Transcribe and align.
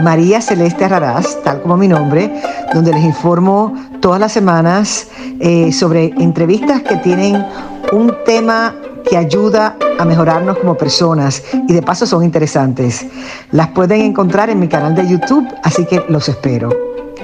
María 0.00 0.40
Celeste 0.40 0.88
Raraz, 0.88 1.42
tal 1.42 1.60
como 1.60 1.76
mi 1.76 1.88
nombre, 1.88 2.32
donde 2.72 2.92
les 2.92 3.04
informo 3.04 3.74
todas 4.00 4.18
las 4.18 4.32
semanas 4.32 5.08
eh, 5.40 5.72
sobre 5.72 6.06
entrevistas 6.18 6.82
que 6.82 6.96
tienen 6.96 7.44
un 7.92 8.14
tema 8.24 8.74
que 9.08 9.16
ayuda 9.16 9.76
a 9.98 10.04
mejorarnos 10.04 10.58
como 10.58 10.76
personas 10.76 11.42
y 11.68 11.72
de 11.72 11.82
paso 11.82 12.06
son 12.06 12.24
interesantes. 12.24 13.06
Las 13.50 13.68
pueden 13.68 14.00
encontrar 14.00 14.48
en 14.48 14.60
mi 14.60 14.68
canal 14.68 14.94
de 14.94 15.06
YouTube, 15.08 15.46
así 15.62 15.84
que 15.84 16.02
los 16.08 16.28
espero. 16.28 16.70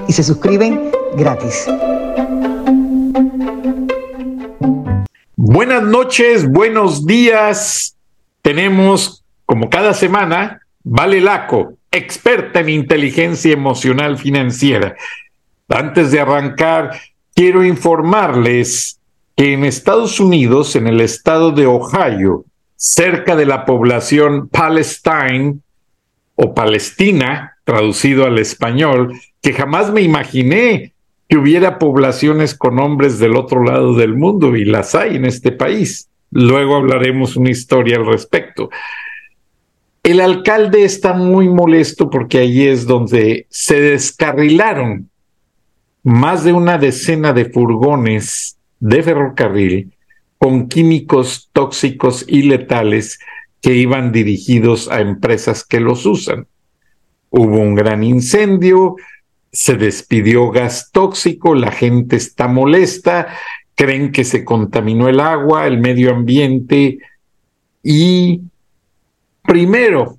Y 0.06 0.12
se 0.12 0.22
suscriben 0.22 0.90
gratis. 1.16 1.66
Buenas 5.36 5.82
noches, 5.82 6.50
buenos 6.50 7.06
días. 7.06 7.96
Tenemos, 8.42 9.24
como 9.46 9.70
cada 9.70 9.94
semana, 9.94 10.60
Vale 10.84 11.20
Laco, 11.20 11.77
experta 11.90 12.60
en 12.60 12.68
inteligencia 12.68 13.52
emocional 13.52 14.18
financiera. 14.18 14.96
Antes 15.68 16.10
de 16.10 16.20
arrancar, 16.20 16.98
quiero 17.34 17.64
informarles 17.64 19.00
que 19.36 19.52
en 19.52 19.64
Estados 19.64 20.20
Unidos, 20.20 20.76
en 20.76 20.86
el 20.86 21.00
estado 21.00 21.52
de 21.52 21.66
Ohio, 21.66 22.44
cerca 22.76 23.36
de 23.36 23.46
la 23.46 23.64
población 23.64 24.48
Palestine 24.48 25.58
o 26.34 26.54
Palestina, 26.54 27.56
traducido 27.64 28.24
al 28.24 28.38
español, 28.38 29.12
que 29.42 29.52
jamás 29.52 29.92
me 29.92 30.00
imaginé 30.00 30.92
que 31.28 31.36
hubiera 31.36 31.78
poblaciones 31.78 32.54
con 32.54 32.78
hombres 32.78 33.18
del 33.18 33.36
otro 33.36 33.62
lado 33.62 33.94
del 33.94 34.14
mundo 34.16 34.56
y 34.56 34.64
las 34.64 34.94
hay 34.94 35.16
en 35.16 35.26
este 35.26 35.52
país. 35.52 36.08
Luego 36.30 36.76
hablaremos 36.76 37.36
una 37.36 37.50
historia 37.50 37.96
al 37.96 38.06
respecto. 38.06 38.70
El 40.02 40.20
alcalde 40.20 40.84
está 40.84 41.12
muy 41.12 41.48
molesto 41.48 42.08
porque 42.08 42.38
allí 42.38 42.66
es 42.66 42.86
donde 42.86 43.46
se 43.50 43.80
descarrilaron 43.80 45.10
más 46.02 46.44
de 46.44 46.52
una 46.52 46.78
decena 46.78 47.32
de 47.32 47.46
furgones 47.46 48.56
de 48.80 49.02
ferrocarril 49.02 49.92
con 50.38 50.68
químicos 50.68 51.50
tóxicos 51.52 52.24
y 52.28 52.42
letales 52.42 53.18
que 53.60 53.74
iban 53.74 54.12
dirigidos 54.12 54.88
a 54.88 55.00
empresas 55.00 55.64
que 55.64 55.80
los 55.80 56.06
usan. 56.06 56.46
Hubo 57.30 57.58
un 57.58 57.74
gran 57.74 58.04
incendio, 58.04 58.96
se 59.52 59.74
despidió 59.74 60.50
gas 60.50 60.90
tóxico, 60.92 61.54
la 61.54 61.72
gente 61.72 62.16
está 62.16 62.46
molesta, 62.46 63.26
creen 63.74 64.12
que 64.12 64.24
se 64.24 64.44
contaminó 64.44 65.08
el 65.08 65.20
agua, 65.20 65.66
el 65.66 65.78
medio 65.78 66.12
ambiente 66.12 66.98
y 67.82 68.42
primero, 69.48 70.18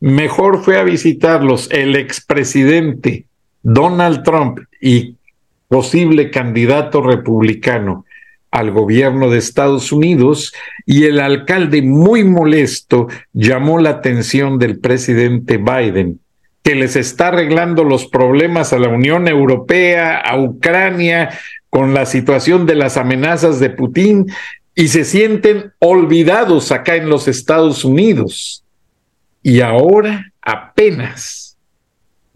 mejor 0.00 0.64
fue 0.64 0.78
a 0.78 0.82
visitarlos 0.82 1.68
el 1.70 1.94
expresidente 1.94 3.26
Donald 3.62 4.22
Trump 4.22 4.60
y 4.80 5.16
posible 5.68 6.30
candidato 6.30 7.02
republicano 7.02 8.06
al 8.50 8.70
gobierno 8.70 9.28
de 9.28 9.38
Estados 9.38 9.92
Unidos 9.92 10.54
y 10.86 11.04
el 11.04 11.20
alcalde 11.20 11.82
muy 11.82 12.24
molesto 12.24 13.08
llamó 13.34 13.78
la 13.78 13.90
atención 13.90 14.58
del 14.58 14.78
presidente 14.78 15.58
Biden 15.58 16.20
que 16.62 16.74
les 16.74 16.96
está 16.96 17.28
arreglando 17.28 17.84
los 17.84 18.06
problemas 18.06 18.72
a 18.72 18.78
la 18.78 18.88
Unión 18.88 19.28
Europea, 19.28 20.16
a 20.16 20.40
Ucrania, 20.40 21.30
con 21.68 21.92
la 21.92 22.06
situación 22.06 22.64
de 22.66 22.74
las 22.74 22.96
amenazas 22.96 23.60
de 23.60 23.70
Putin, 23.70 24.26
y 24.78 24.88
se 24.88 25.04
sienten 25.04 25.72
olvidados 25.78 26.70
acá 26.70 26.96
en 26.96 27.08
los 27.08 27.26
Estados 27.26 27.84
Unidos. 27.84 28.62
Y 29.42 29.62
ahora 29.62 30.32
apenas 30.42 31.56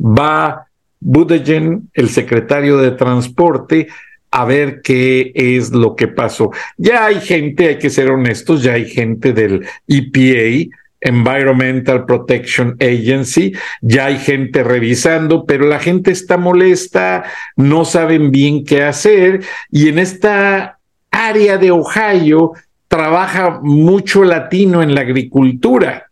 va 0.01 0.67
Buttigieg, 0.99 1.81
el 1.93 2.09
secretario 2.09 2.79
de 2.79 2.93
Transporte, 2.93 3.89
a 4.31 4.45
ver 4.47 4.81
qué 4.81 5.33
es 5.35 5.71
lo 5.71 5.95
que 5.95 6.09
pasó. 6.09 6.51
Ya 6.79 7.05
hay 7.05 7.21
gente, 7.21 7.69
hay 7.69 7.79
que 7.79 7.91
ser 7.91 8.11
honestos, 8.11 8.63
ya 8.63 8.73
hay 8.73 8.89
gente 8.89 9.35
del 9.35 9.67
EPA 9.87 10.75
Environmental 11.03 12.07
Protection 12.07 12.77
Agency, 12.81 13.53
ya 13.83 14.07
hay 14.07 14.19
gente 14.19 14.63
revisando, 14.63 15.45
pero 15.45 15.67
la 15.67 15.79
gente 15.79 16.11
está 16.11 16.39
molesta, 16.39 17.25
no 17.57 17.85
saben 17.85 18.31
bien 18.31 18.65
qué 18.65 18.83
hacer 18.83 19.43
y 19.71 19.89
en 19.89 19.99
esta 19.99 20.80
área 21.11 21.59
de 21.59 21.71
Ohio 21.71 22.53
trabaja 22.89 23.61
mucho 23.63 24.25
latino 24.25 24.83
en 24.83 24.95
la 24.95 25.03
agricultura, 25.03 26.11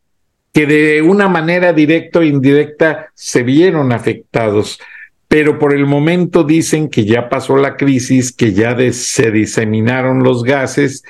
que 0.53 0.66
de 0.66 1.03
una 1.03 1.28
manera 1.28 1.72
directa 1.72 2.20
o 2.20 2.22
indirecta 2.22 3.08
se 3.14 3.42
vieron 3.42 3.92
afectados. 3.92 4.78
Pero 5.26 5.58
por 5.58 5.75
el 5.75 5.87
momento 5.87 6.44
dicen 6.44 6.88
que 6.88 7.04
ya 7.04 7.28
pasó 7.28 7.56
la 7.56 7.76
crisis, 7.76 8.32
que 8.32 8.53
ya 8.53 8.76
se 8.92 9.31
diseminaron 9.31 10.22
los 10.22 10.42
gases 10.42 11.03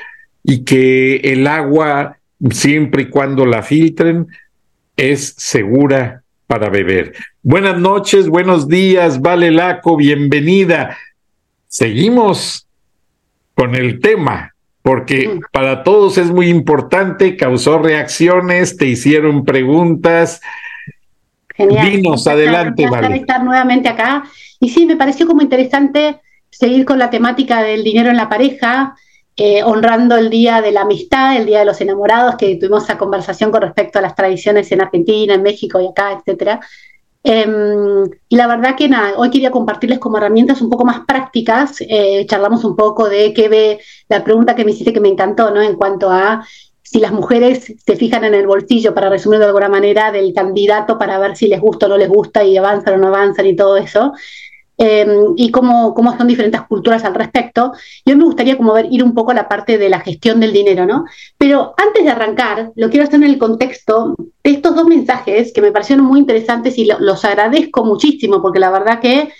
y 0.43 0.65
que 0.65 1.17
el 1.17 1.47
agua 1.47 2.19
siempre 2.51 3.03
y 3.03 3.09
cuando 3.11 3.47
la 3.47 3.63
filtren, 3.63 4.27
es 4.97 5.35
segura 5.37 6.23
para 6.47 6.71
beber. 6.71 7.15
Buenas 7.43 7.79
noches, 7.79 8.29
buenos 8.29 8.69
días, 8.69 9.21
Vale 9.21 9.51
Laco, 9.51 9.97
bienvenida. 9.97 10.97
Seguimos 11.67 12.68
con 13.59 13.75
el 13.75 13.99
tema, 13.99 14.55
porque 14.83 15.41
para 15.53 15.83
todos 15.83 16.17
es 16.17 16.31
muy 16.31 16.49
importante, 16.49 17.37
causó 17.37 17.81
reacciones, 17.81 18.77
te 18.77 18.87
hicieron 18.87 19.45
preguntas. 19.45 20.41
Genial. 21.57 21.91
Dinos, 21.91 22.29
adelante, 22.29 22.89
Vale. 22.89 23.17
estar 23.17 23.43
nuevamente 23.43 23.89
acá. 23.89 24.23
Y 24.61 24.69
sí, 24.69 24.87
me 24.87 24.95
pareció 24.95 25.27
como 25.27 25.43
interesante 25.43 26.21
seguir 26.49 26.85
con 26.85 27.01
la 27.01 27.11
temática 27.11 27.61
del 27.61 27.83
dinero 27.83 28.11
en 28.11 28.17
la 28.17 28.29
pareja, 28.29 28.95
eh, 29.37 29.65
honrando 29.65 30.17
el 30.17 30.31
Día 30.31 30.61
de 30.61 30.71
la 30.71 30.83
Amistad, 30.83 31.37
el 31.37 31.47
Día 31.47 31.59
de 31.59 31.65
los 31.65 31.81
Enamorados, 31.81 32.37
que 32.37 32.55
tuvimos 32.55 32.85
esa 32.85 32.97
conversación 32.97 33.51
con 33.51 33.63
respecto 33.63 33.99
a 33.99 34.03
las 34.03 34.15
tradiciones 34.15 34.71
en 34.71 34.83
Argentina, 34.83 35.35
en 35.35 35.43
México 35.43 35.81
y 35.81 35.89
acá, 35.89 36.13
etcétera. 36.13 36.61
Em, 37.25 38.05
y 38.29 38.37
la 38.37 38.47
verdad 38.47 38.77
que 38.77 38.89
nada, 38.89 39.15
hoy 39.19 39.31
quería 39.31 39.51
compartirles 39.51 39.99
como 39.99 40.19
herramientas 40.19 40.63
un 40.63 40.71
poco 40.71 40.85
más 40.85 41.01
prácticas. 41.07 41.81
Eh, 41.81 42.27
charlamos 42.27 42.65
un 42.65 42.77
poco 42.77 43.09
de 43.09 43.35
qué 43.35 43.49
ve 43.49 43.81
la 44.09 44.25
pregunta 44.25 44.55
que 44.55 44.65
me 44.65 44.71
hiciste 44.71 44.93
que 44.93 45.01
me 45.01 45.09
encantó, 45.09 45.51
¿no? 45.51 45.61
En 45.61 45.77
cuanto 45.77 46.11
a 46.11 46.45
si 46.83 47.01
las 47.01 47.13
mujeres 47.13 47.75
se 47.85 47.97
fijan 47.97 48.25
en 48.25 48.35
el 48.35 48.47
bolsillo, 48.47 48.95
para 48.95 49.11
resumir 49.11 49.41
de 49.41 49.47
alguna 49.47 49.69
manera, 49.69 50.11
del 50.11 50.33
candidato 50.33 50.97
para 50.97 51.19
ver 51.19 51.37
si 51.37 51.47
les 51.49 51.61
gusta 51.61 51.85
o 51.87 51.89
no 51.91 51.99
les 51.99 52.09
gusta 52.09 52.45
y 52.45 52.57
avanzan 52.57 52.95
o 52.95 52.97
no 52.99 53.09
avanzan 53.09 53.47
y 53.47 53.55
todo 53.57 53.77
eso. 53.77 54.13
Em, 54.81 55.35
y 55.37 55.51
cómo, 55.51 55.93
cómo, 55.93 56.17
son 56.17 56.29
diferentes 56.29 56.63
culturas 56.63 57.05
al 57.05 57.15
respecto. 57.15 57.73
Yo 58.07 58.17
me 58.17 58.23
gustaría 58.23 58.57
como 58.57 58.73
ver, 58.73 58.87
ir 58.89 59.03
un 59.03 59.13
poco 59.13 59.33
a 59.33 59.35
la 59.35 59.49
parte 59.49 59.77
de 59.77 59.89
la 59.89 59.99
gestión 59.99 60.39
del 60.39 60.53
dinero, 60.53 60.87
¿no? 60.87 61.05
Pero 61.37 61.75
antes 61.77 62.05
de 62.05 62.11
arrancar, 62.11 62.71
lo 62.77 62.89
quiero 62.89 63.03
hacer 63.03 63.17
en 63.17 63.25
el 63.25 63.39
contexto 63.39 64.15
de 64.17 64.51
estos 64.51 64.77
dos 64.77 64.87
mensajes 64.87 65.53
que 65.53 65.63
me 65.63 65.73
parecieron 65.73 66.07
muy 66.07 66.21
interesantes 66.21 66.79
y 66.79 66.85
los 66.85 67.25
agradezco 67.25 67.85
muchísimo, 67.85 68.41
porque 68.41 68.61
la 68.61 68.71
verdad 68.71 69.01
que 69.01 69.31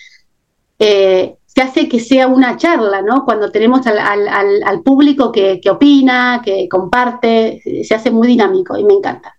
eh, 0.81 1.37
se 1.47 1.63
hace 1.63 1.89
que 1.89 2.01
sea 2.01 2.27
una 2.27 2.57
charla, 2.57 3.01
¿no? 3.03 3.25
Cuando 3.25 3.53
tenemos 3.53 3.87
al, 3.87 4.01
al, 4.01 4.63
al 4.65 4.83
público 4.83 5.31
que, 5.31 5.61
que 5.61 5.71
opina, 5.71 6.43
que 6.45 6.69
comparte, 6.69 7.63
se 7.85 7.95
hace 7.95 8.11
muy 8.11 8.27
dinámico 8.27 8.77
y 8.77 8.83
me 8.83 8.95
encanta. 8.95 9.37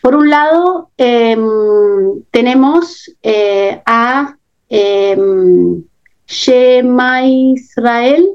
Por 0.00 0.14
un 0.14 0.30
lado, 0.30 0.90
em, 0.96 2.22
tenemos 2.30 3.10
eh, 3.22 3.82
a 3.86 4.36
eh, 4.74 5.16
Shema 6.26 7.26
Israel, 7.26 8.26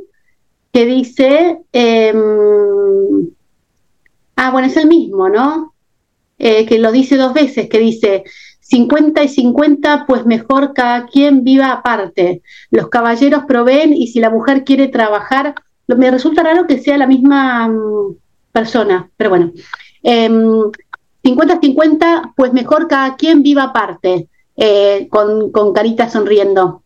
que 0.71 0.85
dice, 0.85 1.57
em, 1.71 3.29
ah, 4.35 4.51
bueno, 4.51 4.67
es 4.67 4.77
el 4.77 4.87
mismo, 4.87 5.29
¿no? 5.29 5.73
Eh, 6.37 6.67
que 6.67 6.77
lo 6.77 6.91
dice 6.91 7.17
dos 7.17 7.33
veces, 7.33 7.67
que 7.67 7.79
dice, 7.79 8.23
50 8.59 9.23
y 9.23 9.27
50, 9.29 10.05
pues 10.05 10.27
mejor 10.27 10.73
cada 10.75 11.07
quien 11.07 11.43
viva 11.43 11.71
aparte. 11.71 12.43
Los 12.69 12.89
caballeros 12.89 13.45
proveen 13.47 13.93
y 13.93 14.07
si 14.07 14.19
la 14.19 14.29
mujer 14.29 14.63
quiere 14.63 14.89
trabajar, 14.89 15.55
me 15.87 16.11
resulta 16.11 16.43
raro 16.43 16.67
que 16.67 16.77
sea 16.79 16.99
la 16.99 17.07
misma 17.07 17.67
mm, 17.67 18.15
persona, 18.51 19.09
pero 19.17 19.31
bueno. 19.31 19.53
50-50, 20.03 20.83
em, 21.23 22.33
pues 22.35 22.53
mejor 22.53 22.87
cada 22.87 23.15
quien 23.15 23.41
viva 23.41 23.63
aparte. 23.63 24.29
Eh, 24.57 25.07
con, 25.11 25.51
con 25.51 25.71
carita 25.71 26.09
sonriendo, 26.09 26.81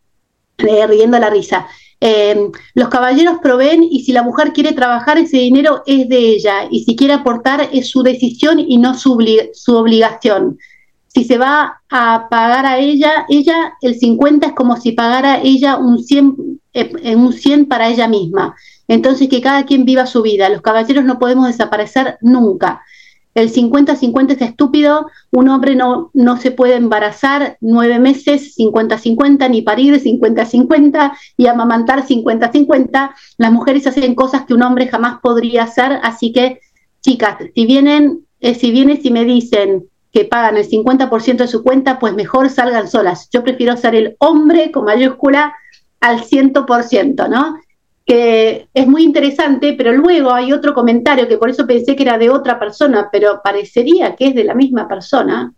eh, 0.57 0.85
riendo 0.87 1.17
la 1.19 1.29
risa. 1.29 1.67
Eh, 2.01 2.49
los 2.73 2.89
caballeros 2.89 3.37
proveen 3.41 3.83
y 3.83 4.03
si 4.03 4.11
la 4.11 4.23
mujer 4.23 4.51
quiere 4.51 4.73
trabajar, 4.73 5.17
ese 5.17 5.37
dinero 5.37 5.81
es 5.85 6.09
de 6.09 6.17
ella 6.17 6.67
y 6.69 6.83
si 6.83 6.97
quiere 6.97 7.13
aportar 7.13 7.69
es 7.71 7.89
su 7.89 8.03
decisión 8.03 8.59
y 8.59 8.77
no 8.77 8.93
su, 8.93 9.17
su 9.53 9.77
obligación. 9.77 10.57
Si 11.07 11.23
se 11.23 11.37
va 11.37 11.81
a 11.89 12.27
pagar 12.29 12.65
a 12.65 12.77
ella, 12.79 13.25
ella 13.29 13.73
el 13.81 13.95
50 13.95 14.47
es 14.47 14.53
como 14.53 14.75
si 14.75 14.91
pagara 14.91 15.41
ella 15.41 15.77
un 15.77 16.03
100, 16.03 16.35
un 17.15 17.33
100 17.33 17.65
para 17.67 17.89
ella 17.89 18.07
misma. 18.07 18.55
Entonces 18.89 19.29
que 19.29 19.39
cada 19.39 19.65
quien 19.65 19.85
viva 19.85 20.05
su 20.05 20.21
vida. 20.21 20.49
Los 20.49 20.61
caballeros 20.61 21.05
no 21.05 21.19
podemos 21.19 21.47
desaparecer 21.47 22.17
nunca. 22.19 22.81
El 23.33 23.51
50-50 23.51 24.31
es 24.31 24.41
estúpido, 24.41 25.07
un 25.31 25.47
hombre 25.49 25.75
no, 25.75 26.11
no 26.13 26.37
se 26.37 26.51
puede 26.51 26.75
embarazar 26.75 27.57
nueve 27.61 27.97
meses 27.97 28.55
50-50, 28.57 29.49
ni 29.49 29.61
parir 29.61 30.01
50-50 30.01 31.13
y 31.37 31.47
amamantar 31.47 32.05
50-50. 32.05 33.11
Las 33.37 33.51
mujeres 33.51 33.87
hacen 33.87 34.15
cosas 34.15 34.45
que 34.45 34.53
un 34.53 34.63
hombre 34.63 34.87
jamás 34.87 35.19
podría 35.21 35.63
hacer, 35.63 35.99
así 36.03 36.33
que, 36.33 36.59
chicas, 37.01 37.37
si 37.55 37.65
vienen, 37.65 38.25
eh, 38.41 38.53
si 38.53 38.71
vienen 38.71 38.99
y 39.01 39.11
me 39.11 39.23
dicen 39.23 39.85
que 40.11 40.25
pagan 40.25 40.57
el 40.57 40.67
50% 40.67 41.37
de 41.37 41.47
su 41.47 41.63
cuenta, 41.63 41.99
pues 41.99 42.13
mejor 42.13 42.49
salgan 42.49 42.89
solas. 42.89 43.29
Yo 43.31 43.43
prefiero 43.43 43.77
ser 43.77 43.95
el 43.95 44.15
hombre 44.19 44.71
con 44.71 44.83
mayúscula 44.83 45.55
al 46.01 46.21
100%, 46.21 47.29
¿no? 47.29 47.55
Que 48.11 48.67
es 48.73 48.87
muy 48.87 49.03
interesante, 49.03 49.71
pero 49.71 49.93
luego 49.93 50.33
hay 50.33 50.51
otro 50.51 50.73
comentario 50.73 51.29
que 51.29 51.37
por 51.37 51.49
eso 51.49 51.65
pensé 51.65 51.95
que 51.95 52.03
era 52.03 52.17
de 52.17 52.29
otra 52.29 52.59
persona, 52.59 53.07
pero 53.09 53.39
parecería 53.41 54.17
que 54.17 54.27
es 54.27 54.35
de 54.35 54.43
la 54.43 54.53
misma 54.53 54.85
persona, 54.89 55.53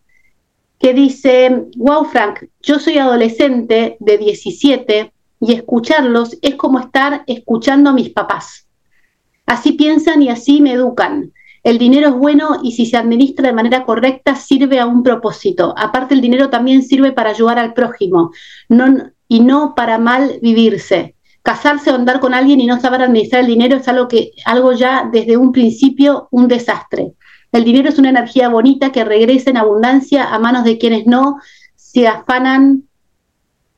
que 0.77 0.93
dice, 0.93 1.63
wow 1.77 2.05
Frank, 2.05 2.43
yo 2.61 2.77
soy 2.77 2.99
adolescente 2.99 3.97
de 3.99 4.17
17 4.19 5.11
y 5.39 5.51
escucharlos 5.51 6.37
es 6.43 6.53
como 6.53 6.77
estar 6.77 7.23
escuchando 7.25 7.89
a 7.89 7.93
mis 7.93 8.11
papás. 8.11 8.67
Así 9.47 9.71
piensan 9.71 10.21
y 10.21 10.29
así 10.29 10.61
me 10.61 10.73
educan. 10.73 11.33
El 11.63 11.79
dinero 11.79 12.09
es 12.09 12.13
bueno 12.13 12.59
y 12.61 12.73
si 12.73 12.85
se 12.85 12.97
administra 12.97 13.47
de 13.47 13.53
manera 13.53 13.83
correcta 13.83 14.35
sirve 14.35 14.79
a 14.79 14.85
un 14.85 15.01
propósito. 15.01 15.73
Aparte 15.75 16.13
el 16.13 16.21
dinero 16.21 16.51
también 16.51 16.83
sirve 16.83 17.13
para 17.13 17.31
ayudar 17.31 17.57
al 17.57 17.73
prójimo 17.73 18.31
y 19.27 19.39
no 19.39 19.73
para 19.73 19.97
mal 19.97 20.37
vivirse 20.39 21.15
casarse 21.43 21.91
o 21.91 21.95
andar 21.95 22.21
con 22.21 22.33
alguien 22.33 22.61
y 22.61 22.65
no 22.65 22.79
saber 22.79 23.01
administrar 23.01 23.41
el 23.41 23.47
dinero 23.47 23.75
es 23.77 23.87
algo 23.87 24.07
que 24.07 24.31
algo 24.45 24.71
ya 24.71 25.09
desde 25.11 25.37
un 25.37 25.51
principio 25.51 26.29
un 26.31 26.47
desastre. 26.47 27.13
El 27.51 27.65
dinero 27.65 27.89
es 27.89 27.99
una 27.99 28.09
energía 28.09 28.49
bonita 28.49 28.91
que 28.91 29.03
regresa 29.03 29.51
en 29.51 29.57
abundancia 29.57 30.33
a 30.33 30.39
manos 30.39 30.63
de 30.63 30.77
quienes 30.77 31.05
no 31.05 31.37
se 31.75 32.07
afanan 32.07 32.85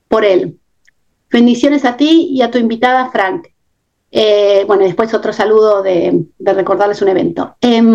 por 0.08 0.24
él. 0.24 0.60
Bendiciones 1.30 1.84
a 1.84 1.98
ti 1.98 2.30
y 2.32 2.42
a 2.44 2.52
tu 2.52 2.60
invitada 2.60 3.10
Frank. 3.10 3.48
Eh, 4.12 4.64
bueno, 4.68 4.84
después 4.84 5.14
otro 5.14 5.34
saludo 5.34 5.82
de, 5.84 6.24
recordarles 6.40 7.02
un 7.02 7.10
evento. 7.10 7.58
Em, 7.60 7.94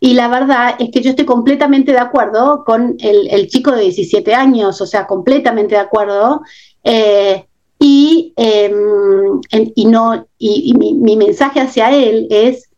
y 0.00 0.14
la 0.14 0.26
verdad 0.26 0.74
es 0.78 0.90
que 0.90 1.02
yo 1.02 1.10
estoy 1.10 1.24
completamente 1.24 1.92
de 1.92 1.98
acuerdo 1.98 2.64
con 2.64 2.96
el, 2.98 3.46
chico 3.46 3.70
de 3.70 3.82
17 3.82 4.34
años, 4.34 4.80
o 4.80 4.86
sea, 4.86 5.06
completamente 5.06 5.76
de 5.76 5.80
acuerdo. 5.82 6.42
Eh, 6.82 7.46
y, 7.86 8.32
em, 8.36 9.42
y, 9.74 9.84
no, 9.84 10.26
y, 10.38 10.72
mi, 10.72 11.16
mensaje 11.18 11.60
hacia 11.60 11.90
él 11.90 12.26
es, 12.30 12.70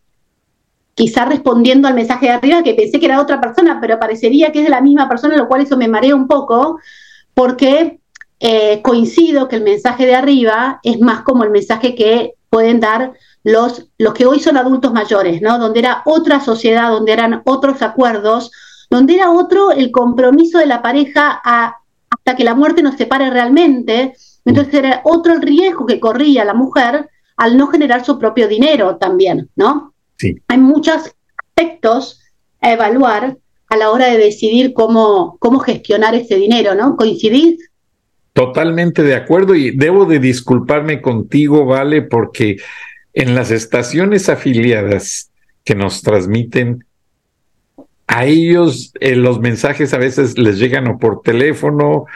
quizá 0.96 1.26
respondiendo 1.26 1.86
al 1.86 1.94
mensaje 1.94 2.26
de 2.26 2.32
arriba, 2.32 2.64
que 2.64 2.74
pensé 2.74 2.98
que 2.98 3.06
era 3.06 3.20
otra 3.20 3.40
persona, 3.40 3.78
pero 3.80 4.00
parecería 4.00 4.50
que 4.50 4.58
es 4.58 4.64
de 4.64 4.70
la 4.72 4.80
misma 4.80 5.08
persona, 5.08 5.36
lo 5.36 5.46
cual 5.46 5.60
eso 5.60 5.76
me 5.76 5.86
marea 5.86 6.16
un 6.16 6.26
poco, 6.26 6.80
porque 7.34 8.00
eh, 8.40 8.82
coincido 8.82 9.46
que 9.46 9.54
el 9.54 9.62
mensaje 9.62 10.06
de 10.06 10.16
arriba 10.16 10.80
es 10.82 10.98
más 10.98 11.22
como 11.22 11.44
el 11.44 11.50
mensaje 11.50 11.94
que 11.94 12.32
pueden 12.50 12.80
dar 12.80 13.12
los, 13.44 13.86
los 13.98 14.12
que 14.12 14.26
hoy 14.26 14.40
son 14.40 14.56
adultos 14.56 14.92
mayores, 14.92 15.40
¿no? 15.40 15.60
Donde 15.60 15.78
era 15.78 16.02
otra 16.04 16.40
sociedad, 16.40 16.90
donde 16.90 17.12
eran 17.12 17.42
otros 17.44 17.80
acuerdos, 17.80 18.50
donde 18.90 19.14
era 19.14 19.30
otro 19.30 19.70
el 19.70 19.92
compromiso 19.92 20.58
de 20.58 20.66
la 20.66 20.82
pareja 20.82 21.40
hasta 21.44 22.34
que 22.36 22.42
la 22.42 22.56
muerte 22.56 22.82
nos 22.82 22.96
separe 22.96 23.30
realmente, 23.30 24.16
entonces 24.46 24.72
era 24.72 25.02
otro 25.04 25.34
el 25.34 25.42
riesgo 25.42 25.84
que 25.84 26.00
corría 26.00 26.44
la 26.44 26.54
mujer 26.54 27.10
al 27.36 27.58
no 27.58 27.66
generar 27.66 28.04
su 28.04 28.18
propio 28.18 28.48
dinero 28.48 28.96
también, 28.96 29.50
¿no? 29.56 29.92
Sí. 30.16 30.36
Hay 30.48 30.58
muchos 30.58 31.14
aspectos 31.36 32.22
a 32.60 32.72
evaluar 32.72 33.36
a 33.68 33.76
la 33.76 33.90
hora 33.90 34.06
de 34.06 34.18
decidir 34.18 34.72
cómo, 34.72 35.36
cómo 35.40 35.58
gestionar 35.58 36.14
ese 36.14 36.36
dinero, 36.36 36.74
¿no? 36.74 36.96
¿Coincidís? 36.96 37.70
Totalmente 38.32 39.02
de 39.02 39.14
acuerdo 39.14 39.54
y 39.54 39.72
debo 39.72 40.04
de 40.04 40.20
disculparme 40.20 41.02
contigo, 41.02 41.66
Vale, 41.66 42.02
porque 42.02 42.56
en 43.12 43.34
las 43.34 43.50
estaciones 43.50 44.28
afiliadas 44.28 45.30
que 45.64 45.74
nos 45.74 46.02
transmiten, 46.02 46.84
a 48.06 48.24
ellos 48.24 48.92
eh, 49.00 49.16
los 49.16 49.40
mensajes 49.40 49.92
a 49.92 49.98
veces 49.98 50.38
les 50.38 50.58
llegan 50.58 50.86
o 50.86 50.98
por 50.98 51.22
teléfono 51.22 52.06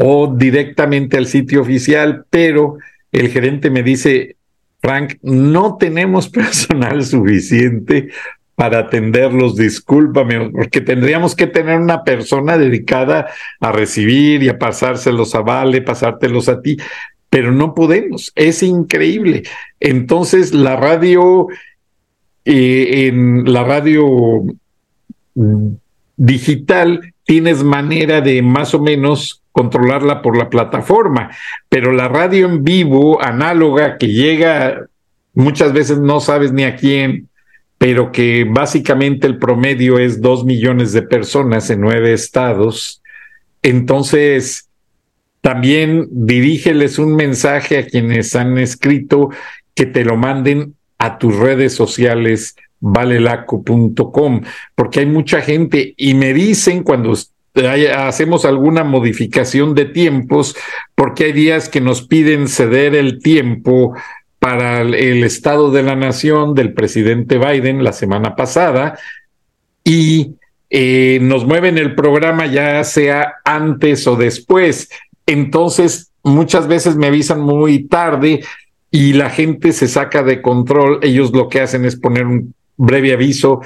o 0.00 0.32
directamente 0.32 1.16
al 1.16 1.26
sitio 1.26 1.60
oficial, 1.60 2.24
pero 2.30 2.78
el 3.10 3.30
gerente 3.30 3.68
me 3.68 3.82
dice, 3.82 4.36
Frank, 4.80 5.14
no 5.22 5.76
tenemos 5.76 6.28
personal 6.30 7.04
suficiente 7.04 8.08
para 8.54 8.78
atenderlos, 8.78 9.56
discúlpame, 9.56 10.50
porque 10.50 10.80
tendríamos 10.80 11.34
que 11.34 11.48
tener 11.48 11.80
una 11.80 12.04
persona 12.04 12.56
dedicada 12.56 13.26
a 13.60 13.72
recibir 13.72 14.42
y 14.44 14.48
a 14.48 14.58
pasárselos 14.58 15.34
a 15.34 15.40
Vale, 15.40 15.82
pasártelos 15.82 16.48
a 16.48 16.62
ti, 16.62 16.76
pero 17.28 17.50
no 17.50 17.74
podemos, 17.74 18.32
es 18.36 18.62
increíble. 18.62 19.42
Entonces 19.80 20.54
la 20.54 20.76
radio, 20.76 21.48
eh, 22.44 23.08
en 23.08 23.52
la 23.52 23.64
radio 23.64 24.44
digital, 26.16 27.14
tienes 27.24 27.64
manera 27.64 28.20
de 28.20 28.42
más 28.42 28.74
o 28.74 28.80
menos 28.80 29.42
controlarla 29.58 30.22
por 30.22 30.36
la 30.36 30.50
plataforma, 30.50 31.32
pero 31.68 31.90
la 31.90 32.06
radio 32.06 32.46
en 32.46 32.62
vivo, 32.62 33.20
análoga, 33.20 33.98
que 33.98 34.06
llega 34.06 34.86
muchas 35.34 35.72
veces 35.72 35.98
no 35.98 36.20
sabes 36.20 36.52
ni 36.52 36.62
a 36.62 36.76
quién, 36.76 37.28
pero 37.76 38.12
que 38.12 38.46
básicamente 38.48 39.26
el 39.26 39.38
promedio 39.38 39.98
es 39.98 40.20
dos 40.20 40.44
millones 40.44 40.92
de 40.92 41.02
personas 41.02 41.70
en 41.70 41.80
nueve 41.80 42.12
estados, 42.12 43.02
entonces 43.60 44.68
también 45.40 46.06
dirígeles 46.12 47.00
un 47.00 47.16
mensaje 47.16 47.78
a 47.78 47.86
quienes 47.86 48.36
han 48.36 48.58
escrito 48.58 49.30
que 49.74 49.86
te 49.86 50.04
lo 50.04 50.16
manden 50.16 50.76
a 50.98 51.18
tus 51.18 51.34
redes 51.34 51.74
sociales 51.74 52.54
valelaco.com, 52.78 54.42
porque 54.76 55.00
hay 55.00 55.06
mucha 55.06 55.40
gente 55.40 55.94
y 55.96 56.14
me 56.14 56.32
dicen 56.32 56.84
cuando 56.84 57.12
hacemos 57.66 58.44
alguna 58.44 58.84
modificación 58.84 59.74
de 59.74 59.86
tiempos, 59.86 60.56
porque 60.94 61.24
hay 61.24 61.32
días 61.32 61.68
que 61.68 61.80
nos 61.80 62.02
piden 62.02 62.48
ceder 62.48 62.94
el 62.94 63.20
tiempo 63.20 63.94
para 64.38 64.82
el 64.82 65.24
Estado 65.24 65.70
de 65.70 65.82
la 65.82 65.96
Nación 65.96 66.54
del 66.54 66.72
presidente 66.72 67.38
Biden 67.38 67.82
la 67.82 67.92
semana 67.92 68.36
pasada 68.36 68.98
y 69.82 70.36
eh, 70.70 71.18
nos 71.22 71.44
mueven 71.46 71.78
el 71.78 71.94
programa 71.94 72.46
ya 72.46 72.84
sea 72.84 73.34
antes 73.44 74.06
o 74.06 74.16
después. 74.16 74.90
Entonces, 75.26 76.12
muchas 76.22 76.68
veces 76.68 76.96
me 76.96 77.08
avisan 77.08 77.40
muy 77.40 77.88
tarde 77.88 78.44
y 78.90 79.14
la 79.14 79.30
gente 79.30 79.72
se 79.72 79.88
saca 79.88 80.22
de 80.22 80.40
control. 80.40 81.00
Ellos 81.02 81.32
lo 81.32 81.48
que 81.48 81.60
hacen 81.60 81.84
es 81.84 81.96
poner 81.96 82.26
un 82.26 82.54
breve 82.76 83.12
aviso 83.12 83.60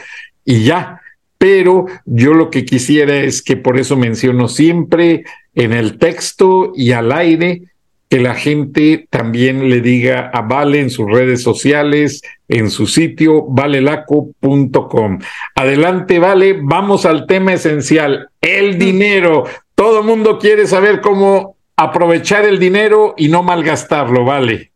y 0.44 0.64
ya 0.64 1.01
pero 1.42 1.86
yo 2.04 2.34
lo 2.34 2.50
que 2.50 2.64
quisiera 2.64 3.16
es 3.16 3.42
que 3.42 3.56
por 3.56 3.76
eso 3.76 3.96
menciono 3.96 4.46
siempre 4.46 5.24
en 5.56 5.72
el 5.72 5.98
texto 5.98 6.70
y 6.76 6.92
al 6.92 7.10
aire 7.10 7.62
que 8.08 8.20
la 8.20 8.36
gente 8.36 9.08
también 9.10 9.68
le 9.68 9.80
diga 9.80 10.30
a 10.32 10.42
Vale 10.42 10.78
en 10.78 10.88
sus 10.88 11.10
redes 11.10 11.42
sociales, 11.42 12.22
en 12.46 12.70
su 12.70 12.86
sitio 12.86 13.44
valelaco.com. 13.48 15.18
Adelante, 15.56 16.20
Vale, 16.20 16.60
vamos 16.62 17.06
al 17.06 17.26
tema 17.26 17.54
esencial, 17.54 18.28
el 18.40 18.78
dinero. 18.78 19.42
Todo 19.74 19.98
el 19.98 20.06
mundo 20.06 20.38
quiere 20.38 20.68
saber 20.68 21.00
cómo 21.00 21.56
aprovechar 21.74 22.44
el 22.44 22.60
dinero 22.60 23.16
y 23.16 23.26
no 23.26 23.42
malgastarlo, 23.42 24.24
Vale. 24.24 24.70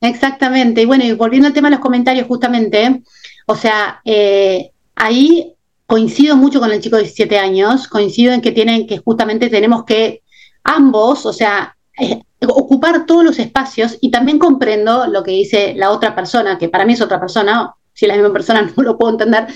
Exactamente. 0.00 0.82
Y 0.82 0.84
bueno, 0.84 1.02
y 1.02 1.10
volviendo 1.14 1.48
al 1.48 1.54
tema 1.54 1.70
de 1.70 1.74
los 1.74 1.82
comentarios, 1.82 2.28
justamente, 2.28 3.02
o 3.46 3.56
sea, 3.56 4.00
eh, 4.04 4.70
ahí 4.94 5.53
coincido 5.86 6.36
mucho 6.36 6.60
con 6.60 6.72
el 6.72 6.80
chico 6.80 6.96
de 6.96 7.02
17 7.02 7.38
años, 7.38 7.88
coincido 7.88 8.32
en 8.32 8.40
que 8.40 8.52
tienen 8.52 8.86
que 8.86 8.98
justamente 8.98 9.48
tenemos 9.48 9.84
que 9.84 10.22
ambos, 10.62 11.26
o 11.26 11.32
sea, 11.32 11.76
eh, 11.98 12.22
ocupar 12.46 13.06
todos 13.06 13.24
los 13.24 13.38
espacios 13.38 13.98
y 14.00 14.10
también 14.10 14.38
comprendo 14.38 15.06
lo 15.06 15.22
que 15.22 15.32
dice 15.32 15.74
la 15.76 15.90
otra 15.90 16.14
persona, 16.14 16.58
que 16.58 16.68
para 16.68 16.84
mí 16.84 16.94
es 16.94 17.00
otra 17.00 17.20
persona, 17.20 17.74
si 17.92 18.04
es 18.04 18.08
la 18.08 18.14
misma 18.14 18.32
persona 18.32 18.62
no 18.76 18.82
lo 18.82 18.98
puedo 18.98 19.12
entender, 19.12 19.46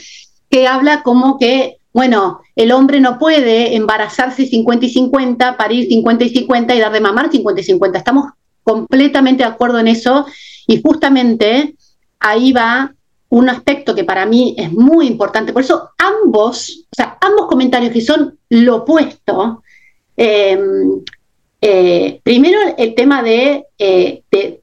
que 0.51 0.67
habla 0.67 1.03
como 1.03 1.39
que 1.39 1.79
bueno, 1.93 2.43
el 2.55 2.71
hombre 2.71 3.01
no 3.01 3.19
puede 3.19 3.75
embarazarse 3.75 4.47
50 4.47 4.87
y 4.87 4.91
50, 4.91 5.57
parir 5.57 5.89
50 5.89 6.25
y 6.25 6.29
50 6.29 6.75
y 6.75 6.81
dar 6.81 6.93
de 6.93 7.01
mamar 7.01 7.31
50 7.31 7.61
y 7.61 7.65
50. 7.65 7.99
Estamos 7.99 8.27
completamente 8.63 9.43
de 9.43 9.49
acuerdo 9.49 9.81
en 9.81 9.89
eso 9.89 10.27
y 10.67 10.81
justamente 10.81 11.75
ahí 12.21 12.53
va 12.53 12.95
un 13.31 13.49
aspecto 13.49 13.95
que 13.95 14.05
para 14.05 14.27
mí 14.27 14.55
es 14.59 14.73
muy 14.73 15.07
importante. 15.07 15.53
Por 15.53 15.63
eso 15.63 15.91
ambos, 15.99 16.87
o 16.91 16.95
sea, 16.95 17.19
ambos 17.21 17.47
comentarios 17.47 17.93
que 17.93 18.01
son 18.01 18.39
lo 18.49 18.77
opuesto, 18.77 19.63
em, 20.17 21.03
eh, 21.61 22.21
primero 22.23 22.59
el 22.77 22.95
tema 22.95 23.23
de, 23.23 23.67
eh, 23.79 24.23
de, 24.31 24.63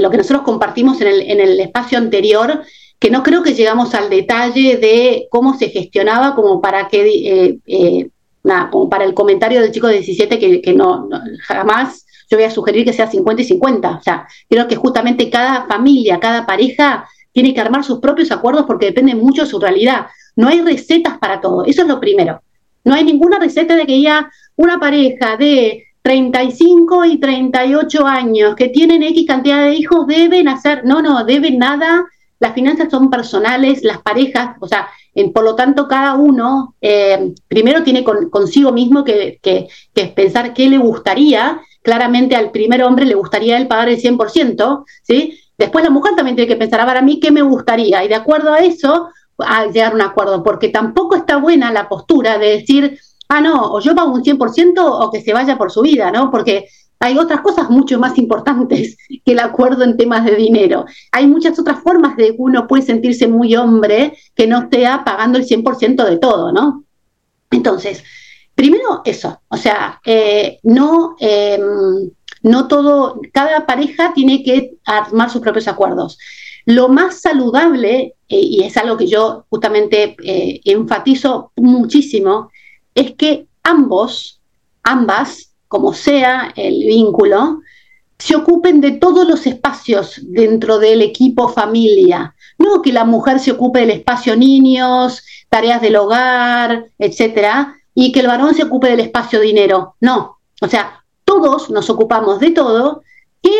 lo 0.00 0.10
que 0.10 0.16
nosotros 0.16 0.42
compartimos 0.42 1.00
en 1.00 1.08
el, 1.08 1.20
en 1.22 1.40
el 1.40 1.60
espacio 1.60 1.98
anterior, 1.98 2.62
que 2.98 3.10
no 3.10 3.22
creo 3.22 3.42
que 3.42 3.54
llegamos 3.54 3.94
al 3.94 4.08
detalle 4.08 4.76
de 4.76 5.26
cómo 5.30 5.58
se 5.58 5.68
gestionaba 5.68 6.34
como 6.34 6.60
para 6.60 6.88
que, 6.88 7.58
eh, 7.66 8.08
nada, 8.44 8.70
como 8.70 8.88
para 8.88 9.04
el 9.04 9.12
comentario 9.12 9.60
del 9.60 9.72
chico 9.72 9.88
de 9.88 9.94
17 9.94 10.38
que, 10.38 10.62
que 10.62 10.72
no, 10.72 11.08
jamás 11.42 12.06
yo 12.32 12.38
voy 12.38 12.46
a 12.46 12.50
sugerir 12.50 12.86
que 12.86 12.94
sea 12.94 13.10
50 13.10 13.42
y 13.42 13.44
50. 13.44 13.90
O 13.90 14.02
sea, 14.02 14.26
creo 14.48 14.66
que 14.66 14.74
justamente 14.74 15.28
cada 15.28 15.66
familia, 15.66 16.18
cada 16.18 16.46
pareja 16.46 17.06
tiene 17.30 17.52
que 17.52 17.60
armar 17.60 17.84
sus 17.84 18.00
propios 18.00 18.32
acuerdos 18.32 18.64
porque 18.66 18.86
depende 18.86 19.14
mucho 19.14 19.42
de 19.42 19.48
su 19.48 19.60
realidad. 19.60 20.06
No 20.34 20.48
hay 20.48 20.62
recetas 20.62 21.18
para 21.18 21.42
todo, 21.42 21.66
eso 21.66 21.82
es 21.82 21.88
lo 21.88 22.00
primero. 22.00 22.40
No 22.84 22.94
hay 22.94 23.04
ninguna 23.04 23.38
receta 23.38 23.76
de 23.76 23.84
que 23.84 24.00
ya 24.00 24.30
una 24.56 24.80
pareja 24.80 25.36
de 25.36 25.84
35 26.00 27.04
y 27.04 27.18
38 27.18 28.06
años 28.06 28.56
que 28.56 28.70
tienen 28.70 29.02
X 29.02 29.26
cantidad 29.26 29.64
de 29.64 29.74
hijos 29.74 30.06
deben 30.06 30.48
hacer, 30.48 30.86
no, 30.86 31.02
no, 31.02 31.26
deben 31.26 31.58
nada. 31.58 32.06
Las 32.40 32.54
finanzas 32.54 32.88
son 32.90 33.10
personales, 33.10 33.84
las 33.84 33.98
parejas, 33.98 34.56
o 34.58 34.66
sea, 34.66 34.88
por 35.34 35.44
lo 35.44 35.54
tanto, 35.54 35.86
cada 35.86 36.14
uno 36.14 36.76
eh, 36.80 37.34
primero 37.46 37.82
tiene 37.82 38.02
consigo 38.02 38.72
mismo 38.72 39.04
que, 39.04 39.38
que 39.42 39.68
pensar 40.16 40.54
qué 40.54 40.70
le 40.70 40.78
gustaría 40.78 41.60
claramente 41.82 42.36
al 42.36 42.50
primer 42.50 42.82
hombre 42.82 43.04
le 43.04 43.14
gustaría 43.14 43.56
él 43.56 43.66
pagar 43.66 43.88
el 43.88 44.00
100%, 44.00 44.84
¿sí? 45.02 45.38
Después 45.58 45.84
la 45.84 45.90
mujer 45.90 46.14
también 46.16 46.36
tiene 46.36 46.48
que 46.48 46.56
pensar, 46.56 46.80
a 46.80 46.86
ver, 46.86 46.96
a 46.96 47.02
mí 47.02 47.20
qué 47.20 47.30
me 47.30 47.42
gustaría, 47.42 48.04
y 48.04 48.08
de 48.08 48.14
acuerdo 48.14 48.52
a 48.52 48.60
eso, 48.60 49.08
a 49.38 49.66
llegar 49.66 49.92
a 49.92 49.94
un 49.94 50.00
acuerdo, 50.00 50.42
porque 50.42 50.68
tampoco 50.68 51.16
está 51.16 51.36
buena 51.36 51.72
la 51.72 51.88
postura 51.88 52.38
de 52.38 52.58
decir, 52.58 52.98
ah, 53.28 53.40
no, 53.40 53.72
o 53.72 53.80
yo 53.80 53.94
pago 53.94 54.12
un 54.12 54.22
100% 54.22 54.74
o 54.78 55.10
que 55.10 55.22
se 55.22 55.32
vaya 55.32 55.58
por 55.58 55.70
su 55.70 55.82
vida, 55.82 56.10
¿no? 56.10 56.30
Porque 56.30 56.66
hay 57.00 57.18
otras 57.18 57.40
cosas 57.40 57.68
mucho 57.68 57.98
más 57.98 58.16
importantes 58.18 58.96
que 59.24 59.32
el 59.32 59.40
acuerdo 59.40 59.84
en 59.84 59.96
temas 59.96 60.24
de 60.24 60.36
dinero. 60.36 60.86
Hay 61.10 61.26
muchas 61.26 61.58
otras 61.58 61.80
formas 61.80 62.16
de 62.16 62.28
que 62.28 62.36
uno 62.38 62.66
puede 62.66 62.82
sentirse 62.82 63.26
muy 63.26 63.56
hombre 63.56 64.16
que 64.34 64.46
no 64.46 64.62
esté 64.62 64.86
pagando 65.04 65.38
el 65.38 65.46
100% 65.46 66.04
de 66.04 66.18
todo, 66.18 66.52
¿no? 66.52 66.84
Entonces, 67.50 68.02
Primero 68.62 69.02
eso, 69.04 69.40
o 69.48 69.56
sea, 69.56 70.00
eh, 70.04 70.60
no, 70.62 71.16
em, 71.18 72.12
no 72.44 72.68
todo, 72.68 73.20
cada 73.32 73.66
pareja 73.66 74.12
tiene 74.14 74.44
que 74.44 74.74
armar 74.84 75.30
sus 75.30 75.40
propios 75.40 75.66
acuerdos. 75.66 76.16
Lo 76.64 76.88
más 76.88 77.20
saludable, 77.20 78.14
eh, 78.28 78.38
y 78.40 78.62
es 78.62 78.76
algo 78.76 78.96
que 78.96 79.08
yo 79.08 79.46
justamente 79.50 80.14
eh, 80.22 80.60
enfatizo 80.64 81.50
muchísimo, 81.56 82.52
es 82.94 83.16
que 83.16 83.48
ambos, 83.64 84.40
ambas, 84.84 85.50
como 85.66 85.92
sea 85.92 86.52
el 86.54 86.84
vínculo, 86.86 87.62
se 88.16 88.36
ocupen 88.36 88.80
de 88.80 88.92
todos 88.92 89.26
los 89.26 89.44
espacios 89.44 90.20
dentro 90.22 90.78
del 90.78 91.02
equipo 91.02 91.48
familia. 91.48 92.36
No 92.58 92.80
que 92.80 92.92
la 92.92 93.04
mujer 93.04 93.40
se 93.40 93.50
ocupe 93.50 93.80
del 93.80 93.90
espacio 93.90 94.36
niños, 94.36 95.24
tareas 95.48 95.82
del 95.82 95.96
hogar, 95.96 96.86
etcétera, 96.96 97.76
y 97.94 98.12
que 98.12 98.20
el 98.20 98.26
varón 98.26 98.54
se 98.54 98.64
ocupe 98.64 98.88
del 98.88 99.00
espacio 99.00 99.40
dinero. 99.40 99.96
No, 100.00 100.38
o 100.60 100.68
sea, 100.68 101.04
todos 101.24 101.70
nos 101.70 101.90
ocupamos 101.90 102.40
de 102.40 102.50
todo 102.50 103.02
que 103.42 103.50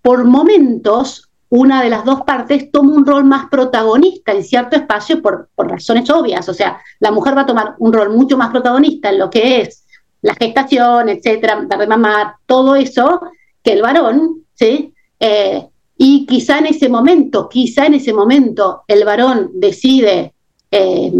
por 0.00 0.24
momentos 0.24 1.28
una 1.48 1.82
de 1.82 1.90
las 1.90 2.04
dos 2.04 2.22
partes 2.22 2.70
toma 2.70 2.94
un 2.94 3.04
rol 3.04 3.24
más 3.24 3.50
protagonista 3.50 4.32
en 4.32 4.42
cierto 4.42 4.76
espacio 4.76 5.20
por, 5.20 5.50
por 5.54 5.70
razones 5.70 6.08
obvias. 6.08 6.48
O 6.48 6.54
sea, 6.54 6.80
la 6.98 7.10
mujer 7.10 7.36
va 7.36 7.42
a 7.42 7.46
tomar 7.46 7.74
un 7.78 7.92
rol 7.92 8.10
mucho 8.10 8.38
más 8.38 8.50
protagonista 8.50 9.10
en 9.10 9.18
lo 9.18 9.28
que 9.28 9.60
es 9.60 9.84
la 10.22 10.34
gestación, 10.34 11.08
etcétera, 11.08 11.66
dar 11.68 11.78
de 11.78 12.32
todo 12.46 12.76
eso, 12.76 13.20
que 13.62 13.72
el 13.72 13.82
varón, 13.82 14.44
¿sí? 14.54 14.94
Eh, 15.20 15.66
y 15.98 16.26
quizá 16.26 16.58
en 16.58 16.66
ese 16.66 16.88
momento, 16.88 17.48
quizá 17.48 17.86
en 17.86 17.94
ese 17.94 18.12
momento 18.12 18.82
el 18.88 19.04
varón 19.04 19.50
decide 19.54 20.32
eh, 20.70 21.12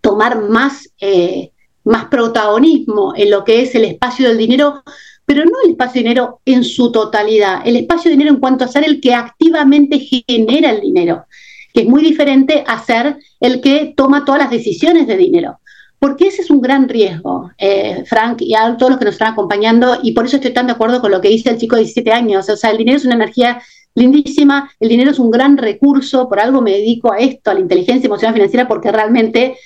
tomar 0.00 0.40
más 0.40 0.88
eh, 1.00 1.50
más 1.86 2.06
protagonismo 2.06 3.14
en 3.16 3.30
lo 3.30 3.44
que 3.44 3.62
es 3.62 3.74
el 3.74 3.84
espacio 3.84 4.28
del 4.28 4.38
dinero, 4.38 4.82
pero 5.24 5.44
no 5.44 5.52
el 5.64 5.70
espacio 5.70 6.00
de 6.00 6.08
dinero 6.08 6.40
en 6.44 6.64
su 6.64 6.92
totalidad, 6.92 7.62
el 7.64 7.76
espacio 7.76 8.10
de 8.10 8.16
dinero 8.16 8.34
en 8.34 8.40
cuanto 8.40 8.64
a 8.64 8.68
ser 8.68 8.84
el 8.84 9.00
que 9.00 9.14
activamente 9.14 9.98
genera 9.98 10.70
el 10.70 10.80
dinero, 10.80 11.26
que 11.72 11.82
es 11.82 11.88
muy 11.88 12.02
diferente 12.02 12.64
a 12.66 12.82
ser 12.82 13.18
el 13.40 13.60
que 13.60 13.94
toma 13.96 14.24
todas 14.24 14.40
las 14.40 14.50
decisiones 14.50 15.06
de 15.06 15.16
dinero. 15.16 15.60
Porque 15.98 16.28
ese 16.28 16.42
es 16.42 16.50
un 16.50 16.60
gran 16.60 16.88
riesgo, 16.88 17.50
eh, 17.56 18.04
Frank, 18.06 18.42
y 18.42 18.54
a 18.54 18.76
todos 18.76 18.90
los 18.90 18.98
que 18.98 19.06
nos 19.06 19.14
están 19.14 19.32
acompañando, 19.32 19.98
y 20.02 20.12
por 20.12 20.26
eso 20.26 20.36
estoy 20.36 20.52
tan 20.52 20.66
de 20.66 20.72
acuerdo 20.72 21.00
con 21.00 21.10
lo 21.10 21.20
que 21.20 21.28
dice 21.28 21.50
el 21.50 21.58
chico 21.58 21.76
de 21.76 21.82
17 21.82 22.12
años. 22.12 22.48
O 22.48 22.56
sea, 22.56 22.70
el 22.70 22.78
dinero 22.78 22.98
es 22.98 23.04
una 23.04 23.14
energía 23.14 23.62
lindísima, 23.94 24.70
el 24.78 24.90
dinero 24.90 25.10
es 25.12 25.18
un 25.18 25.30
gran 25.30 25.56
recurso, 25.56 26.28
por 26.28 26.38
algo 26.38 26.60
me 26.60 26.72
dedico 26.72 27.12
a 27.12 27.18
esto, 27.18 27.50
a 27.50 27.54
la 27.54 27.60
inteligencia 27.60 28.06
emocional 28.06 28.34
financiera, 28.34 28.68
porque 28.68 28.92
realmente 28.92 29.56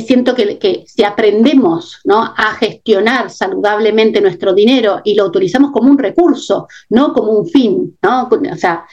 siento 0.00 0.34
que, 0.34 0.84
si 0.86 1.04
aprendemos 1.04 2.00
¿no? 2.04 2.22
a 2.22 2.54
gestionar 2.54 3.30
saludablemente 3.30 4.20
nuestro 4.20 4.54
dinero 4.54 5.00
y 5.04 5.14
lo 5.14 5.26
utilizamos 5.26 5.70
como 5.72 5.90
un 5.90 5.98
recurso, 5.98 6.68
no 6.88 7.12
como 7.12 7.32
un 7.32 7.46
fin, 7.46 7.96
¿no? 8.02 8.28
O 8.28 8.56
sea, 8.56 8.86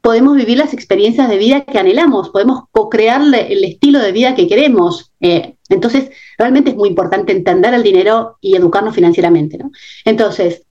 podemos 0.00 0.36
vivir 0.36 0.58
las 0.58 0.72
experiencias 0.72 1.28
de 1.28 1.36
vida 1.36 1.64
que 1.64 1.78
anhelamos, 1.78 2.30
podemos 2.30 2.64
co-crear 2.70 3.22
el 3.22 3.64
estilo 3.64 3.98
de 3.98 4.12
vida 4.12 4.36
que 4.36 4.46
queremos. 4.46 5.10
Eh, 5.20 5.56
entonces, 5.68 6.10
realmente 6.38 6.70
es 6.70 6.76
muy 6.76 6.88
importante 6.88 7.32
entender 7.32 7.74
el 7.74 7.82
dinero 7.82 8.36
y 8.40 8.54
educarnos 8.54 8.94
financieramente. 8.94 9.58
¿no? 9.58 9.72
Entonces, 10.04 10.62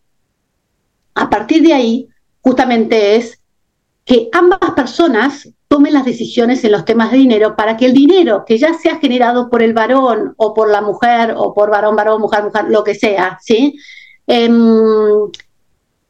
a 1.15 1.29
partir 1.29 1.63
de 1.63 1.73
ahí, 1.73 2.07
justamente 2.39 3.17
es 3.17 3.41
que 4.05 4.29
ambas 4.31 4.59
personas 4.75 5.49
tomen 5.67 5.93
las 5.93 6.05
decisiones 6.05 6.63
en 6.63 6.72
los 6.72 6.86
temas 6.86 7.12
de 7.12 7.17
dinero 7.17 7.55
para 7.55 7.77
que 7.77 7.86
el 7.86 7.93
dinero 7.93 8.43
que 8.45 8.57
ya 8.57 8.74
sea 8.74 8.98
generado 8.98 9.50
por 9.50 9.63
el 9.63 9.74
varón 9.74 10.34
o 10.38 10.53
por 10.53 10.69
la 10.69 10.81
mujer 10.81 11.34
o 11.38 11.53
por 11.53 11.69
varón, 11.69 11.95
varón, 11.95 12.22
mujer, 12.22 12.43
mujer, 12.43 12.65
lo 12.69 12.84
que 12.84 12.95
sea, 12.95 13.38
¿sí? 13.41 13.75
Em, 14.27 15.29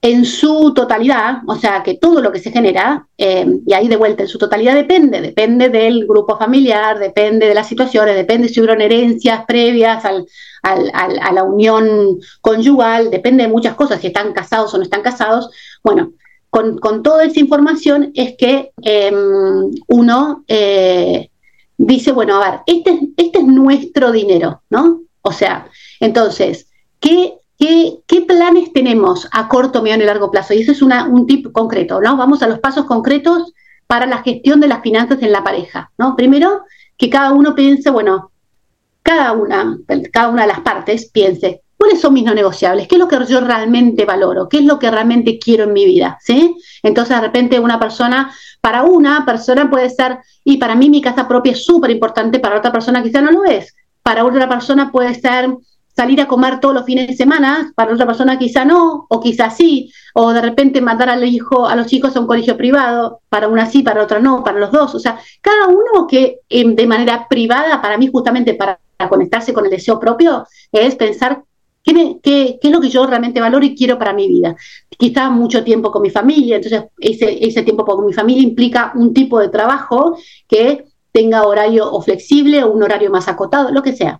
en 0.01 0.23
su 0.23 0.71
totalidad, 0.75 1.37
o 1.47 1.55
sea, 1.55 1.81
que 1.81 1.95
todo 1.95 2.21
lo 2.21 2.31
que 2.31 2.39
se 2.39 2.51
genera, 2.51 3.07
em, 3.17 3.61
y 3.65 3.73
ahí 3.73 3.87
de 3.87 3.95
vuelta, 3.95 4.21
en 4.21 4.29
su 4.29 4.37
totalidad 4.37 4.75
depende, 4.75 5.19
depende 5.19 5.69
del 5.69 6.05
grupo 6.05 6.37
familiar, 6.37 6.99
depende 6.99 7.47
de 7.47 7.55
las 7.55 7.67
situaciones, 7.67 8.15
depende 8.15 8.47
si 8.47 8.61
hubo 8.61 8.71
herencias 8.71 9.45
previas 9.47 10.03
a 10.05 11.31
la 11.31 11.43
unión 11.43 12.19
conyugal, 12.41 13.09
depende 13.09 13.43
de 13.45 13.49
muchas 13.49 13.73
cosas, 13.73 13.99
si 13.99 14.07
están 14.07 14.31
casados 14.33 14.73
o 14.73 14.77
no 14.77 14.83
están 14.83 15.01
casados. 15.01 15.49
Bueno, 15.83 16.11
con, 16.79 17.03
toda 17.03 17.25
esa 17.25 17.39
información 17.41 18.11
es 18.15 18.35
que 18.37 18.71
em, 18.81 19.71
uno 19.87 20.45
eh, 20.47 21.29
dice, 21.77 22.13
bueno, 22.13 22.41
a 22.41 22.49
ver, 22.49 22.59
este, 22.65 22.97
este 23.17 23.39
es 23.39 23.45
nuestro 23.45 24.13
dinero, 24.13 24.61
¿no? 24.69 25.01
O 25.21 25.33
sea, 25.33 25.67
entonces, 25.99 26.69
¿qué, 27.01 27.33
qué, 27.59 28.21
planes 28.25 28.71
tenemos 28.71 29.27
a 29.33 29.49
corto, 29.49 29.81
mediano 29.81 30.03
y 30.03 30.05
largo 30.05 30.31
plazo? 30.31 30.53
Y 30.53 30.61
eso 30.61 30.71
es 30.71 30.81
un 30.81 31.27
tip 31.27 31.51
concreto, 31.51 31.99
¿no? 31.99 32.15
Vamos 32.15 32.41
a 32.41 32.47
los 32.47 32.59
pasos 32.59 32.85
concretos 32.85 33.53
para 33.85 34.05
la 34.05 34.23
gestión 34.23 34.61
de 34.61 34.69
las 34.69 34.81
finanzas 34.81 35.21
en 35.21 35.33
la 35.33 35.43
pareja, 35.43 35.91
¿no? 35.97 36.15
Primero, 36.15 36.63
que 36.97 37.09
cada 37.09 37.33
uno 37.33 37.53
piense, 37.53 37.89
bueno, 37.89 38.31
cada 39.03 39.33
una, 39.33 39.77
cada 40.13 40.29
una 40.29 40.43
de 40.43 40.47
las 40.47 40.61
partes 40.61 41.11
piense, 41.11 41.61
¿Cuáles 41.77 41.99
son 41.99 42.13
mis 42.13 42.23
no 42.23 42.33
negociables? 42.33 42.87
¿Qué 42.87 42.95
es 42.95 42.99
lo 42.99 43.07
que 43.07 43.17
yo 43.27 43.41
realmente 43.41 44.05
valoro? 44.05 44.47
¿Qué 44.47 44.57
es 44.57 44.65
lo 44.65 44.79
que 44.79 44.89
realmente 44.89 45.37
quiero 45.39 45.65
en 45.65 45.73
mi 45.73 45.85
vida? 45.85 46.17
¿Sí? 46.21 46.55
Entonces, 46.83 47.15
de 47.15 47.21
repente, 47.21 47.59
una 47.59 47.79
persona, 47.79 48.31
para 48.61 48.83
una 48.83 49.25
persona 49.25 49.69
puede 49.69 49.89
ser, 49.89 50.19
y 50.43 50.57
para 50.57 50.75
mí 50.75 50.89
mi 50.89 51.01
casa 51.01 51.27
propia 51.27 51.51
es 51.51 51.65
súper 51.65 51.91
importante, 51.91 52.39
para 52.39 52.57
otra 52.57 52.71
persona 52.71 53.03
quizá 53.03 53.21
no 53.21 53.31
lo 53.31 53.43
es. 53.43 53.75
Para 54.01 54.23
otra 54.23 54.47
persona 54.47 54.91
puede 54.91 55.15
ser 55.15 55.49
salir 55.95 56.19
a 56.21 56.27
comer 56.27 56.59
todos 56.59 56.75
los 56.75 56.85
fines 56.85 57.07
de 57.07 57.15
semana, 57.15 57.71
para 57.75 57.93
otra 57.93 58.05
persona 58.05 58.37
quizá 58.37 58.65
no, 58.65 59.05
o 59.09 59.19
quizá 59.21 59.49
sí, 59.49 59.91
o 60.13 60.33
de 60.33 60.41
repente 60.41 60.81
mandar 60.81 61.09
al 61.09 61.23
hijo, 61.23 61.67
a 61.67 61.75
los 61.75 61.87
chicos 61.87 62.15
a 62.15 62.19
un 62.19 62.27
colegio 62.27 62.57
privado, 62.57 63.21
para 63.29 63.47
una 63.47 63.65
sí, 63.65 63.81
para 63.81 64.03
otra 64.03 64.19
no, 64.19 64.43
para 64.43 64.59
los 64.59 64.71
dos. 64.71 64.93
O 64.93 64.99
sea, 64.99 65.17
cada 65.41 65.67
uno 65.67 66.05
que 66.07 66.39
em, 66.49 66.75
de 66.75 66.87
manera 66.87 67.27
privada, 67.29 67.81
para 67.81 67.97
mí 67.97 68.09
justamente 68.11 68.53
para 68.55 68.79
conectarse 69.09 69.53
con 69.53 69.65
el 69.65 69.71
deseo 69.71 69.99
propio, 69.99 70.45
es 70.71 70.95
pensar 70.95 71.43
¿Qué, 71.85 72.57
es 72.59 72.71
lo 72.71 72.81
que 72.81 72.89
yo 72.89 73.05
realmente 73.05 73.39
valoro 73.39 73.63
y 73.63 73.75
quiero 73.75 73.99
para 73.99 74.11
mi 74.11 74.27
vida? 74.27 74.55
Quizá 74.89 75.29
mucho 75.29 75.63
tiempo 75.63 75.91
con 75.91 76.01
mi 76.01 76.09
familia, 76.09 76.55
entonces 76.55 76.85
ese, 76.99 77.61
tiempo 77.61 77.85
con 77.85 78.03
mi 78.05 78.11
familia 78.11 78.41
implica 78.41 78.91
un 78.95 79.13
tipo 79.13 79.39
de 79.39 79.49
trabajo 79.49 80.17
que 80.47 80.85
tenga 81.11 81.43
horario 81.43 81.91
o 81.91 82.01
flexible 82.01 82.63
o 82.63 82.71
un 82.71 82.81
horario 82.81 83.11
más 83.11 83.27
acotado, 83.27 83.71
lo 83.71 83.83
que 83.83 83.95
sea. 83.95 84.19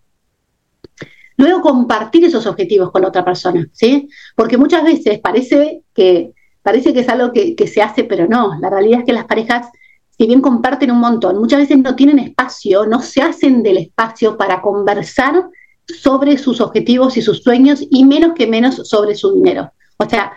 Luego 1.38 1.62
compartir 1.62 2.24
esos 2.24 2.46
objetivos 2.46 2.92
con 2.92 3.02
la 3.02 3.08
otra 3.08 3.26
persona, 3.26 3.68
¿sí? 3.74 4.10
Porque 4.36 4.58
muchas 4.58 4.84
veces 4.84 5.20
parece 5.20 5.82
que, 5.94 6.34
parece 6.62 6.94
que 6.94 7.00
es 7.00 7.10
algo 7.10 7.34
que 7.34 7.68
se 7.68 7.82
hace, 7.82 8.04
pero 8.04 8.28
no. 8.28 8.60
La 8.60 8.70
realidad 8.70 9.00
es 9.00 9.06
que 9.06 9.14
las 9.14 9.26
parejas, 9.26 9.68
si 10.16 10.28
bien 10.28 10.40
comparten 10.40 10.92
un 10.92 11.00
montón, 11.00 11.40
muchas 11.40 11.62
veces 11.62 11.80
no 11.80 11.96
tienen 11.96 12.20
espacio, 12.20 12.86
no 12.86 13.02
se 13.02 13.24
hacen 13.24 13.64
del 13.64 13.78
espacio 13.78 14.38
para 14.38 14.62
conversar 14.62 15.50
sobre 15.88 16.38
sus 16.38 16.62
objetivos 16.62 17.18
y 17.18 17.22
sus 17.22 17.44
sueños 17.44 17.84
y 17.90 18.06
menos 18.06 18.34
que 18.34 18.48
menos 18.48 18.88
sobre 18.88 19.16
su 19.16 19.34
dinero. 19.34 19.72
O 19.98 20.10
sea, 20.10 20.34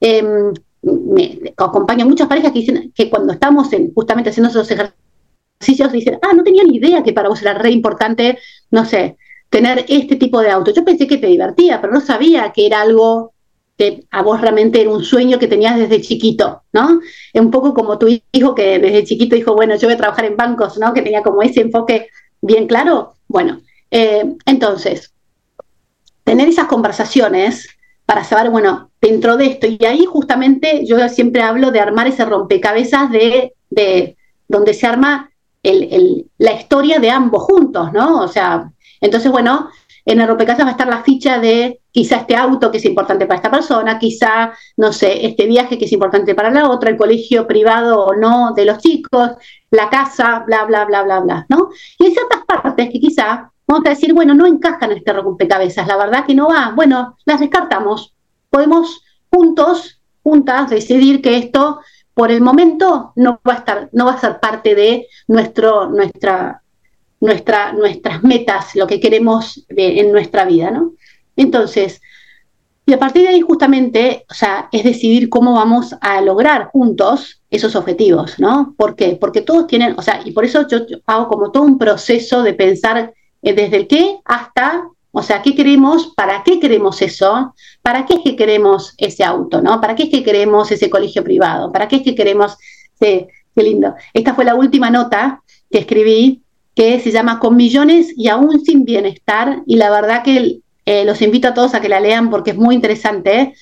eh, 0.00 0.52
me 0.82 1.52
acompaño 1.56 2.06
muchas 2.06 2.28
parejas 2.28 2.52
que 2.52 2.60
dicen 2.60 2.92
que 2.94 3.10
cuando 3.10 3.32
estamos 3.32 3.72
en, 3.72 3.92
justamente 3.92 4.30
haciendo 4.30 4.50
esos 4.50 4.70
ejercicios 4.70 5.92
dicen, 5.92 6.18
ah, 6.22 6.32
no 6.34 6.42
tenía 6.42 6.64
ni 6.64 6.76
idea 6.76 7.02
que 7.02 7.12
para 7.12 7.28
vos 7.28 7.42
era 7.42 7.54
re 7.54 7.70
importante, 7.70 8.38
no 8.70 8.84
sé, 8.84 9.16
tener 9.50 9.84
este 9.88 10.16
tipo 10.16 10.40
de 10.40 10.50
auto. 10.50 10.72
Yo 10.72 10.84
pensé 10.84 11.06
que 11.06 11.18
te 11.18 11.26
divertía, 11.26 11.80
pero 11.80 11.92
no 11.92 12.00
sabía 12.00 12.52
que 12.52 12.66
era 12.66 12.80
algo 12.80 13.32
que 13.76 14.04
a 14.10 14.22
vos 14.22 14.40
realmente 14.40 14.80
era 14.80 14.90
un 14.90 15.04
sueño 15.04 15.38
que 15.38 15.46
tenías 15.46 15.78
desde 15.78 16.00
chiquito, 16.00 16.62
¿no? 16.72 17.00
Es 17.32 17.40
un 17.40 17.50
poco 17.50 17.74
como 17.74 17.96
tu 17.96 18.08
hijo 18.32 18.54
que 18.54 18.78
desde 18.80 19.04
chiquito 19.04 19.36
dijo, 19.36 19.54
bueno, 19.54 19.76
yo 19.76 19.86
voy 19.86 19.94
a 19.94 19.98
trabajar 19.98 20.24
en 20.24 20.36
bancos, 20.36 20.78
¿no? 20.78 20.92
Que 20.92 21.02
tenía 21.02 21.22
como 21.22 21.42
ese 21.42 21.60
enfoque 21.60 22.08
bien 22.42 22.66
claro. 22.66 23.14
Bueno, 23.28 23.60
eh, 23.90 24.36
entonces, 24.46 25.12
tener 26.24 26.48
esas 26.48 26.66
conversaciones 26.66 27.68
para 28.04 28.24
saber, 28.24 28.50
bueno, 28.50 28.90
dentro 29.00 29.36
de 29.36 29.46
esto, 29.46 29.66
y 29.66 29.84
ahí 29.84 30.04
justamente 30.06 30.84
yo 30.86 31.08
siempre 31.08 31.42
hablo 31.42 31.70
de 31.70 31.80
armar 31.80 32.06
ese 32.06 32.24
rompecabezas 32.24 33.10
de, 33.10 33.54
de 33.70 34.16
donde 34.46 34.74
se 34.74 34.86
arma 34.86 35.30
el, 35.62 36.26
la 36.38 36.52
historia 36.52 36.98
de 36.98 37.10
ambos 37.10 37.42
juntos, 37.42 37.92
¿no? 37.92 38.22
O 38.22 38.28
sea, 38.28 38.70
entonces, 39.00 39.30
bueno, 39.30 39.68
en 40.04 40.20
el 40.20 40.26
rompecabezas 40.26 40.64
va 40.64 40.70
a 40.70 40.72
estar 40.72 40.88
la 40.88 41.02
ficha 41.02 41.38
de 41.38 41.80
quizá 41.90 42.16
este 42.16 42.34
auto 42.34 42.70
que 42.70 42.78
es 42.78 42.84
importante 42.86 43.26
para 43.26 43.36
esta 43.36 43.50
persona, 43.50 43.98
quizá, 43.98 44.52
no 44.76 44.92
sé, 44.92 45.26
este 45.26 45.46
viaje 45.46 45.76
que 45.76 45.84
es 45.84 45.92
importante 45.92 46.34
para 46.34 46.50
la 46.50 46.70
otra, 46.70 46.90
el 46.90 46.96
colegio 46.96 47.46
privado 47.46 48.06
o 48.06 48.14
no 48.14 48.54
de 48.54 48.64
los 48.64 48.78
chicos, 48.78 49.32
la 49.70 49.90
casa, 49.90 50.44
bla, 50.46 50.64
bla, 50.64 50.86
bla, 50.86 51.02
bla, 51.02 51.20
bla, 51.20 51.46
¿no? 51.50 51.68
Y 51.98 52.06
hay 52.06 52.12
ciertas 52.12 52.40
partes 52.46 52.88
que 52.90 53.00
quizá 53.00 53.52
vamos 53.68 53.86
a 53.86 53.90
decir, 53.90 54.14
bueno, 54.14 54.34
no 54.34 54.46
encajan 54.46 54.90
en 54.90 54.98
este 54.98 55.12
rompecabezas, 55.12 55.86
la 55.86 55.96
verdad 55.96 56.24
que 56.26 56.34
no 56.34 56.48
va, 56.48 56.72
bueno, 56.74 57.16
las 57.26 57.38
descartamos. 57.38 58.14
Podemos 58.50 59.02
juntos, 59.30 60.00
juntas, 60.22 60.70
decidir 60.70 61.20
que 61.20 61.36
esto 61.36 61.80
por 62.14 62.32
el 62.32 62.40
momento 62.40 63.12
no 63.14 63.40
va 63.46 63.54
a 63.54 63.58
estar, 63.58 63.88
no 63.92 64.06
va 64.06 64.14
a 64.14 64.20
ser 64.20 64.40
parte 64.40 64.74
de 64.74 65.06
nuestro, 65.28 65.88
nuestra, 65.88 66.62
nuestra, 67.20 67.72
nuestras 67.72 68.24
metas, 68.24 68.74
lo 68.74 68.86
que 68.86 68.98
queremos 68.98 69.64
en 69.68 70.10
nuestra 70.10 70.44
vida, 70.46 70.70
¿no? 70.70 70.94
Entonces, 71.36 72.00
y 72.86 72.94
a 72.94 72.98
partir 72.98 73.22
de 73.22 73.28
ahí 73.28 73.42
justamente, 73.42 74.24
o 74.30 74.34
sea, 74.34 74.70
es 74.72 74.82
decidir 74.82 75.28
cómo 75.28 75.52
vamos 75.52 75.94
a 76.00 76.22
lograr 76.22 76.70
juntos 76.72 77.42
esos 77.50 77.76
objetivos, 77.76 78.38
¿no? 78.38 78.74
¿Por 78.78 78.96
qué? 78.96 79.18
Porque 79.20 79.42
todos 79.42 79.66
tienen, 79.66 79.94
o 79.98 80.02
sea, 80.02 80.22
y 80.24 80.32
por 80.32 80.46
eso 80.46 80.66
yo 80.66 80.78
hago 81.04 81.28
como 81.28 81.52
todo 81.52 81.64
un 81.64 81.76
proceso 81.76 82.42
de 82.42 82.54
pensar 82.54 83.12
desde 83.42 83.76
el 83.76 83.86
qué 83.86 84.18
hasta, 84.24 84.88
o 85.12 85.22
sea, 85.22 85.42
¿qué 85.42 85.54
queremos? 85.54 86.12
¿Para 86.16 86.42
qué 86.42 86.60
queremos 86.60 87.02
eso? 87.02 87.54
¿Para 87.82 88.06
qué 88.06 88.14
es 88.14 88.20
que 88.20 88.36
queremos 88.36 88.94
ese 88.98 89.24
auto? 89.24 89.60
¿no? 89.62 89.80
¿Para 89.80 89.94
qué 89.94 90.04
es 90.04 90.10
que 90.10 90.22
queremos 90.22 90.70
ese 90.70 90.90
colegio 90.90 91.24
privado? 91.24 91.72
¿Para 91.72 91.88
qué 91.88 91.96
es 91.96 92.02
que 92.02 92.14
queremos... 92.14 92.56
qué 92.98 93.28
lindo. 93.54 93.94
Esta 94.12 94.34
fue 94.34 94.44
la 94.44 94.54
última 94.54 94.90
nota 94.90 95.42
que 95.70 95.78
escribí 95.78 96.42
que 96.74 97.00
se 97.00 97.10
llama 97.10 97.40
Con 97.40 97.56
millones 97.56 98.14
y 98.16 98.28
aún 98.28 98.64
sin 98.64 98.84
bienestar 98.84 99.62
y 99.66 99.76
la 99.76 99.90
verdad 99.90 100.22
que 100.22 100.60
eh, 100.86 101.04
los 101.04 101.20
invito 101.22 101.48
a 101.48 101.54
todos 101.54 101.74
a 101.74 101.80
que 101.80 101.88
la 101.88 102.00
lean 102.00 102.30
porque 102.30 102.52
es 102.52 102.56
muy 102.56 102.74
interesante, 102.74 103.52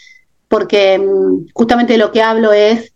porque 0.48 0.98
mm, 0.98 1.46
justamente 1.55 1.96
lo 1.96 2.12
que 2.12 2.22
hablo 2.22 2.53
es 2.53 2.92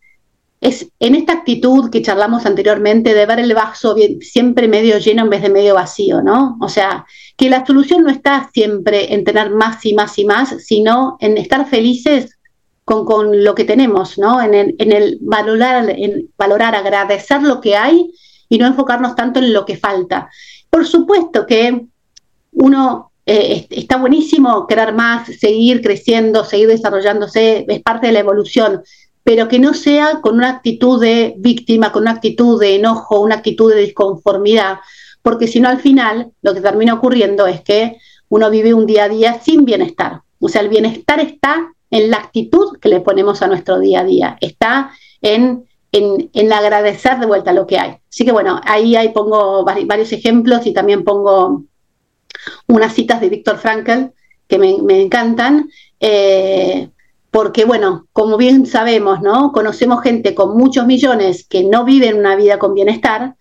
es 0.60 0.90
en 0.98 1.14
esta 1.14 1.32
actitud 1.32 1.90
que 1.90 2.02
charlamos 2.02 2.44
anteriormente 2.44 3.14
de 3.14 3.26
ver 3.26 3.40
el 3.40 3.54
vaso 3.54 3.94
siempre 4.20 4.68
medio 4.68 4.98
lleno 4.98 5.22
en 5.22 5.30
vez 5.30 5.42
de 5.42 5.48
medio 5.48 5.74
vacío, 5.74 6.22
¿no? 6.22 6.58
O 6.60 6.68
sea, 6.68 7.06
que 7.36 7.48
la 7.48 7.64
solución 7.64 8.02
no 8.02 8.10
está 8.10 8.50
siempre 8.52 9.14
en 9.14 9.24
tener 9.24 9.50
más 9.50 9.84
y 9.86 9.94
más 9.94 10.18
y 10.18 10.24
más, 10.26 10.54
sino 10.62 11.16
en 11.20 11.38
estar 11.38 11.66
felices 11.66 12.38
con, 12.84 13.06
con 13.06 13.42
lo 13.42 13.54
que 13.54 13.64
tenemos, 13.64 14.18
¿no? 14.18 14.42
En 14.42 14.52
el, 14.52 14.76
en 14.78 14.92
el 14.92 15.18
valorar, 15.22 15.88
en 15.88 16.28
valorar, 16.36 16.74
agradecer 16.74 17.42
lo 17.42 17.60
que 17.62 17.76
hay 17.76 18.12
y 18.50 18.58
no 18.58 18.66
enfocarnos 18.66 19.14
tanto 19.14 19.38
en 19.38 19.54
lo 19.54 19.64
que 19.64 19.78
falta. 19.78 20.28
Por 20.68 20.86
supuesto 20.86 21.46
que 21.46 21.86
uno 22.52 23.12
eh, 23.24 23.66
está 23.70 23.96
buenísimo 23.96 24.66
querer 24.66 24.92
más, 24.92 25.28
seguir 25.38 25.80
creciendo, 25.80 26.44
seguir 26.44 26.68
desarrollándose, 26.68 27.64
es 27.66 27.80
parte 27.80 28.08
de 28.08 28.12
la 28.12 28.20
evolución, 28.20 28.82
pero 29.22 29.48
que 29.48 29.58
no 29.58 29.74
sea 29.74 30.20
con 30.20 30.36
una 30.36 30.50
actitud 30.50 31.00
de 31.00 31.34
víctima, 31.38 31.92
con 31.92 32.02
una 32.02 32.12
actitud 32.12 32.60
de 32.60 32.76
enojo, 32.76 33.20
una 33.20 33.36
actitud 33.36 33.72
de 33.72 33.80
disconformidad, 33.80 34.78
porque 35.22 35.46
si 35.46 35.60
no 35.60 35.68
al 35.68 35.80
final 35.80 36.32
lo 36.42 36.54
que 36.54 36.60
termina 36.60 36.94
ocurriendo 36.94 37.46
es 37.46 37.60
que 37.60 37.98
uno 38.28 38.50
vive 38.50 38.74
un 38.74 38.86
día 38.86 39.04
a 39.04 39.08
día 39.08 39.40
sin 39.40 39.64
bienestar. 39.64 40.22
O 40.38 40.48
sea, 40.48 40.62
el 40.62 40.68
bienestar 40.68 41.20
está 41.20 41.74
en 41.90 42.10
la 42.10 42.18
actitud 42.18 42.78
que 42.80 42.88
le 42.88 43.00
ponemos 43.00 43.42
a 43.42 43.48
nuestro 43.48 43.78
día 43.78 44.00
a 44.00 44.04
día, 44.04 44.38
está 44.40 44.92
en, 45.20 45.66
en, 45.92 46.52
agradecer 46.52 47.18
de 47.18 47.26
vuelta 47.26 47.52
lo 47.52 47.66
que 47.66 47.78
hay. 47.78 47.96
Así 48.08 48.24
que 48.24 48.32
bueno, 48.32 48.60
ahí, 48.64 48.96
ahí 48.96 49.10
pongo 49.10 49.64
varios 49.64 50.12
ejemplos 50.12 50.66
y 50.66 50.72
también 50.72 51.04
pongo 51.04 51.64
unas 52.68 52.94
citas 52.94 53.20
de 53.20 53.28
Víctor 53.28 53.58
Frankl 53.58 54.12
que 54.46 54.58
me, 54.58 54.78
me 54.82 55.02
encantan. 55.02 55.68
Eh, 55.98 56.88
porque 57.30 57.64
bueno, 57.64 58.06
como 58.12 58.36
bien 58.36 58.66
sabemos, 58.66 59.20
¿no? 59.22 59.52
Conocemos 59.52 60.02
gente 60.02 60.34
con 60.34 60.56
muchos 60.56 60.86
millones 60.86 61.46
que 61.46 61.64
no 61.64 61.84
viven 61.84 62.18
una 62.18 62.36
vida 62.36 62.58
con 62.58 62.74
bienestar, 62.74 63.36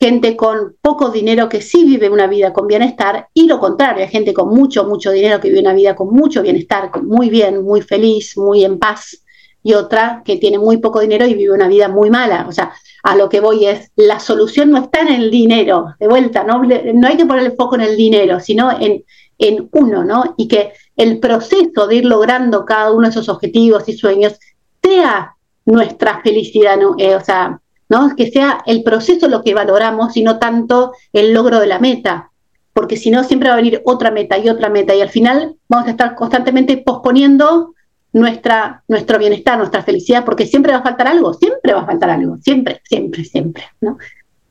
gente 0.00 0.36
con 0.36 0.76
poco 0.80 1.10
dinero 1.10 1.48
que 1.48 1.60
sí 1.60 1.84
vive 1.84 2.08
una 2.08 2.26
vida 2.26 2.52
con 2.52 2.66
bienestar, 2.66 3.28
y 3.34 3.46
lo 3.46 3.58
contrario, 3.58 4.04
hay 4.04 4.10
gente 4.10 4.32
con 4.32 4.48
mucho, 4.48 4.84
mucho 4.84 5.10
dinero 5.10 5.40
que 5.40 5.48
vive 5.48 5.60
una 5.60 5.74
vida 5.74 5.94
con 5.94 6.12
mucho 6.12 6.42
bienestar, 6.42 6.90
muy 7.02 7.30
bien, 7.30 7.62
muy 7.62 7.82
feliz, 7.82 8.36
muy 8.36 8.64
en 8.64 8.78
paz, 8.78 9.22
y 9.62 9.74
otra 9.74 10.22
que 10.24 10.36
tiene 10.36 10.58
muy 10.58 10.78
poco 10.78 11.00
dinero 11.00 11.26
y 11.26 11.34
vive 11.34 11.52
una 11.52 11.68
vida 11.68 11.88
muy 11.88 12.10
mala. 12.10 12.46
O 12.48 12.52
sea, 12.52 12.72
a 13.02 13.16
lo 13.16 13.28
que 13.28 13.40
voy 13.40 13.66
es, 13.66 13.90
la 13.96 14.20
solución 14.20 14.70
no 14.70 14.78
está 14.78 15.00
en 15.00 15.08
el 15.08 15.30
dinero, 15.30 15.94
de 15.98 16.08
vuelta, 16.08 16.44
no, 16.44 16.62
no 16.62 17.08
hay 17.08 17.16
que 17.16 17.26
poner 17.26 17.44
el 17.44 17.56
foco 17.56 17.74
en 17.74 17.82
el 17.82 17.96
dinero, 17.96 18.38
sino 18.40 18.70
en, 18.80 19.04
en 19.38 19.68
uno, 19.72 20.04
¿no? 20.04 20.34
Y 20.36 20.48
que 20.48 20.72
el 20.96 21.18
proceso 21.20 21.86
de 21.86 21.96
ir 21.96 22.04
logrando 22.04 22.64
cada 22.64 22.92
uno 22.92 23.04
de 23.04 23.10
esos 23.10 23.28
objetivos 23.28 23.88
y 23.88 23.92
sueños 23.92 24.38
sea 24.82 25.34
nuestra 25.64 26.20
felicidad, 26.22 26.76
¿no? 26.76 26.94
Eh, 26.98 27.14
o 27.14 27.20
sea, 27.20 27.60
¿no? 27.88 28.14
que 28.16 28.30
sea 28.30 28.60
el 28.66 28.82
proceso 28.82 29.28
lo 29.28 29.42
que 29.42 29.54
valoramos 29.54 30.16
y 30.16 30.22
no 30.22 30.38
tanto 30.38 30.92
el 31.12 31.32
logro 31.32 31.60
de 31.60 31.66
la 31.66 31.78
meta, 31.78 32.30
porque 32.72 32.96
si 32.96 33.10
no 33.10 33.24
siempre 33.24 33.48
va 33.48 33.54
a 33.54 33.58
venir 33.58 33.82
otra 33.84 34.10
meta 34.10 34.38
y 34.38 34.48
otra 34.48 34.68
meta 34.68 34.94
y 34.94 35.00
al 35.00 35.08
final 35.08 35.56
vamos 35.68 35.88
a 35.88 35.92
estar 35.92 36.14
constantemente 36.14 36.76
posponiendo 36.78 37.74
nuestra, 38.12 38.82
nuestro 38.88 39.18
bienestar, 39.18 39.58
nuestra 39.58 39.82
felicidad, 39.82 40.24
porque 40.24 40.46
siempre 40.46 40.72
va 40.72 40.78
a 40.78 40.82
faltar 40.82 41.08
algo, 41.08 41.34
siempre 41.34 41.72
va 41.72 41.80
a 41.80 41.86
faltar 41.86 42.10
algo, 42.10 42.38
siempre, 42.40 42.80
siempre, 42.84 43.24
siempre, 43.24 43.64
¿no? 43.80 43.98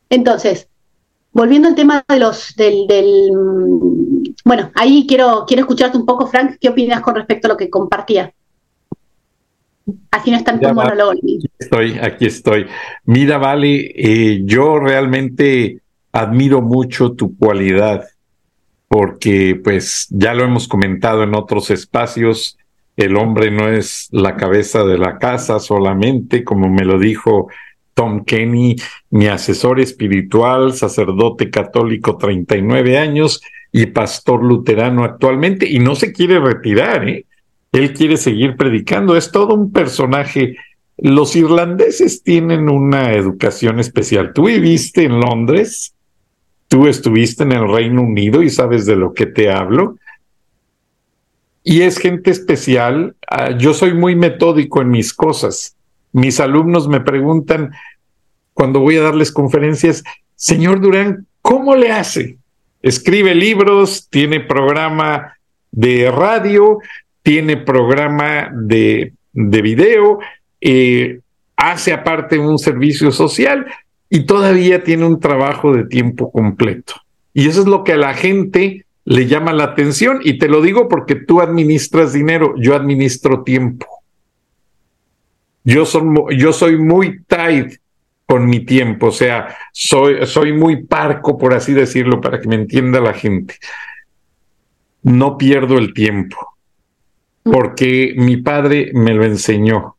Entonces, 0.10 0.68
volviendo 1.38 1.68
al 1.68 1.76
tema 1.76 2.04
de 2.10 2.20
los 2.20 2.56
del, 2.56 2.88
del, 2.88 3.30
bueno, 4.44 4.72
ahí 4.74 5.06
quiero, 5.08 5.46
quiero 5.48 5.62
escucharte 5.62 5.96
un 5.96 6.06
poco, 6.06 6.26
Frank, 6.26 6.58
¿qué 6.60 6.70
opinas 6.70 7.00
con 7.02 7.14
respecto 7.14 7.48
a 7.48 7.50
lo 7.50 7.58
que 7.58 7.70
compartía? 7.70 8.34
Así 10.10 10.32
no 10.32 10.38
está 10.38 10.54
en 10.54 10.62
tu 10.62 10.74
monólogo. 10.74 11.14
Estoy, 11.60 12.00
aquí 12.00 12.26
estoy. 12.26 12.66
Mira, 13.06 13.38
Vale, 13.38 13.92
eh, 13.96 14.42
yo 14.46 14.80
realmente 14.80 15.80
admiro 16.12 16.64
mucho 16.64 17.12
tu 17.12 17.38
cualidad, 17.38 18.04
porque 18.88 19.62
pues 19.64 20.08
ya 20.10 20.34
lo 20.34 20.44
hemos 20.44 20.68
comentado 20.68 21.22
en 21.22 21.36
otros 21.36 21.70
espacios, 21.70 22.58
el 22.96 23.16
hombre 23.16 23.52
no 23.52 23.70
es 23.70 24.08
la 24.12 24.36
cabeza 24.38 24.84
de 24.84 24.98
la 24.98 25.20
casa 25.20 25.60
solamente, 25.60 26.44
como 26.44 26.68
me 26.68 26.84
lo 26.84 26.98
dijo 26.98 27.48
Tom 27.98 28.26
Kenny, 28.26 28.76
mi 29.10 29.26
asesor 29.26 29.80
espiritual, 29.80 30.74
sacerdote 30.74 31.50
católico 31.50 32.16
39 32.16 32.96
años 32.96 33.42
y 33.72 33.88
pastor 33.88 34.44
luterano 34.44 35.04
actualmente, 35.04 35.68
y 35.68 35.80
no 35.80 35.96
se 35.96 36.14
quiere 36.14 36.40
retirar, 36.40 37.10
¿eh? 37.10 37.26
Él 37.72 37.94
quiere 37.94 38.18
seguir 38.18 38.56
predicando, 38.56 39.18
es 39.18 39.32
todo 39.32 39.56
un 39.56 39.72
personaje. 39.72 40.58
Los 40.98 41.36
irlandeses 41.36 42.22
tienen 42.22 42.70
una 42.70 43.14
educación 43.14 43.80
especial. 43.80 44.32
Tú 44.32 44.46
viviste 44.46 45.04
en 45.04 45.20
Londres, 45.20 45.96
tú 46.68 46.86
estuviste 46.86 47.44
en 47.44 47.52
el 47.54 47.68
Reino 47.68 48.04
Unido 48.04 48.44
y 48.44 48.52
sabes 48.52 48.86
de 48.86 48.96
lo 48.96 49.16
que 49.16 49.26
te 49.26 49.50
hablo. 49.50 49.98
Y 51.64 51.82
es 51.82 51.98
gente 51.98 52.30
especial. 52.30 53.16
Ah, 53.28 53.58
yo 53.58 53.74
soy 53.74 53.96
muy 53.96 54.16
metódico 54.16 54.82
en 54.82 54.92
mis 54.92 55.14
cosas 55.16 55.77
mis 56.12 56.40
alumnos 56.40 56.88
me 56.88 57.02
preguntan 57.02 57.72
cuando 58.54 58.80
voy 58.80 58.98
a 58.98 59.04
darles 59.04 59.32
conferencias, 59.32 60.04
señor 60.36 60.82
Durán, 60.82 61.28
¿cómo 61.42 61.76
le 61.76 61.92
hace? 61.92 62.38
Escribe 62.82 63.36
libros, 63.36 64.08
tiene 64.10 64.40
programa 64.40 65.38
de 65.72 66.10
radio, 66.10 66.80
tiene 67.22 67.58
programa 67.58 68.50
de, 68.54 69.14
de 69.34 69.62
video, 69.62 70.20
eh, 70.62 71.20
hace 71.56 71.94
aparte 71.94 72.40
un 72.40 72.58
servicio 72.58 73.12
social 73.12 73.68
y 74.10 74.26
todavía 74.26 74.84
tiene 74.84 75.06
un 75.06 75.20
trabajo 75.20 75.74
de 75.74 75.84
tiempo 75.84 76.32
completo. 76.32 76.94
Y 77.34 77.48
eso 77.48 77.62
es 77.62 77.68
lo 77.68 77.84
que 77.84 77.94
a 77.94 77.98
la 77.98 78.14
gente 78.14 78.86
le 79.06 79.28
llama 79.28 79.54
la 79.54 79.66
atención. 79.66 80.20
Y 80.24 80.38
te 80.38 80.48
lo 80.48 80.62
digo 80.62 80.88
porque 80.88 81.16
tú 81.16 81.42
administras 81.42 82.14
dinero, 82.14 82.56
yo 82.58 82.76
administro 82.76 83.44
tiempo. 83.44 83.86
Yo, 85.68 85.84
yo 86.32 86.54
soy 86.54 86.78
muy 86.78 87.24
tight 87.24 87.74
con 88.26 88.46
mi 88.46 88.62
tiempo, 88.62 89.08
o 89.08 89.12
sea, 89.12 89.54
soy, 89.74 90.26
soy 90.26 90.54
muy 90.54 90.86
parco, 90.86 91.38
por 91.38 91.54
así 91.54 91.74
decirlo, 91.74 92.22
para 92.22 92.40
que 92.40 92.48
me 92.48 92.56
entienda 92.56 93.02
la 93.02 93.14
gente. 93.14 93.56
No 95.04 95.38
pierdo 95.38 95.78
el 95.78 95.94
tiempo, 95.94 96.56
porque 97.44 98.14
mi 98.16 98.38
padre 98.38 98.92
me 98.94 99.14
lo 99.14 99.26
enseñó 99.26 99.98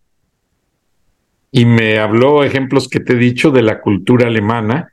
y 1.53 1.67
me 1.67 1.99
habló 1.99 2.45
ejemplos 2.45 2.89
que 2.89 3.01
te 3.01 3.13
he 3.13 3.17
dicho 3.17 3.51
de 3.51 3.61
la 3.61 3.83
cultura 3.83 4.29
alemana. 4.29 4.91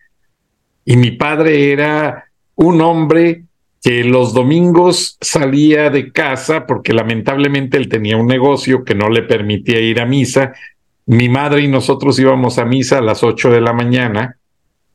Y 0.84 0.98
mi 0.98 1.12
padre 1.12 1.72
era 1.72 2.26
un 2.56 2.82
hombre 2.82 3.46
que 3.86 4.04
los 4.04 4.34
domingos 4.34 5.16
salía 5.22 5.92
de 5.92 6.12
casa 6.12 6.66
porque 6.66 6.92
lamentablemente 6.92 7.78
él 7.78 7.88
tenía 7.88 8.18
un 8.18 8.26
negocio 8.26 8.84
que 8.84 8.96
no 8.96 9.10
le 9.10 9.22
permitía 9.22 9.80
ir 9.80 10.00
a 10.00 10.08
misa. 10.08 10.54
Mi 11.06 11.30
madre 11.30 11.62
y 11.62 11.68
nosotros 11.68 12.18
íbamos 12.18 12.58
a 12.58 12.66
misa 12.66 12.98
a 12.98 13.02
las 13.02 13.22
ocho 13.22 13.52
de 13.52 13.62
la 13.62 13.74
mañana, 13.74 14.40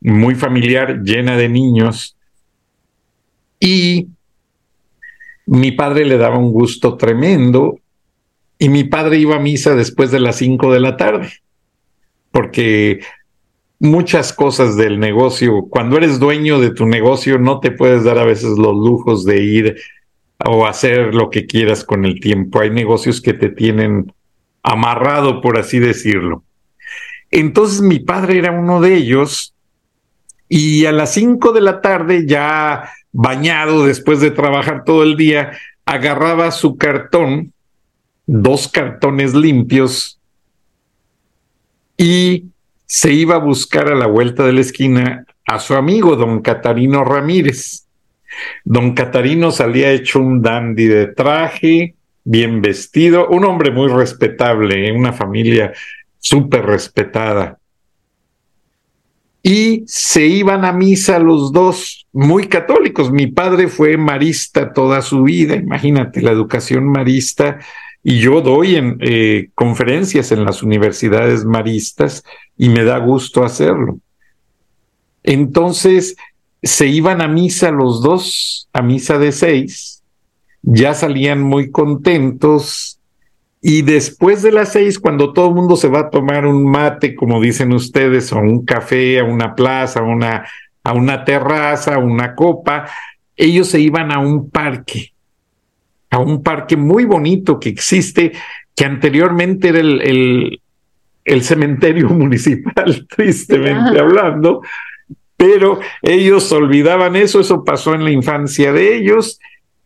muy 0.01 0.35
familiar, 0.35 1.03
llena 1.05 1.37
de 1.37 1.49
niños. 1.49 2.17
Y 3.61 4.09
mi 5.47 5.71
padre 5.71 6.05
le 6.05 6.19
daba 6.19 6.39
un 6.39 6.51
gusto 6.51 6.97
tremendo 6.97 7.79
y 8.59 8.71
mi 8.71 8.83
padre 8.83 9.19
iba 9.19 9.37
a 9.37 9.39
misa 9.39 9.77
después 9.77 10.11
de 10.11 10.19
las 10.19 10.35
cinco 10.35 10.73
de 10.73 10.81
la 10.81 10.97
tarde 10.97 11.31
porque 12.31 13.01
muchas 13.81 14.33
cosas 14.33 14.77
del 14.77 15.01
negocio, 15.01 15.67
cuando 15.69 15.97
eres 15.97 16.21
dueño 16.21 16.61
de 16.61 16.71
tu 16.71 16.87
negocio, 16.87 17.39
no 17.39 17.59
te 17.61 17.73
puedes 17.73 18.05
dar 18.05 18.19
a 18.19 18.25
veces 18.25 18.59
los 18.59 18.77
lujos 18.77 19.25
de 19.25 19.43
ir 19.43 19.77
o 20.45 20.67
hacer 20.67 21.15
lo 21.15 21.31
que 21.31 21.47
quieras 21.47 21.83
con 21.85 22.05
el 22.05 22.21
tiempo. 22.21 22.61
Hay 22.61 22.71
negocios 22.71 23.21
que 23.21 23.33
te 23.33 23.49
tienen 23.49 24.13
amarrado, 24.63 25.41
por 25.41 25.59
así 25.59 25.79
decirlo. 25.79 26.45
Entonces 27.31 27.81
mi 27.81 28.01
padre 28.01 28.39
era 28.39 28.53
uno 28.53 28.81
de 28.81 28.95
ellos 28.95 29.55
y 30.49 30.85
a 30.85 30.93
las 30.93 31.15
cinco 31.15 31.53
de 31.53 31.61
la 31.61 31.81
tarde, 31.81 32.27
ya 32.27 32.91
bañado 33.13 33.87
después 33.87 34.21
de 34.21 34.31
trabajar 34.31 34.85
todo 34.85 35.05
el 35.05 35.17
día, 35.17 35.53
agarraba 35.87 36.51
su 36.51 36.77
cartón, 36.77 37.53
dos 38.27 38.69
cartones 38.69 39.33
limpios 39.35 40.21
y 41.97 42.50
se 42.93 43.13
iba 43.13 43.37
a 43.37 43.39
buscar 43.39 43.87
a 43.87 43.95
la 43.95 44.09
vuelta 44.09 44.45
de 44.45 44.53
la 44.53 44.63
esquina 44.63 45.25
a 45.47 45.61
su 45.61 45.77
amigo, 45.77 46.17
don 46.17 46.43
Catarino 46.43 47.05
Ramírez. 47.05 47.87
Don 48.65 48.95
Catarino 48.95 49.53
salía 49.53 49.93
hecho 49.93 50.19
un 50.19 50.43
dandy 50.43 50.87
de 50.89 51.07
traje, 51.07 51.95
bien 52.25 52.61
vestido, 52.61 53.29
un 53.29 53.45
hombre 53.45 53.71
muy 53.71 53.87
respetable, 53.87 54.89
en 54.89 54.97
una 54.97 55.13
familia 55.13 55.73
súper 56.19 56.67
respetada. 56.67 57.61
Y 59.41 59.85
se 59.87 60.27
iban 60.27 60.65
a 60.65 60.73
misa 60.73 61.21
los 61.21 61.53
dos, 61.53 62.09
muy 62.13 62.49
católicos. 62.49 63.13
Mi 63.13 63.29
padre 63.29 63.69
fue 63.69 63.97
marista 63.99 64.73
toda 64.73 65.01
su 65.01 65.23
vida, 65.23 65.55
imagínate, 65.55 66.23
la 66.23 66.33
educación 66.33 66.89
marista 66.89 67.61
y 68.03 68.19
yo 68.19 68.41
doy 68.41 68.77
en, 68.77 68.97
eh, 69.01 69.51
conferencias 69.55 70.33
en 70.33 70.45
las 70.45 70.63
universidades 70.63 71.45
maristas 71.45 72.25
y 72.57 72.69
me 72.69 72.85
da 72.85 72.99
gusto 72.99 73.45
hacerlo. 73.45 73.99
Entonces, 75.23 76.17
se 76.63 76.87
iban 76.87 77.21
a 77.21 77.29
misa 77.29 77.71
los 77.71 78.03
dos, 78.03 78.69
a 78.73 78.83
misa 78.83 79.19
de 79.19 79.33
seis, 79.33 80.03
ya 80.63 80.95
salían 80.95 81.43
muy 81.43 81.71
contentos 81.71 82.99
y 83.63 83.83
después 83.83 84.43
de 84.43 84.53
las 84.53 84.73
seis, 84.73 84.99
cuando 84.99 85.35
todo 85.35 85.49
el 85.49 85.55
mundo 85.55 85.77
se 85.77 85.89
va 85.89 86.01
a 86.01 86.11
tomar 86.11 86.47
un 86.47 86.71
mate, 86.71 87.15
como 87.15 87.41
dicen 87.41 87.73
ustedes, 87.73 88.33
o 88.33 88.39
un 88.39 88.65
café, 88.65 89.21
a 89.21 89.25
una 89.25 89.55
plaza, 89.55 90.01
a 90.01 90.03
una, 90.03 90.47
a 90.83 90.93
una 90.95 91.25
terraza, 91.25 91.97
a 91.97 91.99
una 91.99 92.35
copa, 92.35 92.89
ellos 93.37 93.69
se 93.69 93.81
iban 93.81 94.13
a 94.13 94.19
un 94.19 94.49
parque 94.49 95.13
a 96.11 96.19
un 96.19 96.43
parque 96.43 96.77
muy 96.77 97.05
bonito 97.05 97.59
que 97.59 97.69
existe, 97.69 98.33
que 98.75 98.85
anteriormente 98.85 99.69
era 99.69 99.79
el, 99.79 100.61
el, 101.25 101.43
cementerio 101.43 102.09
municipal, 102.11 103.07
tristemente 103.09 103.99
hablando, 103.99 104.63
pero 105.37 105.81
ellos 106.03 106.51
olvidaban 106.53 107.17
eso, 107.17 107.41
eso 107.41 107.65
pasó 107.65 107.95
en 107.95 108.05
la 108.05 108.11
infancia 108.11 108.73
de 108.73 108.97
ellos 108.97 109.39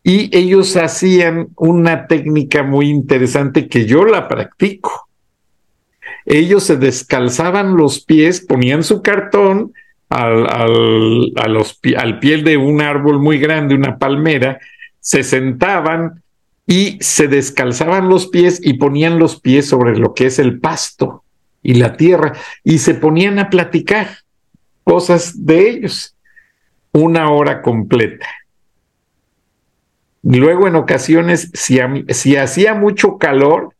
y 0.02 0.36
ellos 0.36 0.76
hacían 0.76 1.48
una 1.56 2.06
técnica 2.06 2.62
muy 2.62 2.88
interesante 2.90 3.68
que 3.68 3.86
yo 3.86 4.04
la 4.04 4.28
practico. 4.28 5.08
Ellos 6.26 6.64
se 6.64 6.76
descalzaban 6.76 7.76
los 7.76 8.04
pies, 8.04 8.40
ponían 8.40 8.82
su 8.82 9.02
cartón 9.02 9.72
al, 10.08 10.46
al, 10.50 11.32
a 11.36 11.48
los, 11.48 11.80
al 11.96 12.18
pie 12.18 12.38
de 12.42 12.56
un 12.56 12.80
árbol 12.80 13.18
muy 13.18 13.38
grande, 13.38 13.74
una 13.74 13.98
palmera, 13.98 14.58
se 15.04 15.22
sentaban 15.22 16.22
y 16.66 16.96
se 17.02 17.28
descalzaban 17.28 18.08
los 18.08 18.28
pies 18.28 18.58
y 18.62 18.74
ponían 18.74 19.18
los 19.18 19.38
pies 19.38 19.68
sobre 19.68 19.98
lo 19.98 20.14
que 20.14 20.26
es 20.26 20.38
el 20.38 20.60
pasto 20.60 21.24
y 21.62 21.74
la 21.74 21.98
tierra 21.98 22.32
y 22.64 22.78
se 22.78 22.94
ponían 22.94 23.38
a 23.38 23.50
platicar 23.50 24.08
cosas 24.82 25.44
de 25.44 25.68
ellos 25.68 26.16
una 26.92 27.30
hora 27.30 27.60
completa. 27.60 28.26
Luego 30.22 30.68
en 30.68 30.76
ocasiones, 30.76 31.50
si, 31.52 31.78
si 32.08 32.36
hacía 32.36 32.72
mucho 32.72 33.18
calor, 33.18 33.74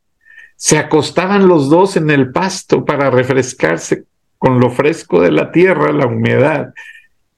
se 0.57 0.77
acostaban 0.77 1.49
los 1.49 1.71
dos 1.71 1.97
en 1.97 2.11
el 2.11 2.33
pasto 2.33 2.85
para 2.85 3.09
refrescarse 3.09 4.05
con 4.37 4.61
lo 4.61 4.69
fresco 4.69 5.23
de 5.23 5.33
la 5.33 5.53
tierra, 5.53 5.91
la 5.91 6.07
humedad. 6.07 6.75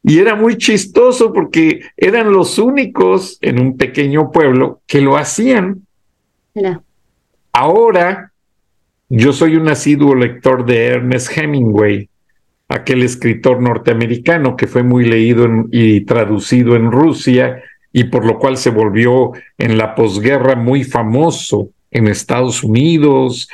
Y 0.09 0.21
era 0.21 0.37
muy 0.37 0.57
chistoso 0.57 1.33
porque 1.33 1.81
eran 1.97 2.31
los 2.33 2.61
únicos 2.61 3.39
en 3.41 3.61
un 3.61 3.77
pequeño 3.77 4.31
pueblo 4.31 4.81
que 4.87 5.01
lo 5.01 5.17
hacían. 5.17 5.85
Ahora, 7.53 8.31
yo 9.09 9.33
soy 9.33 9.57
un 9.57 9.69
asiduo 9.69 10.15
lector 10.15 10.65
de 10.65 10.87
Ernest 10.87 11.37
Hemingway, 11.37 12.09
aquel 12.69 13.03
escritor 13.03 13.61
norteamericano 13.61 14.55
que 14.55 14.69
fue 14.69 14.85
muy 14.85 15.07
leído 15.07 15.49
y 15.73 16.03
traducido 16.03 16.77
en 16.77 16.93
Rusia 16.93 17.65
y 17.93 18.05
por 18.05 18.25
lo 18.25 18.39
cual 18.39 18.59
se 18.59 18.71
volvió 18.71 19.33
en 19.59 19.77
la 19.77 19.97
posguerra 19.97 20.55
muy 20.55 20.85
famoso 20.85 21.71
en 21.91 22.07
Estados 22.07 22.63
Unidos 22.63 23.49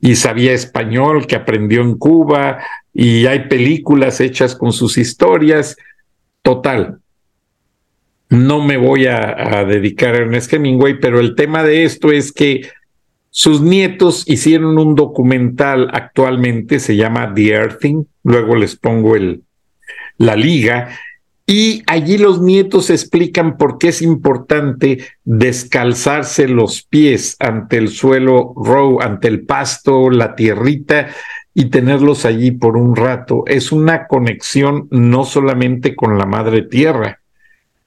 y 0.00 0.16
sabía 0.16 0.52
español 0.52 1.26
que 1.26 1.36
aprendió 1.36 1.80
en 1.80 1.96
Cuba 1.96 2.58
y 2.92 3.24
hay 3.24 3.48
películas 3.48 4.20
hechas 4.20 4.54
con 4.54 4.70
sus 4.70 4.98
historias 4.98 5.78
Total. 6.44 6.98
No 8.28 8.62
me 8.62 8.76
voy 8.76 9.06
a, 9.06 9.64
dedicar 9.64 10.14
a 10.14 10.18
Ernest 10.18 10.52
Hemingway, 10.52 11.00
pero 11.00 11.18
el 11.18 11.34
tema 11.34 11.62
de 11.62 11.84
esto 11.84 12.12
es 12.12 12.32
que 12.32 12.68
sus 13.30 13.62
nietos 13.62 14.28
hicieron 14.28 14.76
un 14.76 14.94
documental 14.94 15.88
actualmente, 15.92 16.80
se 16.80 16.96
llama 16.96 17.32
The 17.34 17.48
Earthing, 17.48 18.06
luego 18.24 18.56
les 18.56 18.76
pongo 18.76 19.16
el, 19.16 19.42
la 20.18 20.36
liga, 20.36 20.90
y 21.46 21.82
allí 21.86 22.18
los 22.18 22.42
nietos 22.42 22.90
explican 22.90 23.56
por 23.56 23.78
qué 23.78 23.88
es 23.88 24.02
importante 24.02 24.98
descalzarse 25.24 26.46
los 26.46 26.82
pies 26.82 27.36
ante 27.38 27.78
el 27.78 27.88
suelo 27.88 28.52
row, 28.54 29.00
ante 29.00 29.28
el 29.28 29.46
pasto, 29.46 30.10
la 30.10 30.34
tierrita, 30.34 31.08
y 31.54 31.66
tenerlos 31.66 32.24
allí 32.24 32.50
por 32.50 32.76
un 32.76 32.96
rato. 32.96 33.44
Es 33.46 33.70
una 33.70 34.06
conexión 34.08 34.88
no 34.90 35.24
solamente 35.24 35.94
con 35.94 36.18
la 36.18 36.26
madre 36.26 36.62
tierra, 36.62 37.20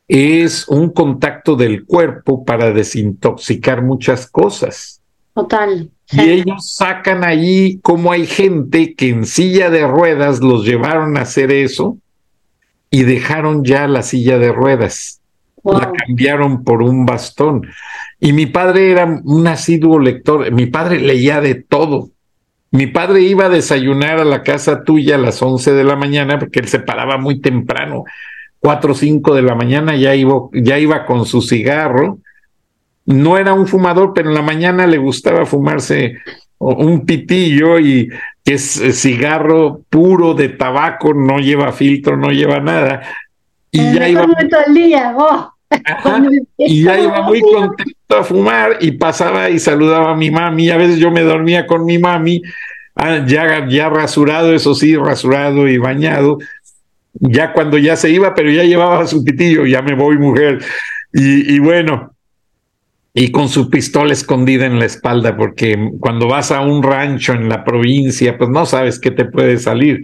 es 0.08 0.68
un 0.70 0.92
contacto 0.92 1.58
del 1.58 1.86
cuerpo 1.86 2.46
para 2.46 2.72
desintoxicar 2.72 3.82
muchas 3.82 4.28
cosas. 4.28 5.02
Total. 5.34 5.92
Y 6.12 6.22
ellos 6.22 6.74
sacan 6.74 7.26
allí 7.26 7.80
cómo 7.84 8.14
hay 8.14 8.26
gente 8.26 8.96
que 8.96 9.10
en 9.10 9.26
silla 9.26 9.70
de 9.70 9.86
ruedas 9.86 10.40
los 10.40 10.66
llevaron 10.66 11.18
a 11.18 11.22
hacer 11.22 11.52
eso 11.52 11.98
y 12.90 13.04
dejaron 13.04 13.66
ya 13.66 13.88
la 13.90 14.02
silla 14.02 14.40
de 14.40 14.54
ruedas. 14.54 15.20
La 15.66 15.92
cambiaron 15.92 16.64
por 16.64 16.82
un 16.82 17.06
bastón. 17.06 17.68
Y 18.22 18.32
mi 18.32 18.46
padre 18.46 18.90
era 18.90 19.22
un 19.26 19.46
asiduo 19.48 20.00
lector. 20.00 20.50
Mi 20.54 20.68
padre 20.68 21.02
leía 21.02 21.42
de 21.42 21.56
todo 21.56 22.12
Mi 22.72 22.88
padre 22.88 23.22
iba 23.22 23.46
a 23.46 23.50
desayunar 23.50 24.20
a 24.20 24.26
la 24.26 24.44
casa 24.44 24.84
tuya 24.84 25.16
a 25.16 25.20
las 25.20 25.42
11 25.42 25.74
de 25.74 25.84
la 25.84 25.96
mañana 25.96 26.38
porque 26.38 26.60
él 26.60 26.68
se 26.68 26.80
paraba 26.80 27.18
muy 27.18 27.40
temprano, 27.40 28.04
4 28.60 28.92
o 28.92 28.96
5 28.96 29.36
de 29.36 29.42
la 29.42 29.56
mañana 29.56 29.96
ya 29.96 30.16
iba, 30.16 30.36
ya 30.54 30.78
iba 30.78 31.06
con 31.06 31.26
su 31.26 31.42
cigarro. 31.42 32.20
No 33.06 33.38
era 33.38 33.54
un 33.54 33.68
fumador, 33.68 34.12
pero 34.14 34.30
en 34.30 34.36
la 34.36 34.42
mañana 34.42 34.86
le 34.86 34.98
gustaba 34.98 35.46
fumarse 35.46 36.18
un 36.60 37.06
pitillo 37.06 37.80
y 37.80 38.10
que 38.44 38.54
es 38.54 38.78
eh, 38.82 38.92
cigarro 38.92 39.82
puro 39.90 40.34
de 40.34 40.50
tabaco, 40.50 41.14
no 41.14 41.40
lleva 41.40 41.72
filtro, 41.72 42.18
no 42.18 42.32
lleva 42.32 42.60
nada. 42.60 43.02
Y 43.72 43.94
ya 43.94 44.10
iba 44.10 44.26
día, 44.74 45.16
oh. 45.18 45.54
y 46.58 46.84
ya 46.84 47.00
iba 47.00 47.22
muy 47.22 47.42
contento 47.42 47.97
a 48.10 48.24
fumar 48.24 48.78
y 48.80 48.92
pasaba 48.92 49.50
y 49.50 49.60
saludaba 49.60 50.12
a 50.12 50.16
mi 50.16 50.32
mami. 50.32 50.70
A 50.70 50.78
veces 50.78 50.98
yo 50.98 51.12
me 51.12 51.22
dormía 51.22 51.68
con 51.68 51.86
mi 51.86 51.98
mami, 51.98 52.42
ah, 52.96 53.26
ya, 53.26 53.68
ya 53.68 53.90
rasurado, 53.90 54.54
eso 54.54 54.76
sí, 54.76 54.96
rasurado 54.96 55.68
y 55.68 55.78
bañado. 55.78 56.38
Ya 57.14 57.52
cuando 57.54 57.78
ya 57.78 57.96
se 57.96 58.10
iba, 58.10 58.34
pero 58.34 58.52
ya 58.52 58.64
llevaba 58.64 59.08
su 59.08 59.24
pitillo, 59.24 59.66
ya 59.66 59.82
me 59.82 59.96
voy, 59.96 60.18
mujer. 60.18 60.60
Y, 61.12 61.56
y 61.56 61.60
bueno, 61.60 62.14
y 63.14 63.32
con 63.32 63.50
su 63.50 63.70
pistola 63.70 64.14
escondida 64.14 64.68
en 64.68 64.78
la 64.78 64.86
espalda, 64.86 65.36
porque 65.36 65.92
cuando 66.00 66.28
vas 66.28 66.52
a 66.52 66.62
un 66.62 66.84
rancho 66.84 67.34
en 67.34 67.50
la 67.50 67.64
provincia, 67.64 68.38
pues 68.38 68.50
no 68.52 68.66
sabes 68.66 69.00
qué 69.00 69.10
te 69.10 69.26
puede 69.26 69.58
salir, 69.58 70.04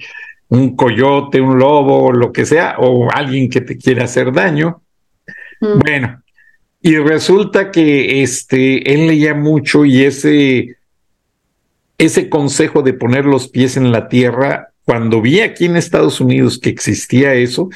un 0.50 0.76
coyote, 0.76 1.40
un 1.40 1.60
lobo, 1.60 2.12
lo 2.12 2.32
que 2.32 2.46
sea, 2.46 2.76
o 2.80 3.08
alguien 3.12 3.50
que 3.50 3.62
te 3.62 3.78
quiera 3.78 4.06
hacer 4.06 4.32
daño. 4.32 4.82
Mm. 5.62 5.80
Bueno, 5.80 6.23
y 6.86 6.98
resulta 6.98 7.72
que 7.72 8.22
este, 8.24 8.94
él 8.94 9.08
leía 9.08 9.34
mucho 9.34 9.86
y 9.86 10.04
ese, 10.04 10.76
ese 11.98 12.28
consejo 12.28 12.82
de 12.82 12.92
poner 12.92 13.24
los 13.24 13.48
pies 13.48 13.78
en 13.78 13.94
la 13.94 14.10
tierra, 14.10 14.74
cuando 14.84 15.22
vi 15.22 15.40
aquí 15.40 15.64
en 15.64 15.78
Estados 15.78 16.20
Unidos 16.20 16.60
que 16.60 16.70
existía 16.70 17.36
eso, 17.36 17.70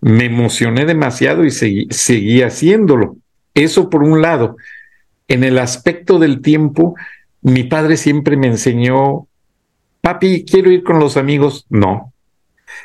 me 0.00 0.24
emocioné 0.24 0.86
demasiado 0.86 1.44
y 1.44 1.50
seguí 1.50 2.40
haciéndolo. 2.40 3.18
Eso 3.52 3.90
por 3.90 4.02
un 4.02 4.22
lado. 4.22 4.56
En 5.28 5.44
el 5.44 5.58
aspecto 5.58 6.18
del 6.18 6.40
tiempo, 6.40 6.94
mi 7.42 7.64
padre 7.64 7.98
siempre 7.98 8.38
me 8.38 8.46
enseñó, 8.46 9.28
papi, 10.00 10.46
quiero 10.46 10.70
ir 10.70 10.84
con 10.84 10.98
los 11.00 11.18
amigos. 11.18 11.66
No. 11.68 12.14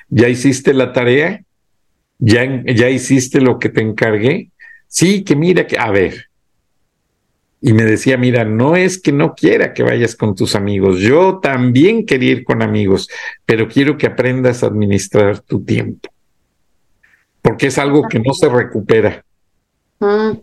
¿Ya 0.09 0.27
hiciste 0.27 0.73
la 0.73 0.91
tarea? 0.91 1.41
¿Ya, 2.19 2.43
ya 2.65 2.89
hiciste 2.89 3.39
lo 3.39 3.59
que 3.59 3.69
te 3.69 3.79
encargué? 3.79 4.49
Sí, 4.93 5.23
que 5.23 5.35
mira 5.35 5.65
que, 5.65 5.75
a 5.75 5.89
ver. 5.89 6.27
Y 7.59 7.73
me 7.73 7.83
decía, 7.83 8.15
mira, 8.15 8.45
no 8.45 8.75
es 8.75 9.01
que 9.01 9.11
no 9.11 9.33
quiera 9.33 9.73
que 9.73 9.81
vayas 9.81 10.15
con 10.15 10.35
tus 10.35 10.53
amigos, 10.53 10.99
yo 10.99 11.39
también 11.39 12.05
quería 12.05 12.33
ir 12.33 12.43
con 12.43 12.61
amigos, 12.61 13.09
pero 13.43 13.67
quiero 13.67 13.97
que 13.97 14.05
aprendas 14.05 14.61
a 14.61 14.67
administrar 14.67 15.39
tu 15.39 15.63
tiempo, 15.63 16.09
porque 17.41 17.67
es 17.67 17.79
algo 17.79 18.07
que 18.07 18.19
no 18.19 18.35
se 18.35 18.47
recupera. 18.47 19.25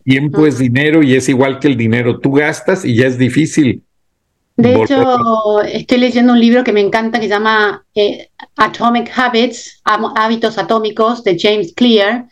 Tiempo 0.02 0.46
es 0.46 0.58
dinero 0.58 1.04
y 1.04 1.14
es 1.14 1.28
igual 1.28 1.60
que 1.60 1.68
el 1.68 1.76
dinero. 1.76 2.18
Tú 2.18 2.32
gastas 2.32 2.84
y 2.84 2.96
ya 2.96 3.06
es 3.06 3.18
difícil. 3.18 3.84
De 4.56 4.74
hecho, 4.74 5.62
estoy 5.62 5.98
leyendo 5.98 6.32
un 6.32 6.40
libro 6.40 6.64
que 6.64 6.72
me 6.72 6.80
encanta 6.80 7.20
que 7.20 7.26
se 7.26 7.34
llama 7.34 7.84
eh, 7.94 8.30
Atomic 8.56 9.12
Habits, 9.16 9.80
Hábitos 9.84 10.58
Atómicos, 10.58 11.22
de 11.22 11.38
James 11.38 11.72
Clear, 11.76 12.26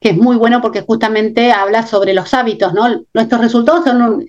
que 0.00 0.10
es 0.10 0.16
muy 0.16 0.36
bueno 0.36 0.60
porque 0.60 0.82
justamente 0.82 1.52
habla 1.52 1.86
sobre 1.86 2.12
los 2.12 2.34
hábitos, 2.34 2.74
¿no? 2.74 3.02
Nuestros 3.14 3.40
resultados 3.40 3.84
son, 3.84 4.28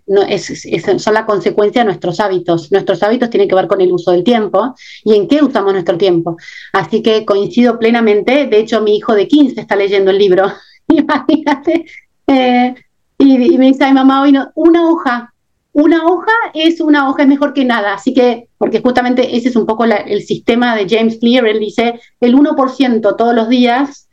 son 1.00 1.14
la 1.14 1.26
consecuencia 1.26 1.82
de 1.82 1.86
nuestros 1.86 2.20
hábitos. 2.20 2.72
Nuestros 2.72 3.04
hábitos 3.04 3.30
tienen 3.30 3.50
que 3.50 3.56
ver 3.56 3.68
con 3.68 3.82
el 3.82 3.92
uso 3.92 4.12
del 4.12 4.24
tiempo 4.24 4.74
y 5.04 5.16
en 5.16 5.28
qué 5.28 5.44
usamos 5.44 5.74
nuestro 5.74 5.98
tiempo. 5.98 6.38
Así 6.72 7.02
que 7.02 7.26
coincido 7.26 7.78
plenamente. 7.78 8.48
De 8.48 8.60
hecho, 8.60 8.82
mi 8.82 8.96
hijo 8.96 9.14
de 9.14 9.28
15 9.28 9.60
está 9.60 9.76
leyendo 9.76 10.12
el 10.12 10.18
libro. 10.18 10.52
Imagínate 10.88 11.86
eh, 12.28 12.76
y, 13.18 13.58
me 13.58 13.68
dice 13.68 13.86
mi 13.88 13.94
mamá 13.94 14.22
hoy 14.22 14.32
no, 14.32 14.52
una 14.56 14.90
hoja, 14.90 15.34
una 15.72 16.06
hoja 16.06 16.32
es 16.54 16.82
una 16.82 17.10
hoja, 17.10 17.24
es 17.24 17.30
mejor 17.30 17.54
que 17.54 17.66
nada. 17.66 17.94
Así 17.94 18.14
que, 18.14 18.50
porque 18.58 18.82
justamente 18.82 19.36
ese 19.36 19.50
es 19.50 19.56
un 19.56 19.66
poco 19.66 19.86
el 19.86 20.22
sistema 20.22 20.76
de 20.76 20.88
James 20.90 21.18
Clear, 21.20 21.46
él 21.48 21.60
dice, 21.60 22.00
el 22.20 22.36
1% 22.36 23.16
todos 23.16 23.34
los 23.34 23.50
días 23.50 24.07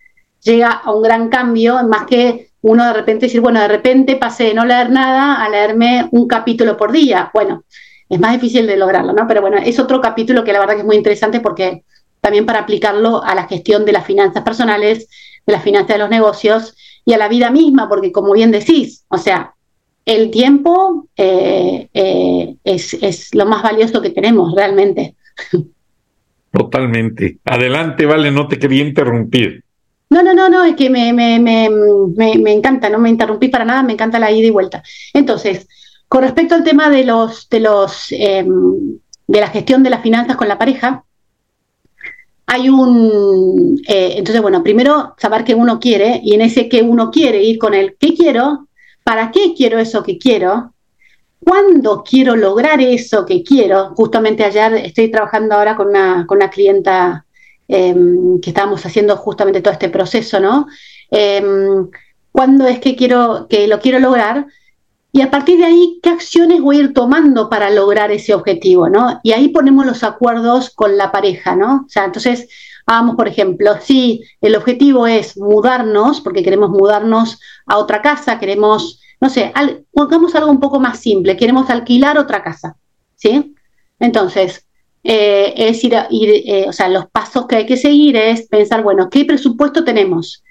llega 0.44 0.70
a 0.70 0.92
un 0.92 1.02
gran 1.02 1.28
cambio, 1.28 1.82
más 1.88 2.06
que 2.06 2.50
uno 2.62 2.86
de 2.86 2.92
repente 2.92 3.26
decir, 3.26 3.40
bueno, 3.40 3.60
de 3.60 3.68
repente 3.68 4.16
pasé 4.16 4.44
de 4.44 4.54
no 4.54 4.64
leer 4.64 4.90
nada 4.90 5.42
a 5.44 5.48
leerme 5.48 6.08
un 6.12 6.26
capítulo 6.26 6.76
por 6.76 6.92
día. 6.92 7.30
Bueno, 7.34 7.64
es 8.08 8.20
más 8.20 8.32
difícil 8.32 8.66
de 8.66 8.76
lograrlo, 8.76 9.12
¿no? 9.12 9.26
Pero 9.26 9.40
bueno, 9.40 9.58
es 9.58 9.78
otro 9.78 10.00
capítulo 10.00 10.44
que 10.44 10.52
la 10.52 10.60
verdad 10.60 10.74
que 10.74 10.80
es 10.80 10.86
muy 10.86 10.96
interesante 10.96 11.40
porque 11.40 11.84
también 12.20 12.46
para 12.46 12.60
aplicarlo 12.60 13.22
a 13.22 13.34
la 13.34 13.46
gestión 13.46 13.84
de 13.84 13.92
las 13.92 14.06
finanzas 14.06 14.42
personales, 14.44 15.08
de 15.46 15.52
las 15.52 15.62
finanzas 15.62 15.96
de 15.96 15.98
los 15.98 16.08
negocios 16.08 16.74
y 17.04 17.12
a 17.12 17.18
la 17.18 17.28
vida 17.28 17.50
misma, 17.50 17.88
porque 17.88 18.12
como 18.12 18.32
bien 18.32 18.50
decís, 18.50 19.04
o 19.08 19.18
sea, 19.18 19.54
el 20.06 20.30
tiempo 20.30 21.06
eh, 21.16 21.88
eh, 21.92 22.56
es, 22.64 22.94
es, 22.94 23.34
lo 23.34 23.46
más 23.46 23.62
valioso 23.62 24.00
que 24.00 24.10
tenemos 24.10 24.54
realmente. 24.54 25.16
Totalmente. 26.50 27.38
Adelante, 27.44 28.06
vale, 28.06 28.30
no 28.30 28.48
te 28.48 28.58
quería 28.58 28.86
interrumpir. 28.86 29.64
No, 30.14 30.22
no, 30.22 30.32
no, 30.32 30.48
no, 30.48 30.62
es 30.62 30.76
que 30.76 30.88
me, 30.90 31.12
me, 31.12 31.40
me, 31.40 31.68
me, 32.38 32.52
encanta, 32.52 32.88
no 32.88 33.00
me 33.00 33.10
interrumpí 33.10 33.48
para 33.48 33.64
nada, 33.64 33.82
me 33.82 33.94
encanta 33.94 34.20
la 34.20 34.30
ida 34.30 34.46
y 34.46 34.50
vuelta. 34.50 34.80
Entonces, 35.12 35.66
con 36.06 36.22
respecto 36.22 36.54
al 36.54 36.62
tema 36.62 36.88
de 36.88 37.02
los, 37.02 37.48
de 37.48 37.58
los, 37.58 38.12
em, 38.12 39.00
de 39.26 39.40
la 39.40 39.48
gestión 39.48 39.82
de 39.82 39.90
las 39.90 40.02
finanzas 40.02 40.36
con 40.36 40.46
la 40.46 40.56
pareja, 40.56 41.04
hay 42.46 42.68
un, 42.68 43.82
eh, 43.88 44.14
entonces 44.18 44.40
bueno, 44.40 44.62
primero 44.62 45.16
saber 45.18 45.42
qué 45.42 45.56
uno 45.56 45.80
quiere 45.80 46.20
y 46.22 46.34
en 46.34 46.42
ese 46.42 46.68
que 46.68 46.82
uno 46.82 47.10
quiere 47.10 47.42
ir 47.42 47.58
con 47.58 47.74
el 47.74 47.96
qué 47.98 48.14
quiero, 48.14 48.68
para 49.02 49.32
qué 49.32 49.52
quiero 49.56 49.80
eso 49.80 50.04
que 50.04 50.16
quiero, 50.16 50.74
cuándo 51.40 52.04
quiero 52.08 52.36
lograr 52.36 52.80
eso 52.80 53.26
que 53.26 53.42
quiero. 53.42 53.96
Justamente 53.96 54.44
ayer 54.44 54.74
estoy 54.74 55.10
trabajando 55.10 55.56
ahora 55.56 55.74
con 55.74 55.88
una, 55.88 56.24
con 56.28 56.36
una 56.36 56.50
clienta 56.50 57.23
em, 57.68 58.40
que 58.40 58.50
estábamos 58.50 58.84
haciendo 58.84 59.16
justamente 59.16 59.60
todo 59.60 59.72
este 59.72 59.88
proceso, 59.88 60.40
¿no? 60.40 60.66
Em, 61.10 61.88
¿Cuándo 62.32 62.66
es 62.66 62.80
que 62.80 62.96
quiero, 62.96 63.46
que 63.48 63.68
lo 63.68 63.78
quiero 63.78 64.00
lograr? 64.00 64.46
Y 65.12 65.20
a 65.20 65.30
partir 65.30 65.58
de 65.58 65.66
ahí, 65.66 66.00
¿qué 66.02 66.10
acciones 66.10 66.60
voy 66.60 66.78
a 66.78 66.80
ir 66.80 66.92
tomando 66.92 67.48
para 67.48 67.70
lograr 67.70 68.10
ese 68.10 68.34
objetivo? 68.34 68.88
¿no? 68.88 69.20
Y 69.22 69.30
ahí 69.30 69.46
ponemos 69.46 69.86
los 69.86 70.02
acuerdos 70.02 70.70
con 70.70 70.96
la 70.96 71.12
pareja, 71.12 71.54
¿no? 71.54 71.84
O 71.86 71.88
sea, 71.88 72.04
entonces, 72.04 72.48
vamos, 72.84 73.14
por 73.14 73.28
ejemplo, 73.28 73.76
si 73.80 74.24
el 74.40 74.56
objetivo 74.56 75.06
es 75.06 75.36
mudarnos, 75.36 76.20
porque 76.20 76.42
queremos 76.42 76.70
mudarnos 76.70 77.38
a 77.66 77.78
otra 77.78 78.02
casa, 78.02 78.40
queremos, 78.40 79.00
no 79.20 79.30
sé, 79.30 79.52
pongamos 79.92 80.34
algo 80.34 80.50
un 80.50 80.58
poco 80.58 80.80
más 80.80 80.98
simple, 80.98 81.36
queremos 81.36 81.70
alquilar 81.70 82.18
otra 82.18 82.42
casa, 82.42 82.76
¿sí? 83.14 83.54
Entonces, 84.00 84.66
eh, 85.04 85.52
es 85.56 85.84
ir, 85.84 85.94
eh, 85.94 86.64
o 86.66 86.72
sea, 86.72 86.88
los 86.88 87.06
pasos 87.10 87.46
que 87.46 87.56
hay 87.56 87.66
que 87.66 87.76
seguir 87.76 88.16
es 88.16 88.48
pensar, 88.48 88.82
bueno, 88.82 89.10
¿qué 89.10 89.26
presupuesto 89.26 89.84
tenemos? 89.84 90.42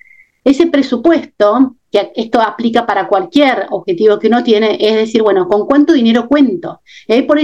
Ese 0.44 0.68
presupuesto 0.68 1.76
que 1.92 2.12
esto 2.16 2.40
aplica 2.40 2.86
para 2.86 3.08
cualquier 3.08 3.66
objetivo 3.72 4.20
que 4.20 4.28
uno 4.28 4.44
tiene, 4.44 4.78
es 4.80 4.96
decir, 4.96 5.24
bueno, 5.24 5.48
¿con 5.48 5.66
cuánto 5.66 5.94
dinero 5.94 6.28
cuento? 6.28 6.82
Y 7.08 7.24
por, 7.24 7.40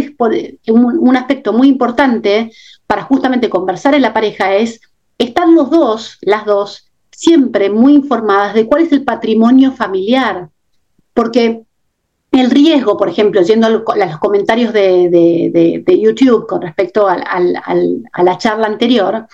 un, 0.68 1.16
aspecto 1.18 1.52
muy 1.52 1.68
importante 1.68 2.52
para 2.86 3.04
justamente 3.04 3.50
conversar 3.50 3.96
en 3.96 4.04
la 4.04 4.14
pareja 4.14 4.56
es 4.56 4.80
estar 5.18 5.48
los 5.48 5.70
dos, 5.70 6.18
las 6.22 6.46
dos, 6.46 6.92
siempre 7.12 7.70
muy 7.70 7.94
informadas 7.94 8.54
de 8.54 8.66
cuál 8.66 8.84
es 8.84 8.92
el 8.92 9.04
patrimonio 9.04 9.72
familiar. 9.72 10.50
Porque 11.14 11.64
el 12.32 12.52
riesgo, 12.52 12.98
por 12.98 13.10
ejemplo, 13.10 13.42
yendo 13.42 13.68
a 13.68 13.70
los 13.70 14.18
comentarios 14.20 14.72
de, 14.74 15.84
YouTube 16.02 16.48
con 16.48 16.62
respecto 16.62 17.08
a 17.08 17.18
la 17.18 18.38
charla 18.38 18.68
anterior, 18.68 19.28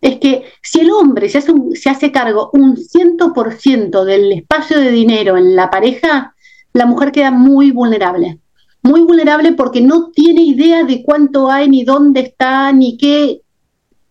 es 0.00 0.18
que 0.18 0.44
si 0.62 0.80
el 0.80 0.90
hombre 0.90 1.28
se 1.28 1.38
hace, 1.38 1.52
se 1.74 1.90
hace 1.90 2.12
cargo 2.12 2.50
un 2.52 2.76
100% 2.76 4.04
del 4.04 4.32
espacio 4.32 4.78
de 4.78 4.90
dinero 4.90 5.36
en 5.36 5.56
la 5.56 5.70
pareja, 5.70 6.34
la 6.72 6.86
mujer 6.86 7.12
queda 7.12 7.30
muy 7.30 7.72
vulnerable. 7.72 8.38
Muy 8.82 9.00
vulnerable 9.00 9.52
porque 9.52 9.80
no 9.80 10.10
tiene 10.10 10.42
idea 10.42 10.84
de 10.84 11.02
cuánto 11.02 11.50
hay, 11.50 11.68
ni 11.68 11.82
dónde 11.82 12.20
está, 12.20 12.72
ni 12.72 12.96
qué, 12.96 13.42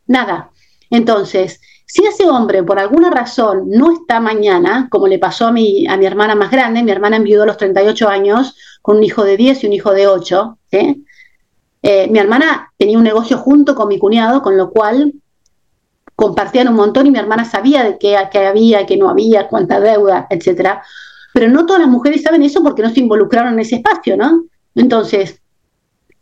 nada. 0.08 0.52
Entonces, 0.90 1.62
si 1.90 2.06
ese 2.06 2.30
hombre 2.30 2.64
por 2.64 2.80
alguna 2.80 3.10
razón 3.10 3.70
no 3.70 3.94
está 3.94 4.20
mañana, 4.20 4.90
como 4.92 5.08
le 5.08 5.20
pasó 5.20 5.48
a 5.48 5.52
mi, 5.54 5.88
a 5.88 5.96
mi 5.96 6.06
hermana 6.06 6.36
más 6.36 6.52
grande, 6.52 6.84
mi 6.84 6.92
hermana 6.92 7.16
enviudó 7.16 7.44
a 7.44 7.48
los 7.48 7.58
38 7.58 8.10
años 8.10 8.58
con 8.82 8.98
un 8.98 9.04
hijo 9.04 9.24
de 9.24 9.38
10 9.38 9.64
y 9.64 9.68
un 9.68 9.74
hijo 9.74 9.94
de 9.94 10.08
8, 10.08 10.58
eh, 10.70 12.08
mi 12.10 12.20
hermana 12.20 12.74
tenía 12.78 12.98
un 12.98 13.06
negocio 13.06 13.38
junto 13.38 13.74
con 13.74 13.88
mi 13.88 14.00
cuñado, 14.00 14.42
con 14.42 14.58
lo 14.58 14.70
cual 14.70 15.14
compartían 16.14 16.68
un 16.68 16.76
montón 16.76 17.08
y 17.08 17.12
mi 17.12 17.20
hermana 17.20 17.46
sabía 17.46 17.86
de 17.86 17.98
qué, 17.98 18.18
había, 18.18 18.86
qué 18.86 18.98
no 18.98 19.10
había, 19.10 19.48
cuánta 19.48 19.80
deuda, 19.80 20.28
etcétera. 20.30 20.84
Pero 21.34 21.48
no 21.50 21.66
todas 21.66 21.82
las 21.82 21.90
mujeres 21.90 22.22
saben 22.22 22.44
eso 22.44 22.62
porque 22.64 22.82
no 22.82 22.90
se 22.90 23.00
involucraron 23.00 23.54
en 23.54 23.60
ese 23.62 23.76
espacio, 23.76 24.18
¿no? 24.18 24.44
Entonces, 24.76 25.42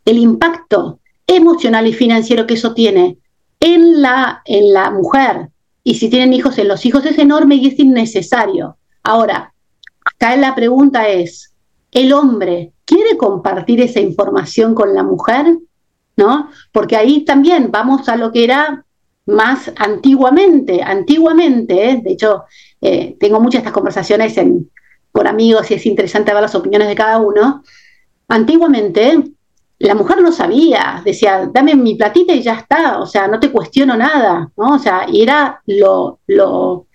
el 0.04 0.18
impacto 0.18 1.00
emocional 1.26 1.88
y 1.88 1.92
financiero 1.92 2.46
que 2.46 2.54
eso 2.54 2.72
tiene 2.72 3.18
en 3.58 4.00
la, 4.00 4.42
en 4.44 4.72
la 4.72 4.90
mujer 4.92 5.48
y 5.86 5.94
si 5.94 6.10
tienen 6.10 6.32
hijos 6.32 6.58
en 6.58 6.66
los 6.66 6.84
hijos 6.84 7.06
es 7.06 7.16
enorme 7.16 7.54
y 7.54 7.68
es 7.68 7.78
innecesario. 7.78 8.76
Ahora, 9.04 9.54
acá 10.04 10.34
la 10.34 10.52
pregunta 10.52 11.08
es, 11.08 11.54
¿el 11.92 12.12
hombre 12.12 12.72
quiere 12.84 13.16
compartir 13.16 13.80
esa 13.80 14.00
información 14.00 14.74
con 14.74 14.92
la 14.94 15.04
mujer? 15.04 15.46
¿No? 16.16 16.50
Porque 16.72 16.96
ahí 16.96 17.24
también 17.24 17.70
vamos 17.70 18.08
a 18.08 18.16
lo 18.16 18.32
que 18.32 18.42
era 18.42 18.84
más 19.26 19.70
antiguamente. 19.76 20.82
Antiguamente, 20.82 22.00
de 22.02 22.12
hecho, 22.12 22.46
eh, 22.80 23.16
tengo 23.20 23.38
muchas 23.38 23.60
estas 23.60 23.72
conversaciones 23.72 24.34
con 25.12 25.26
amigos 25.28 25.70
y 25.70 25.74
es 25.74 25.86
interesante 25.86 26.34
ver 26.34 26.42
las 26.42 26.56
opiniones 26.56 26.88
de 26.88 26.96
cada 26.96 27.18
uno. 27.18 27.62
Antiguamente, 28.26 29.22
la 29.78 29.94
mujer 29.94 30.22
no 30.22 30.32
sabía, 30.32 31.02
decía, 31.04 31.48
dame 31.52 31.74
mi 31.74 31.94
platita 31.94 32.32
y 32.32 32.42
ya 32.42 32.54
está, 32.54 32.98
o 32.98 33.06
sea, 33.06 33.28
no 33.28 33.38
te 33.38 33.50
cuestiono 33.50 33.96
nada, 33.96 34.50
¿no? 34.56 34.74
O 34.74 34.78
sea, 34.78 35.06
y 35.08 35.22
era 35.22 35.60
lo, 35.66 36.20
lo, 36.26 36.86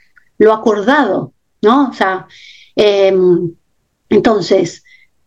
acordado, 0.52 1.34
¿no? 1.62 1.90
O 1.90 1.94
sea, 1.94 2.28
em, 2.76 3.52
entonces, 4.10 4.84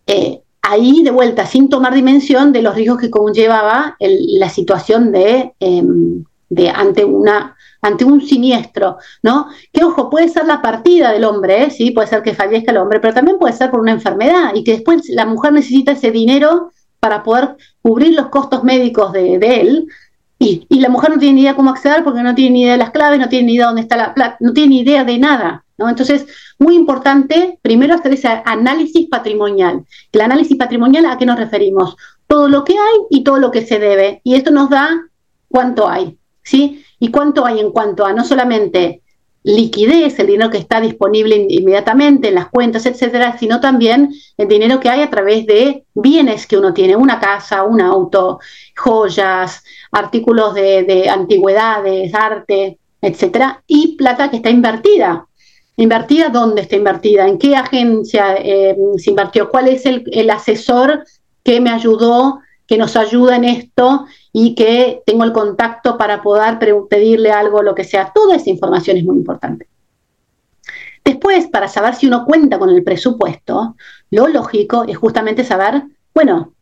eh, 0.07 0.43
ahí 0.63 1.03
de 1.05 1.11
vuelta, 1.13 1.47
sin 1.47 1.69
tomar 1.69 1.95
dimensión 1.95 2.53
de 2.53 2.63
los 2.63 2.75
riesgos 2.75 2.99
que 3.01 3.11
conllevaba 3.11 3.97
la 4.01 4.49
situación 4.49 5.13
de, 5.13 5.55
em, 5.61 6.25
de 6.49 6.71
ante 6.71 7.05
una 7.05 7.57
ante 7.85 8.05
un 8.05 8.23
siniestro, 8.23 8.97
¿no? 9.23 9.49
Que 9.71 9.85
ojo, 9.85 10.09
puede 10.09 10.31
ser 10.31 10.47
la 10.47 10.63
partida 10.63 11.13
del 11.13 11.25
hombre, 11.25 11.65
¿eh? 11.65 11.71
sí, 11.71 11.91
puede 11.91 12.09
ser 12.09 12.23
que 12.23 12.35
fallezca 12.35 12.73
el 12.73 12.79
hombre, 12.79 12.99
pero 12.99 13.13
también 13.13 13.39
puede 13.39 13.53
ser 13.53 13.71
por 13.71 13.81
una 13.81 13.93
enfermedad 13.93 14.55
y 14.55 14.65
que 14.65 14.73
después 14.73 15.07
la 15.11 15.27
mujer 15.27 15.53
necesita 15.53 15.93
ese 15.93 16.11
dinero 16.11 16.71
para 17.05 17.23
poder 17.23 17.57
cubrir 17.83 18.15
los 18.15 18.29
costos 18.29 18.65
médicos 18.65 19.13
de, 19.13 19.37
él. 19.37 19.87
Y, 20.39 20.67
la 20.81 20.89
mujer 20.89 21.11
no 21.11 21.19
tiene 21.19 21.35
ni 21.35 21.43
idea 21.43 21.55
cómo 21.55 21.69
acceder 21.69 22.03
porque 22.03 22.23
no 22.23 22.35
tiene 22.35 22.53
ni 22.53 22.63
idea 22.63 22.73
de 22.73 22.79
las 22.79 22.93
claves, 22.93 23.21
no 23.21 23.29
tiene 23.29 23.49
ni 23.49 23.55
idea 23.57 23.67
dónde 23.67 23.83
está 23.83 23.99
la 23.99 24.15
plata, 24.15 24.39
no 24.41 24.55
tiene 24.55 24.71
ni 24.71 24.81
idea 24.81 25.05
de 25.05 25.19
nada. 25.19 25.67
¿no? 25.77 25.91
Entonces, 25.91 26.25
muy 26.59 26.75
importante, 26.75 27.59
primero 27.61 27.95
hacer 27.95 28.15
ese 28.15 28.41
análisis 28.47 29.07
patrimonial. 29.11 29.85
El 30.13 30.21
análisis 30.23 30.57
patrimonial, 30.57 31.05
¿a 31.05 31.19
qué 31.19 31.27
nos 31.27 31.39
referimos? 31.39 31.95
Todo 32.27 32.49
lo 32.49 32.65
que 32.65 32.73
hay 32.73 33.01
y 33.11 33.23
todo 33.23 33.39
lo 33.39 33.51
que 33.51 33.67
se 33.67 33.79
debe. 33.79 34.23
Y 34.25 34.37
esto 34.37 34.51
nos 34.51 34.71
da 34.71 34.89
cuánto 35.49 35.87
hay. 35.87 36.17
¿sí? 36.43 36.87
¿Y 36.99 37.11
cuánto 37.11 37.45
hay 37.45 37.61
en 37.61 37.71
cuanto 37.71 38.07
a 38.07 38.15
no 38.15 38.25
solamente 38.25 39.03
liquidez, 39.45 40.19
el 40.19 40.27
dinero 40.27 40.51
que 40.51 40.57
está 40.57 40.81
disponible 40.81 41.47
inmediatamente 41.49 42.29
en 42.29 42.35
las 42.35 42.49
cuentas, 42.49 42.87
etcétera, 42.87 43.37
sino 43.39 43.61
también 43.61 44.13
el 44.39 44.49
dinero 44.49 44.81
que 44.81 44.89
hay 44.89 45.03
a 45.03 45.11
través 45.11 45.47
de 45.47 45.85
bienes 45.95 46.47
que 46.47 46.57
uno 46.57 46.73
tiene, 46.73 46.97
una 46.97 47.21
casa, 47.21 47.63
un 47.63 47.81
auto, 47.83 48.41
joyas, 48.75 49.63
artículos 49.93 50.55
de, 50.55 51.09
antigüedades, 51.11 52.15
arte, 52.15 52.79
etcétera, 53.03 53.63
y 53.67 53.97
plata 53.97 54.31
que 54.31 54.37
está 54.37 54.49
invertida. 54.49 55.27
¿Invertida 55.77 56.31
dónde 56.31 56.63
está 56.63 56.77
invertida? 56.77 57.29
¿En 57.29 57.37
qué 57.37 57.55
agencia 57.55 58.37
eh, 58.37 58.77
se 58.97 59.11
invirtió? 59.11 59.51
¿Cuál 59.51 59.69
es 59.69 59.85
el, 59.85 60.05
el 60.13 60.31
asesor 60.31 61.05
que 61.43 61.61
me 61.61 61.71
ayudó, 61.71 62.41
que 62.67 62.79
nos 62.79 62.97
ayuda 62.97 63.37
en 63.37 63.45
esto 63.45 64.07
y 64.33 64.55
que 64.55 65.03
tengo 65.07 65.25
el 65.25 65.33
contacto 65.33 65.99
para 65.99 66.23
poder 66.23 66.59
pedirle 66.89 67.31
algo, 67.31 67.63
lo 67.63 67.75
que 67.75 67.85
sea. 67.85 68.13
Toda 68.15 68.37
esa 68.37 68.51
información 68.51 68.97
es 68.97 69.05
muy 69.05 69.17
importante. 69.17 69.69
Después, 71.05 71.49
para 71.49 71.69
saber 71.69 71.95
si 71.95 72.07
uno 72.07 72.25
cuenta 72.25 72.59
con 72.59 72.71
el 72.71 72.83
presupuesto, 72.83 73.77
lo 74.11 74.29
lógico 74.29 74.85
es 74.89 74.97
justamente 74.97 75.45
saber, 75.45 75.83
bueno, 76.15 76.55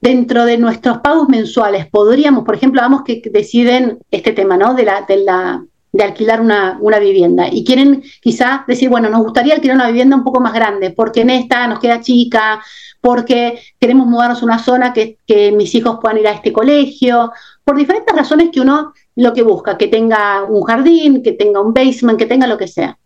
dentro 0.00 0.46
de 0.46 0.56
nuestros 0.56 0.98
pagos 0.98 1.28
mensuales, 1.28 1.86
podríamos, 1.88 2.44
por 2.44 2.54
ejemplo, 2.54 2.80
vamos 2.80 3.02
que 3.04 3.20
deciden 3.30 3.98
este 4.10 4.32
tema, 4.32 4.56
¿no? 4.56 4.74
De 4.74 4.84
la, 4.84 5.02
de 5.02 5.18
la 5.18 5.64
de 5.92 6.04
alquilar 6.04 6.40
una, 6.40 6.78
una, 6.80 7.00
vivienda 7.00 7.48
y 7.50 7.64
quieren 7.64 8.02
quizá 8.20 8.64
decir, 8.66 8.88
bueno, 8.88 9.10
nos 9.10 9.22
gustaría 9.22 9.54
alquilar 9.54 9.76
una 9.76 9.88
vivienda 9.88 10.16
un 10.16 10.22
poco 10.22 10.40
más 10.40 10.52
grande 10.52 10.90
porque 10.90 11.22
en 11.22 11.30
esta 11.30 11.66
nos 11.66 11.80
queda 11.80 12.00
chica, 12.00 12.62
porque 13.00 13.58
queremos 13.78 14.06
mudarnos 14.06 14.42
a 14.42 14.44
una 14.44 14.58
zona 14.58 14.92
que, 14.92 15.16
mis 15.56 15.74
hijos 15.74 15.98
puedan 16.00 16.18
ir 16.18 16.28
a 16.28 16.32
este 16.32 16.52
colegio, 16.52 17.32
por 17.64 17.76
diferentes 17.76 18.14
razones 18.14 18.50
que 18.52 18.60
uno 18.60 18.92
lo 19.16 19.32
que 19.32 19.42
busca, 19.42 19.78
que 19.78 19.88
tenga 19.88 20.44
un 20.44 20.62
jardín, 20.62 21.22
que 21.22 21.32
tenga 21.32 21.60
un 21.60 21.72
basement, 21.72 22.18
que 22.18 22.26
tenga 22.26 22.46
lo 22.46 22.58
que 22.58 22.68
sea. 22.68 22.98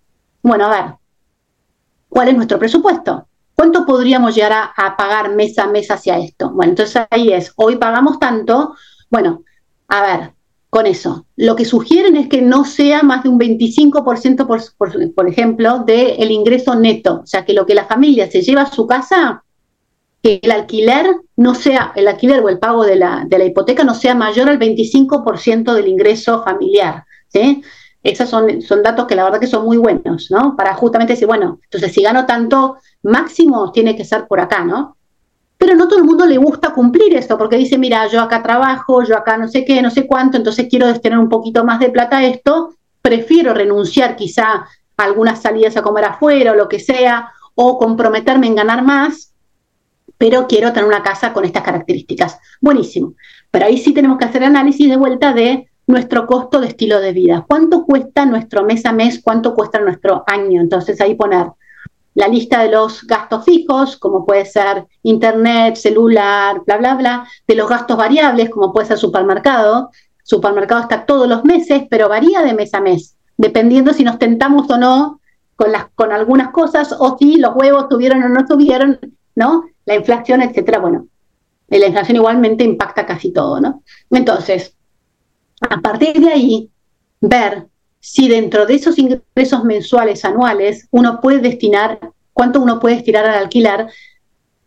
Bueno, 0.42 0.66
a 0.66 0.70
ver, 0.70 0.94
¿cuál 2.08 2.28
es 2.28 2.36
nuestro 2.36 2.58
presupuesto? 2.58 3.26
¿Cuánto 3.54 3.86
podríamos 3.86 4.34
llegar 4.34 4.72
a, 4.76 4.96
pagar 4.96 5.34
mes 5.34 5.58
a 5.58 5.66
mes 5.66 5.90
hacia 5.90 6.18
esto? 6.18 6.50
Bueno, 6.50 6.70
entonces 6.70 7.06
ahí 7.10 7.32
es, 7.32 7.52
hoy 7.56 7.76
pagamos 7.76 8.18
tanto, 8.18 8.74
bueno, 9.10 9.44
a 9.88 10.02
ver, 10.02 10.32
con 10.74 10.86
eso. 10.86 11.24
Lo 11.36 11.54
que 11.54 11.64
sugieren 11.64 12.16
es 12.16 12.28
que 12.28 12.42
no 12.42 12.64
sea 12.64 13.04
más 13.04 13.22
de 13.22 13.28
un 13.28 13.38
25%, 13.38 14.44
por, 14.44 15.14
por, 15.14 15.28
ejemplo, 15.28 15.84
del 15.86 16.32
ingreso 16.32 16.74
neto. 16.74 17.20
O 17.22 17.26
sea, 17.26 17.44
que 17.44 17.52
lo 17.52 17.64
que 17.64 17.76
la 17.76 17.84
familia 17.84 18.28
se 18.28 18.42
lleva 18.42 18.62
a 18.62 18.72
su 18.72 18.84
casa, 18.84 19.43
que 20.24 20.40
el 20.42 20.50
alquiler 20.50 21.14
no 21.36 21.54
sea, 21.54 21.92
el 21.94 22.08
alquiler 22.08 22.40
o 22.40 22.48
el 22.48 22.58
pago 22.58 22.82
de 22.82 22.96
la, 22.96 23.26
de 23.28 23.36
la 23.36 23.44
hipoteca 23.44 23.84
no 23.84 23.94
sea 23.94 24.14
mayor 24.14 24.48
al 24.48 24.58
25% 24.58 25.74
del 25.74 25.86
ingreso 25.86 26.42
familiar. 26.42 27.04
¿sí? 27.28 27.62
Esos 28.02 28.30
son, 28.30 28.62
son 28.62 28.82
datos 28.82 29.06
que 29.06 29.16
la 29.16 29.24
verdad 29.24 29.38
que 29.38 29.46
son 29.46 29.66
muy 29.66 29.76
buenos, 29.76 30.30
¿no? 30.30 30.56
Para 30.56 30.72
justamente 30.72 31.12
decir, 31.12 31.26
bueno, 31.26 31.60
entonces 31.64 31.92
si 31.92 32.02
gano 32.02 32.24
tanto, 32.24 32.78
máximo 33.02 33.70
tiene 33.70 33.94
que 33.94 34.06
ser 34.06 34.26
por 34.26 34.40
acá, 34.40 34.64
¿no? 34.64 34.96
pero 35.58 35.76
no 35.76 35.88
todo 35.88 35.98
el 35.98 36.04
mundo 36.04 36.26
le 36.26 36.36
gusta 36.36 36.74
cumplir 36.74 37.14
esto, 37.14 37.38
porque 37.38 37.56
dice, 37.56 37.78
mira, 37.78 38.06
yo 38.08 38.20
acá 38.20 38.42
trabajo, 38.42 39.02
yo 39.04 39.16
acá 39.16 39.38
no 39.38 39.48
sé 39.48 39.64
qué, 39.64 39.80
no 39.80 39.90
sé 39.90 40.06
cuánto, 40.06 40.36
entonces 40.36 40.66
quiero 40.68 40.86
destinar 40.88 41.18
un 41.18 41.28
poquito 41.28 41.64
más 41.64 41.80
de 41.80 41.90
plata 41.90 42.18
a 42.18 42.24
esto, 42.26 42.74
prefiero 43.00 43.54
renunciar 43.54 44.16
quizá 44.16 44.46
a 44.46 45.02
algunas 45.02 45.40
salidas 45.40 45.76
a 45.76 45.82
comer 45.82 46.04
afuera 46.04 46.52
o 46.52 46.54
lo 46.54 46.68
que 46.68 46.80
sea, 46.80 47.30
o 47.54 47.78
comprometerme 47.78 48.46
en 48.46 48.56
ganar 48.56 48.82
más, 48.82 49.33
pero 50.24 50.46
quiero 50.46 50.72
tener 50.72 50.88
una 50.88 51.02
casa 51.02 51.34
con 51.34 51.44
estas 51.44 51.62
características. 51.62 52.38
Buenísimo. 52.58 53.12
Pero 53.50 53.66
ahí 53.66 53.76
sí 53.76 53.92
tenemos 53.92 54.16
que 54.16 54.24
hacer 54.24 54.42
análisis 54.42 54.88
de 54.88 54.96
vuelta 54.96 55.34
de 55.34 55.68
nuestro 55.86 56.26
costo 56.26 56.62
de 56.62 56.68
estilo 56.68 56.98
de 56.98 57.12
vida. 57.12 57.44
¿Cuánto 57.46 57.84
cuesta 57.84 58.24
nuestro 58.24 58.64
mes 58.64 58.86
a 58.86 58.92
mes? 58.94 59.20
¿Cuánto 59.22 59.54
cuesta 59.54 59.80
nuestro 59.80 60.24
año? 60.26 60.62
Entonces 60.62 60.98
ahí 61.02 61.14
poner 61.14 61.48
la 62.14 62.26
lista 62.26 62.62
de 62.62 62.70
los 62.70 63.06
gastos 63.06 63.44
fijos, 63.44 63.98
como 63.98 64.24
puede 64.24 64.46
ser 64.46 64.86
internet, 65.02 65.76
celular, 65.76 66.62
bla, 66.64 66.78
bla, 66.78 66.94
bla, 66.94 67.28
de 67.46 67.54
los 67.54 67.68
gastos 67.68 67.98
variables, 67.98 68.48
como 68.48 68.72
puede 68.72 68.86
ser 68.86 68.96
supermercado. 68.96 69.90
Supermercado 70.22 70.80
está 70.80 71.04
todos 71.04 71.28
los 71.28 71.44
meses, 71.44 71.82
pero 71.90 72.08
varía 72.08 72.40
de 72.40 72.54
mes 72.54 72.72
a 72.72 72.80
mes, 72.80 73.18
dependiendo 73.36 73.92
si 73.92 74.04
nos 74.04 74.18
tentamos 74.18 74.70
o 74.70 74.78
no 74.78 75.20
con, 75.54 75.70
las, 75.70 75.88
con 75.94 76.12
algunas 76.12 76.48
cosas, 76.48 76.96
o 76.98 77.18
si 77.18 77.36
los 77.36 77.54
huevos 77.54 77.90
tuvieron 77.90 78.22
o 78.22 78.30
no 78.30 78.46
tuvieron, 78.46 78.98
¿no? 79.34 79.64
La 79.86 79.94
inflación, 79.94 80.42
etcétera. 80.42 80.78
Bueno, 80.78 81.08
la 81.68 81.86
inflación 81.86 82.16
igualmente 82.16 82.64
impacta 82.64 83.06
casi 83.06 83.32
todo, 83.32 83.60
¿no? 83.60 83.82
Entonces, 84.10 84.74
a 85.68 85.80
partir 85.80 86.20
de 86.20 86.30
ahí, 86.30 86.70
ver 87.20 87.66
si 88.00 88.28
dentro 88.28 88.66
de 88.66 88.74
esos 88.74 88.98
ingresos 88.98 89.64
mensuales 89.64 90.24
anuales 90.24 90.88
uno 90.90 91.20
puede 91.20 91.38
destinar, 91.38 91.98
cuánto 92.32 92.60
uno 92.60 92.78
puede 92.78 92.96
estirar 92.96 93.24
al 93.24 93.42
alquilar, 93.44 93.88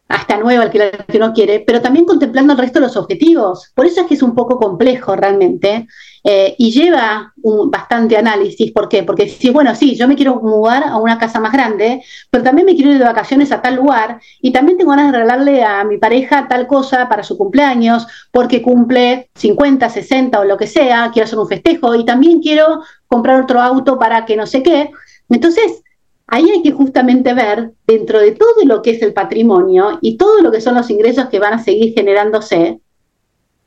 hasta 0.09 0.37
nuevo 0.37 0.61
alquiler 0.61 1.05
que 1.05 1.17
uno 1.17 1.33
quiere, 1.33 1.59
pero 1.59 1.81
también 1.81 2.05
contemplando 2.05 2.53
el 2.53 2.59
resto 2.59 2.79
de 2.79 2.85
los 2.85 2.95
objetivos. 2.95 3.71
Por 3.75 3.85
eso 3.85 4.01
es 4.01 4.07
que 4.07 4.13
es 4.13 4.21
un 4.21 4.35
poco 4.35 4.57
complejo 4.57 5.15
realmente 5.15 5.87
eh, 6.23 6.55
y 6.57 6.71
lleva 6.71 7.33
un, 7.41 7.69
bastante 7.69 8.17
análisis. 8.17 8.71
¿Por 8.71 8.87
qué? 8.87 9.03
Porque 9.03 9.27
si, 9.27 9.49
bueno, 9.49 9.75
sí, 9.75 9.95
yo 9.95 10.07
me 10.07 10.15
quiero 10.15 10.35
mudar 10.41 10.83
a 10.83 10.97
una 10.97 11.17
casa 11.17 11.39
más 11.39 11.51
grande, 11.51 12.01
pero 12.29 12.43
también 12.43 12.65
me 12.65 12.75
quiero 12.75 12.91
ir 12.91 12.99
de 12.99 13.03
vacaciones 13.03 13.51
a 13.51 13.61
tal 13.61 13.75
lugar 13.75 14.21
y 14.41 14.51
también 14.51 14.77
tengo 14.77 14.91
ganas 14.91 15.11
de 15.11 15.19
regalarle 15.19 15.63
a 15.63 15.83
mi 15.83 15.97
pareja 15.97 16.47
tal 16.47 16.67
cosa 16.67 17.09
para 17.09 17.23
su 17.23 17.37
cumpleaños, 17.37 18.07
porque 18.31 18.61
cumple 18.61 19.29
50, 19.35 19.89
60 19.89 20.39
o 20.39 20.43
lo 20.45 20.57
que 20.57 20.67
sea, 20.67 21.11
quiero 21.13 21.25
hacer 21.25 21.39
un 21.39 21.47
festejo 21.47 21.95
y 21.95 22.05
también 22.05 22.41
quiero 22.41 22.81
comprar 23.07 23.41
otro 23.41 23.61
auto 23.61 23.99
para 23.99 24.25
que 24.25 24.37
no 24.37 24.45
sé 24.47 24.63
qué. 24.63 24.89
Entonces, 25.29 25.83
ahí 26.27 26.49
hay 26.49 26.61
que 26.61 26.71
justamente 26.71 27.33
ver 27.33 27.71
dentro 27.87 28.19
de 28.19 28.33
todo 28.33 28.65
lo 28.65 28.81
que 28.81 28.91
es 28.91 29.01
el 29.01 29.13
patrimonio 29.13 29.97
y 30.01 30.17
todo 30.17 30.41
lo 30.41 30.51
que 30.51 30.61
son 30.61 30.75
los 30.75 30.89
ingresos 30.89 31.29
que 31.29 31.39
van 31.39 31.53
a 31.53 31.63
seguir 31.63 31.93
generándose, 31.93 32.79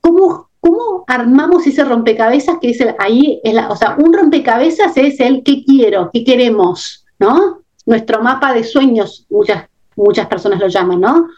cómo, 0.00 0.50
cómo 0.60 1.04
armamos 1.06 1.66
ese 1.66 1.84
rompecabezas 1.84 2.58
que 2.60 2.70
es 2.70 2.80
el, 2.80 2.94
ahí, 2.98 3.40
es 3.42 3.54
la, 3.54 3.70
o 3.70 3.76
sea, 3.76 3.96
un 3.98 4.12
rompecabezas 4.12 4.96
es 4.96 5.18
el 5.20 5.42
qué 5.42 5.64
quiero, 5.64 6.10
qué 6.12 6.22
queremos, 6.22 7.06
¿no? 7.18 7.62
Nuestro 7.86 8.22
mapa 8.22 8.52
de 8.52 8.62
sueños, 8.62 9.26
muchas, 9.30 9.64
muchas 9.96 10.26
personas 10.26 10.60
lo 10.60 10.68
llaman, 10.68 11.00
¿no? 11.00 11.28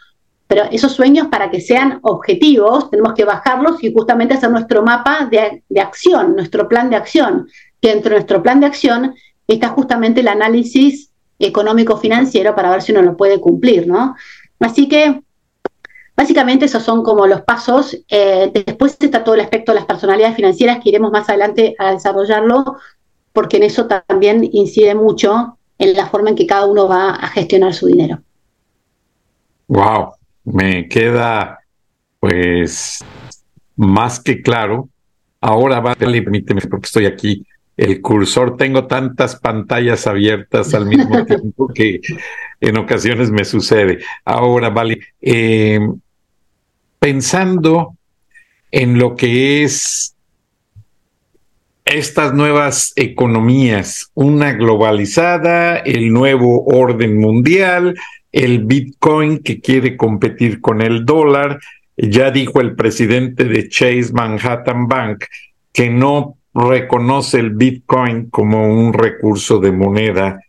Pero 0.45 0.63
esos 0.71 0.91
sueños, 0.91 1.27
para 1.27 1.49
que 1.49 1.61
sean 1.61 1.99
objetivos, 2.03 2.89
tenemos 2.89 3.13
que 3.13 3.23
bajarlos 3.23 3.81
y 3.81 3.93
justamente 3.93 4.33
hacer 4.33 4.51
nuestro 4.51 4.83
mapa 4.83 5.27
de, 5.31 5.63
de 5.69 5.81
acción, 5.81 6.35
nuestro 6.35 6.67
plan 6.67 6.89
de 6.89 6.97
acción 6.97 7.47
que 7.81 7.89
dentro 7.89 8.09
de 8.09 8.17
nuestro 8.17 8.43
plan 8.43 8.59
de 8.59 8.65
acción 8.65 9.15
está 9.47 9.69
justamente 9.69 10.19
el 10.21 10.27
análisis 10.27 11.12
económico-financiero 11.39 12.55
para 12.55 12.71
ver 12.71 12.81
si 12.81 12.91
uno 12.91 13.01
lo 13.01 13.17
puede 13.17 13.39
cumplir, 13.39 13.87
¿no? 13.87 14.15
Así 14.59 14.87
que 14.87 15.21
Básicamente 16.15 16.65
esos 16.65 16.83
son 16.83 17.03
como 17.03 17.25
los 17.25 17.41
pasos. 17.41 17.97
Eh, 18.07 18.51
después 18.53 18.97
está 18.99 19.23
todo 19.23 19.35
el 19.35 19.41
aspecto 19.41 19.71
de 19.71 19.79
las 19.79 19.85
personalidades 19.85 20.35
financieras 20.35 20.79
que 20.81 20.89
iremos 20.89 21.11
más 21.11 21.27
adelante 21.27 21.75
a 21.79 21.91
desarrollarlo, 21.91 22.77
porque 23.31 23.57
en 23.57 23.63
eso 23.63 23.87
también 23.87 24.47
incide 24.51 24.93
mucho 24.93 25.57
en 25.79 25.93
la 25.93 26.07
forma 26.07 26.29
en 26.29 26.35
que 26.35 26.45
cada 26.45 26.67
uno 26.67 26.87
va 26.87 27.11
a 27.11 27.27
gestionar 27.29 27.73
su 27.73 27.87
dinero. 27.87 28.21
Wow, 29.67 30.13
me 30.43 30.87
queda 30.87 31.59
pues 32.19 32.99
más 33.75 34.19
que 34.19 34.41
claro. 34.41 34.89
Ahora 35.41 35.79
va, 35.79 35.95
permíteme 35.95 36.61
porque 36.69 36.85
estoy 36.85 37.05
aquí. 37.07 37.45
El 37.75 38.01
cursor, 38.01 38.55
tengo 38.55 38.85
tantas 38.85 39.35
pantallas 39.35 40.05
abiertas 40.05 40.73
al 40.73 40.85
mismo 40.85 41.25
tiempo 41.25 41.67
que 41.73 42.01
en 42.61 42.77
ocasiones 42.77 43.31
me 43.31 43.45
sucede. 43.45 43.99
Ahora, 44.25 44.69
vale, 44.69 44.99
eh, 45.21 45.79
pensando 46.99 47.95
en 48.71 48.97
lo 48.97 49.15
que 49.15 49.63
es 49.63 50.15
estas 51.85 52.33
nuevas 52.33 52.93
economías, 52.95 54.11
una 54.13 54.53
globalizada, 54.53 55.77
el 55.77 56.13
nuevo 56.13 56.63
orden 56.65 57.19
mundial, 57.19 57.95
el 58.31 58.65
Bitcoin 58.65 59.39
que 59.39 59.59
quiere 59.59 59.97
competir 59.97 60.61
con 60.61 60.81
el 60.81 61.05
dólar. 61.05 61.59
Ya 61.97 62.31
dijo 62.31 62.61
el 62.61 62.75
presidente 62.75 63.43
de 63.45 63.69
Chase 63.69 64.11
Manhattan 64.13 64.87
Bank 64.87 65.25
que 65.71 65.89
no 65.89 66.37
reconoce 66.53 67.39
el 67.39 67.51
Bitcoin 67.51 68.29
como 68.29 68.73
un 68.73 68.93
recurso 68.93 69.59
de 69.59 69.71
moneda 69.71 70.39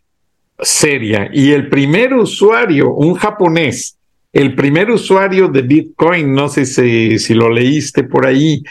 seria. 0.59 1.29
Y 1.33 1.51
el 1.51 1.69
primer 1.69 2.13
usuario, 2.13 2.93
un 2.93 3.15
japonés, 3.15 3.97
el 4.31 4.53
primer 4.55 4.91
usuario 4.91 5.47
de 5.47 5.61
Bitcoin, 5.61 6.33
no 6.33 6.49
sé 6.49 6.65
si, 6.65 7.33
lo 7.33 7.49
leíste 7.49 8.03
por 8.03 8.25
ahí, 8.25 8.63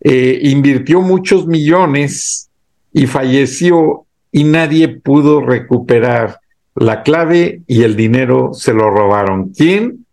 eh, 0.00 0.40
invirtió 0.42 1.00
muchos 1.00 1.46
millones 1.46 2.50
y 2.92 3.06
falleció 3.06 4.06
y 4.32 4.44
nadie 4.44 4.88
pudo 4.88 5.40
recuperar 5.40 6.40
la 6.74 7.02
clave 7.02 7.62
y 7.66 7.82
el 7.82 7.96
dinero 7.96 8.50
se 8.52 8.72
lo 8.72 8.90
robaron. 8.90 9.50
¿Quién? 9.50 10.04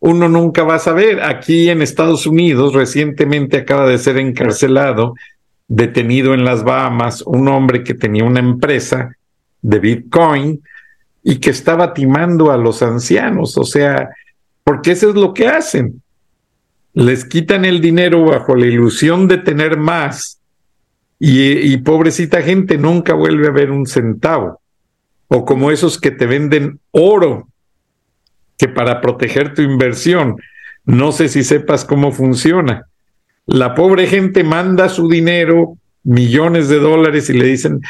Uno 0.00 0.28
nunca 0.28 0.62
va 0.62 0.76
a 0.76 0.80
saber. 0.80 1.22
Aquí 1.22 1.68
en 1.68 1.82
Estados 1.82 2.26
Unidos 2.26 2.74
recientemente 2.74 3.56
acaba 3.56 3.88
de 3.88 3.98
ser 3.98 4.18
encarcelado, 4.18 5.14
detenido 5.68 6.34
en 6.34 6.44
las 6.44 6.64
Bahamas, 6.64 7.22
un 7.22 7.46
hombre 7.48 7.84
que 7.84 7.94
tenía 7.94 8.24
una 8.24 8.40
empresa 8.40 9.14
de 9.62 9.78
Bitcoin 9.78 10.62
y 11.22 11.36
que 11.36 11.50
estaba 11.50 11.94
timando 11.94 12.50
a 12.50 12.56
los 12.56 12.82
ancianos. 12.82 13.56
O 13.58 13.64
sea, 13.64 14.08
porque 14.64 14.92
eso 14.92 15.10
es 15.10 15.14
lo 15.14 15.32
que 15.34 15.46
hacen 15.46 16.02
les 16.98 17.24
quitan 17.24 17.64
el 17.64 17.80
dinero 17.80 18.24
bajo 18.24 18.56
la 18.56 18.66
ilusión 18.66 19.28
de 19.28 19.38
tener 19.38 19.76
más 19.76 20.40
y, 21.20 21.76
pobrecita 21.78 22.42
gente 22.42 22.76
nunca 22.76 23.14
vuelve 23.14 23.46
a 23.46 23.52
ver 23.52 23.70
un 23.70 23.86
centavo. 23.86 24.60
O 25.28 25.44
como 25.44 25.70
esos 25.70 26.00
que 26.00 26.10
te 26.10 26.26
venden 26.26 26.80
oro, 26.90 27.46
que 28.56 28.66
para 28.66 29.00
proteger 29.00 29.54
tu 29.54 29.62
inversión, 29.62 30.38
no 30.84 31.12
sé 31.12 31.28
si 31.28 31.44
sepas 31.44 31.84
cómo 31.84 32.10
funciona. 32.10 32.87
La 33.48 33.74
pobre 33.74 34.06
gente 34.06 34.44
manda 34.44 34.90
su 34.90 35.08
dinero, 35.08 35.78
millones 36.04 36.68
de 36.68 36.78
dólares, 36.78 37.30
y 37.30 37.32
le 37.32 37.46
dicen, 37.46 37.80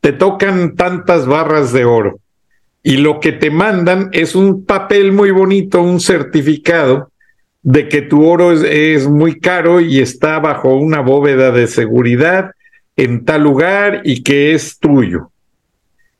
te 0.00 0.10
tocan 0.10 0.74
tantas 0.74 1.24
barras 1.24 1.72
de 1.72 1.84
oro. 1.84 2.18
Y 2.82 2.96
lo 2.96 3.20
que 3.20 3.30
te 3.30 3.48
mandan 3.48 4.08
es 4.10 4.34
un 4.34 4.64
papel 4.64 5.12
muy 5.12 5.30
bonito, 5.30 5.80
un 5.82 6.00
certificado, 6.00 7.12
de 7.62 7.88
que 7.88 8.02
tu 8.02 8.26
oro 8.26 8.50
es, 8.50 9.06
muy 9.06 9.38
caro 9.38 9.80
y 9.80 10.00
está 10.00 10.40
bajo 10.40 10.74
una 10.74 10.98
bóveda 10.98 11.52
de 11.52 11.68
seguridad 11.68 12.50
en 12.96 13.24
tal 13.24 13.44
lugar 13.44 14.00
y 14.02 14.24
que 14.24 14.52
es 14.52 14.80
tuyo. 14.80 15.30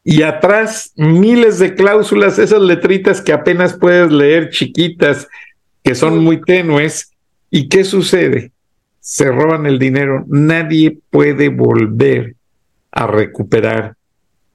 Y 0.05 0.23
atrás 0.23 0.93
miles 0.95 1.59
de 1.59 1.75
cláusulas, 1.75 2.39
esas 2.39 2.63
letritas 2.63 3.21
que 3.21 3.33
apenas 3.33 3.75
puedes 3.75 4.13
leer 4.13 4.51
chiquitas, 4.51 5.27
que 5.83 5.97
son 5.97 6.23
muy 6.23 6.41
tenues. 6.41 7.11
¿Y 7.51 7.69
qué 7.69 7.83
sucede? 7.83 8.54
Se 9.05 9.31
roban 9.31 9.67
el 9.67 9.79
dinero. 9.79 10.25
Nadie 10.29 10.97
puede 11.11 11.51
volver 11.51 12.37
a 12.91 13.07
recuperar 13.07 13.95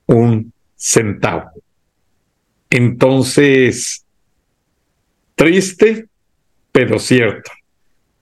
un 0.08 0.52
centavo. 0.76 1.52
Entonces, 2.72 4.04
triste, 5.36 6.08
pero 6.72 6.98
cierto. 6.98 7.52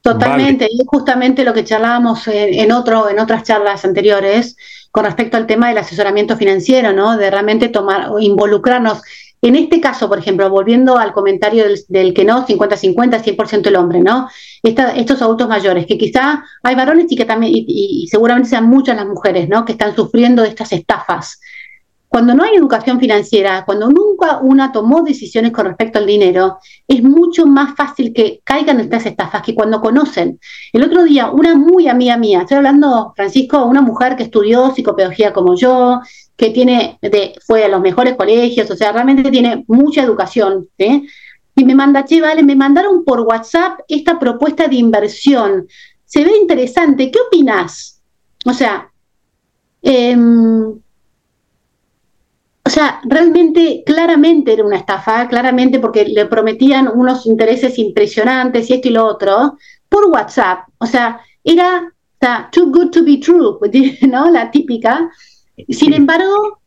Totalmente, 0.02 0.68
y 0.70 0.84
justamente 0.86 1.46
lo 1.46 1.54
que 1.54 1.64
charlábamos 1.64 2.28
en, 2.28 2.74
otro, 2.74 3.10
en 3.10 3.20
otras 3.20 3.44
charlas 3.44 3.86
anteriores 3.86 4.58
con 4.92 5.06
respecto 5.06 5.38
al 5.38 5.48
tema 5.48 5.70
del 5.70 5.78
asesoramiento 5.78 6.36
financiero, 6.36 6.92
¿no? 6.92 7.18
De 7.18 7.32
realmente 7.32 7.70
tomar 7.70 8.10
o 8.10 8.20
involucrarnos. 8.20 9.02
En 9.42 9.56
este 9.56 9.80
caso, 9.80 10.10
por 10.10 10.18
ejemplo, 10.18 10.50
volviendo 10.50 10.98
al 10.98 11.14
comentario 11.14 11.66
del, 11.88 12.14
que 12.14 12.26
no, 12.26 12.46
50-50, 12.46 13.22
100% 13.22 13.68
el 13.68 13.76
hombre, 13.76 14.00
¿no? 14.02 14.28
estos 14.64 15.22
adultos 15.22 15.48
mayores, 15.48 15.86
que 15.86 15.98
quizá 15.98 16.44
hay 16.64 16.76
varones 16.76 17.06
y 17.10 17.16
que 17.16 17.26
también, 17.26 17.54
y, 17.56 17.66
y, 17.68 18.08
seguramente 18.08 18.50
sean 18.50 18.68
muchas 18.68 18.96
las 18.96 19.06
mujeres, 19.06 19.48
¿no? 19.48 19.64
Que 19.64 19.74
están 19.74 19.96
sufriendo 19.96 20.42
de 20.42 20.50
estas 20.50 20.74
estafas 20.74 21.40
cuando 22.10 22.34
no 22.34 22.44
hay 22.44 22.56
educación 22.56 23.00
financiera, 23.00 23.64
cuando 23.66 23.90
nunca 23.90 24.40
una 24.42 24.72
tomó 24.72 25.04
decisiones 25.04 25.52
con 25.52 25.66
respecto 25.66 26.00
al 26.00 26.06
dinero, 26.06 26.58
es 26.88 27.04
mucho 27.04 27.46
más 27.46 27.76
fácil 27.76 28.14
que 28.14 28.42
caigan 28.44 28.78
en 28.80 28.86
estas 28.86 29.06
estafas 29.06 29.42
que 29.42 29.54
cuando 29.54 29.82
conocen. 29.82 30.40
El 30.72 30.84
otro 30.84 31.04
día, 31.04 31.30
una 31.30 31.56
muy 31.56 31.88
amiga 31.88 32.18
mía, 32.18 32.42
estoy 32.42 32.58
hablando, 32.58 33.14
Francisco, 33.16 33.66
una 33.66 33.82
mujer 33.82 34.16
que 34.16 34.24
estudió 34.24 34.72
psicopedagogía 34.72 35.34
como 35.34 35.56
yo, 35.56 36.00
que 36.38 36.52
tiene, 36.52 37.00
de, 37.02 37.34
fue 37.46 37.66
a 37.66 37.68
los 37.68 37.82
mejores 37.82 38.16
colegios, 38.16 38.70
o 38.72 38.76
sea, 38.76 38.92
realmente 38.92 39.30
tiene 39.32 39.66
mucha 39.68 40.04
educación, 40.04 40.70
Y 40.78 41.66
me 41.66 41.74
manda, 41.74 42.06
che, 42.06 42.22
vale, 42.22 42.44
me 42.44 42.56
mandaron 42.56 43.04
por 43.04 43.22
WhatsApp 43.22 43.80
esta 43.88 44.20
propuesta 44.20 44.68
de 44.68 44.76
inversión. 44.76 45.68
Se 46.06 46.24
ve 46.24 46.38
interesante, 46.38 47.10
¿qué 47.10 47.20
opinas? 47.20 48.02
O 48.46 48.54
sea, 48.54 48.90
eh, 49.82 50.16
o 52.68 52.70
sea, 52.70 53.00
realmente, 53.06 53.82
claramente 53.86 54.52
era 54.52 54.66
una 54.66 54.76
estafa, 54.76 55.30
claramente 55.30 55.80
porque 55.80 56.04
le 56.04 56.26
prometían 56.26 56.90
unos 56.94 57.26
intereses 57.26 57.80
impresionantes 57.80 58.70
y 58.70 58.74
esto 58.74 58.90
y 58.90 58.92
lo 58.92 59.06
otro, 59.06 59.58
por 59.88 60.10
WhatsApp. 60.10 60.68
O 60.78 60.86
sea, 60.86 61.22
era 61.46 61.94
too 62.52 62.70
good 62.70 62.90
to 62.90 63.06
be 63.06 63.20
true, 63.20 63.58
¿no? 64.02 64.30
La 64.30 64.52
típica. 64.52 65.10
Sin 65.70 65.94
embargo, 65.94 66.60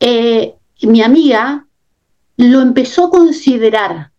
eh, 0.00 0.54
mi 0.82 1.02
amiga 1.02 1.66
lo 2.36 2.60
empezó 2.60 3.06
a 3.06 3.10
considerar, 3.10 4.12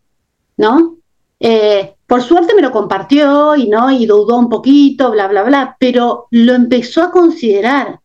¿no? 0.58 0.98
Eh, 1.40 1.96
por 2.06 2.22
suerte 2.22 2.54
me 2.54 2.62
lo 2.62 2.72
compartió 2.72 3.56
y 3.56 3.70
no 3.70 3.90
y 3.92 4.06
dudó 4.06 4.38
un 4.38 4.50
poquito, 4.50 5.12
bla, 5.12 5.28
bla, 5.28 5.44
bla, 5.44 5.78
pero 5.80 6.28
lo 6.32 6.54
empezó 6.54 7.04
a 7.04 7.12
considerar 7.12 8.00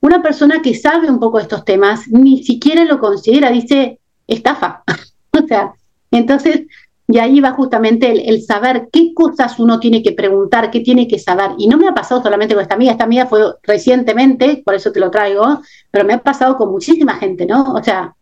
una 0.00 0.22
persona 0.22 0.60
que 0.60 0.74
sabe 0.74 1.08
un 1.08 1.20
poco 1.20 1.38
de 1.38 1.44
estos 1.44 1.64
temas 1.64 2.08
ni 2.08 2.42
siquiera 2.42 2.84
lo 2.84 2.98
considera, 2.98 3.50
dice 3.50 4.00
estafa. 4.26 4.82
o 5.32 5.46
sea, 5.46 5.72
entonces, 6.10 6.62
y 7.06 7.18
ahí 7.18 7.40
va 7.40 7.52
justamente 7.52 8.28
el, 8.28 8.42
saber 8.42 8.88
qué 8.90 9.12
cosas 9.12 9.58
uno 9.58 9.78
tiene 9.78 10.02
que 10.02 10.12
preguntar, 10.12 10.70
qué 10.70 10.80
tiene 10.80 11.06
que 11.06 11.18
saber. 11.18 11.50
Y 11.58 11.68
no 11.68 11.76
me 11.76 11.86
ha 11.86 11.94
pasado 11.94 12.22
solamente 12.22 12.54
con 12.54 12.62
esta 12.62 12.74
amiga, 12.74 12.92
esta 12.92 13.04
amiga 13.04 13.26
fue 13.26 13.42
recientemente, 13.62 14.62
por 14.64 14.74
eso 14.74 14.90
te 14.90 15.00
lo 15.00 15.10
traigo, 15.10 15.60
pero 15.90 16.04
me 16.04 16.14
ha 16.14 16.22
pasado 16.22 16.56
con 16.56 16.70
muchísima 16.70 17.16
gente, 17.16 17.44
¿no? 17.44 17.74
O 17.74 17.82
sea, 17.82 18.14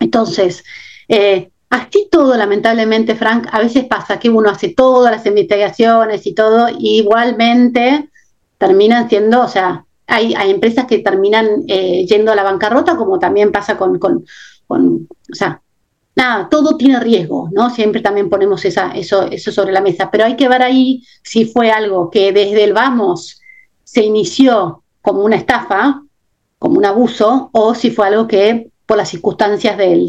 entonces, 0.00 0.64
eh, 1.08 1.50
así 1.68 2.08
todo, 2.10 2.36
lamentablemente, 2.36 3.14
Frank, 3.14 3.46
a 3.52 3.60
veces 3.60 3.84
pasa 3.84 4.18
que 4.18 4.28
uno 4.28 4.50
hace 4.50 4.74
todas 4.74 5.12
las 5.12 5.24
investigaciones 5.26 6.26
y 6.26 6.34
todo, 6.34 6.68
y 6.68 6.98
igualmente 6.98 8.10
terminan 8.58 9.08
siendo, 9.08 9.42
o 9.42 9.48
sea, 9.48 9.84
hay, 10.08 10.34
empresas 10.50 10.86
que 10.86 10.98
terminan 10.98 11.64
eh, 11.68 12.04
yendo 12.06 12.32
a 12.32 12.34
la 12.34 12.42
bancarrota, 12.42 12.96
como 12.96 13.20
también 13.20 13.52
pasa 13.52 13.76
con, 13.76 14.00
con, 14.00 14.24
o 14.66 15.34
sea, 15.34 15.62
nada, 16.16 16.48
todo 16.50 16.76
tiene 16.76 17.00
riesgo, 17.00 17.48
¿no? 17.52 17.70
Siempre 17.70 18.00
también 18.00 18.28
ponemos 18.28 18.64
esa, 18.64 18.92
eso, 18.92 19.24
eso 19.30 19.52
sobre 19.52 19.72
la 19.72 19.80
mesa, 19.80 20.10
pero 20.10 20.24
hay 20.24 20.36
que 20.36 20.48
ver 20.48 20.62
ahí 20.62 21.02
si 21.22 21.44
fue 21.44 21.70
algo 21.70 22.10
que 22.10 22.32
desde 22.32 22.64
el 22.64 22.72
vamos 22.72 23.40
se 23.84 24.04
inició 24.04 24.82
como 25.02 25.22
una 25.22 25.36
estafa, 25.36 26.02
como 26.58 26.78
un 26.78 26.84
abuso, 26.84 27.50
o 27.52 27.74
si 27.74 27.90
fue 27.90 28.06
algo 28.06 28.28
que 28.28 28.70
por 28.90 28.96
las 28.96 29.08
circunstancias 29.08 29.78
del, 29.78 30.08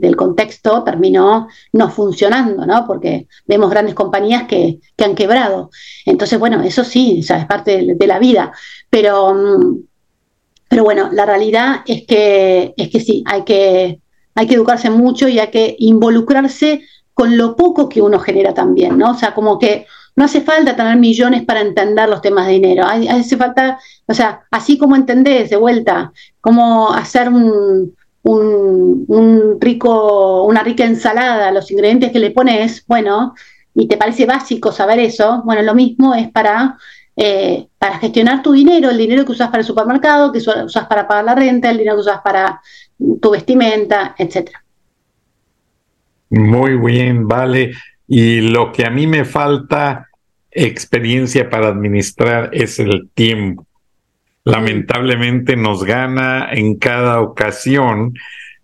del 0.00 0.16
contexto 0.16 0.82
terminó 0.82 1.48
no 1.74 1.90
funcionando, 1.90 2.64
¿no? 2.64 2.86
Porque 2.86 3.26
vemos 3.46 3.68
grandes 3.68 3.94
compañías 3.94 4.44
que, 4.44 4.80
que 4.96 5.04
han 5.04 5.14
quebrado. 5.14 5.68
Entonces, 6.06 6.38
bueno, 6.38 6.62
eso 6.62 6.82
sí, 6.82 7.20
es 7.20 7.44
parte 7.44 7.94
de, 7.94 8.06
la 8.06 8.18
vida. 8.18 8.52
Pero, 8.88 9.34
mm, 9.34 9.80
pero 10.66 10.84
bueno, 10.84 11.10
la 11.12 11.26
realidad 11.26 11.82
es 11.84 12.06
que, 12.06 12.72
es 12.78 12.88
que 12.88 13.00
sí, 13.00 13.22
hay 13.26 13.42
que, 13.42 14.00
hay 14.36 14.46
que 14.46 14.54
educarse 14.54 14.90
mucho 14.90 15.26
y 15.26 15.40
hay 15.40 15.48
que 15.48 15.74
involucrarse 15.78 16.82
con 17.14 17.36
lo 17.36 17.56
poco 17.56 17.88
que 17.88 18.02
uno 18.02 18.20
genera 18.20 18.54
también, 18.54 18.98
¿no? 18.98 19.12
O 19.12 19.14
sea, 19.14 19.34
como 19.34 19.58
que 19.58 19.86
no 20.14 20.24
hace 20.24 20.42
falta 20.42 20.76
tener 20.76 20.96
millones 20.96 21.44
para 21.44 21.60
entender 21.60 22.08
los 22.08 22.20
temas 22.20 22.46
de 22.46 22.52
dinero, 22.52 22.84
hace 22.86 23.36
falta, 23.36 23.78
o 24.06 24.14
sea, 24.14 24.42
así 24.50 24.78
como 24.78 24.96
entendés 24.96 25.50
de 25.50 25.56
vuelta, 25.56 26.12
cómo 26.40 26.92
hacer 26.92 27.28
un, 27.28 27.94
un, 28.22 29.58
rico, 29.60 30.42
una 30.44 30.62
rica 30.62 30.84
ensalada, 30.84 31.52
los 31.52 31.70
ingredientes 31.70 32.12
que 32.12 32.18
le 32.18 32.30
pones, 32.30 32.84
bueno, 32.86 33.34
y 33.74 33.88
te 33.88 33.96
parece 33.96 34.26
básico 34.26 34.72
saber 34.72 34.98
eso, 34.98 35.42
bueno, 35.44 35.62
lo 35.62 35.74
mismo 35.74 36.14
es 36.14 36.30
para, 36.30 36.76
eh, 37.14 37.68
para 37.78 37.98
gestionar 37.98 38.42
tu 38.42 38.52
dinero, 38.52 38.90
el 38.90 38.98
dinero 38.98 39.24
que 39.24 39.32
usas 39.32 39.48
para 39.48 39.60
el 39.60 39.66
supermercado, 39.66 40.32
que 40.32 40.38
usas 40.38 40.86
para 40.86 41.06
pagar 41.06 41.24
la 41.24 41.34
renta, 41.34 41.70
el 41.70 41.78
dinero 41.78 41.96
que 41.96 42.02
usas 42.02 42.20
para 42.22 42.60
tu 42.98 43.30
vestimenta, 43.30 44.14
etcétera. 44.18 44.62
Muy 46.30 46.76
bien, 46.76 47.28
vale. 47.28 47.72
Y 48.08 48.40
lo 48.40 48.72
que 48.72 48.84
a 48.84 48.90
mí 48.90 49.06
me 49.06 49.24
falta 49.24 50.08
experiencia 50.50 51.50
para 51.50 51.68
administrar 51.68 52.50
es 52.52 52.78
el 52.78 53.08
tiempo. 53.14 53.66
Lamentablemente 54.44 55.56
nos 55.56 55.84
gana 55.84 56.48
en 56.52 56.76
cada 56.76 57.20
ocasión 57.20 58.14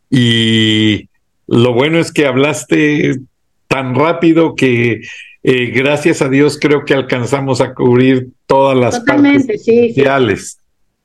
y 0.09 1.09
lo 1.47 1.75
bueno 1.75 1.99
es 1.99 2.13
que 2.13 2.27
hablaste 2.27 3.17
tan 3.67 3.95
rápido 3.95 4.55
que 4.55 5.03
eh, 5.43 5.67
gracias 5.67 6.23
a 6.23 6.29
Dios 6.29 6.59
creo 6.61 6.85
que 6.85 6.95
alcanzamos 6.95 7.61
a 7.61 7.75
cubrir 7.75 8.29
todas 8.47 8.79
las 8.79 9.01
partes 9.01 9.65
sí, 9.65 9.93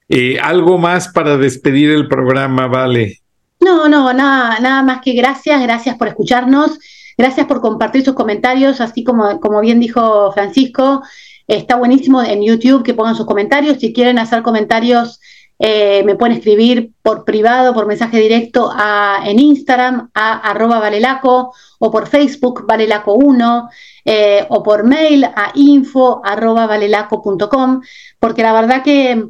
eh, 0.09 0.39
¿Algo 0.39 0.77
más 0.77 1.09
para 1.09 1.37
despedir 1.37 1.89
el 1.89 2.07
programa, 2.07 2.67
Vale? 2.67 3.19
No, 3.59 3.89
no, 3.89 4.13
nada, 4.13 4.59
nada 4.59 4.83
más 4.83 5.01
que 5.01 5.13
gracias, 5.13 5.61
gracias 5.61 5.97
por 5.97 6.07
escucharnos, 6.07 6.79
gracias 7.17 7.47
por 7.47 7.59
compartir 7.59 8.05
sus 8.05 8.13
comentarios, 8.13 8.79
así 8.81 9.03
como, 9.03 9.39
como 9.39 9.59
bien 9.61 9.79
dijo 9.79 10.31
Francisco, 10.31 11.01
está 11.47 11.75
buenísimo 11.75 12.21
en 12.21 12.43
YouTube 12.43 12.83
que 12.83 12.93
pongan 12.93 13.15
sus 13.15 13.25
comentarios, 13.25 13.79
si 13.79 13.93
quieren 13.93 14.19
hacer 14.19 14.43
comentarios 14.43 15.19
eh, 15.59 16.03
me 16.03 16.15
pueden 16.15 16.37
escribir 16.37 16.91
por 17.01 17.25
privado, 17.25 17.73
por 17.73 17.87
mensaje 17.87 18.19
directo 18.19 18.69
a, 18.71 19.21
en 19.25 19.39
Instagram 19.39 20.11
a 20.13 20.51
arroba 20.51 20.79
valelaco 20.79 21.51
o 21.79 21.91
por 21.91 22.07
Facebook 22.07 22.67
valelaco1 22.67 23.69
eh, 24.05 24.45
o 24.49 24.61
por 24.61 24.83
mail 24.83 25.25
a 25.25 25.51
info 25.55 26.21
arroba 26.23 26.67
valelaco.com 26.67 27.81
porque 28.19 28.43
la 28.43 28.53
verdad 28.53 28.83
que 28.83 29.29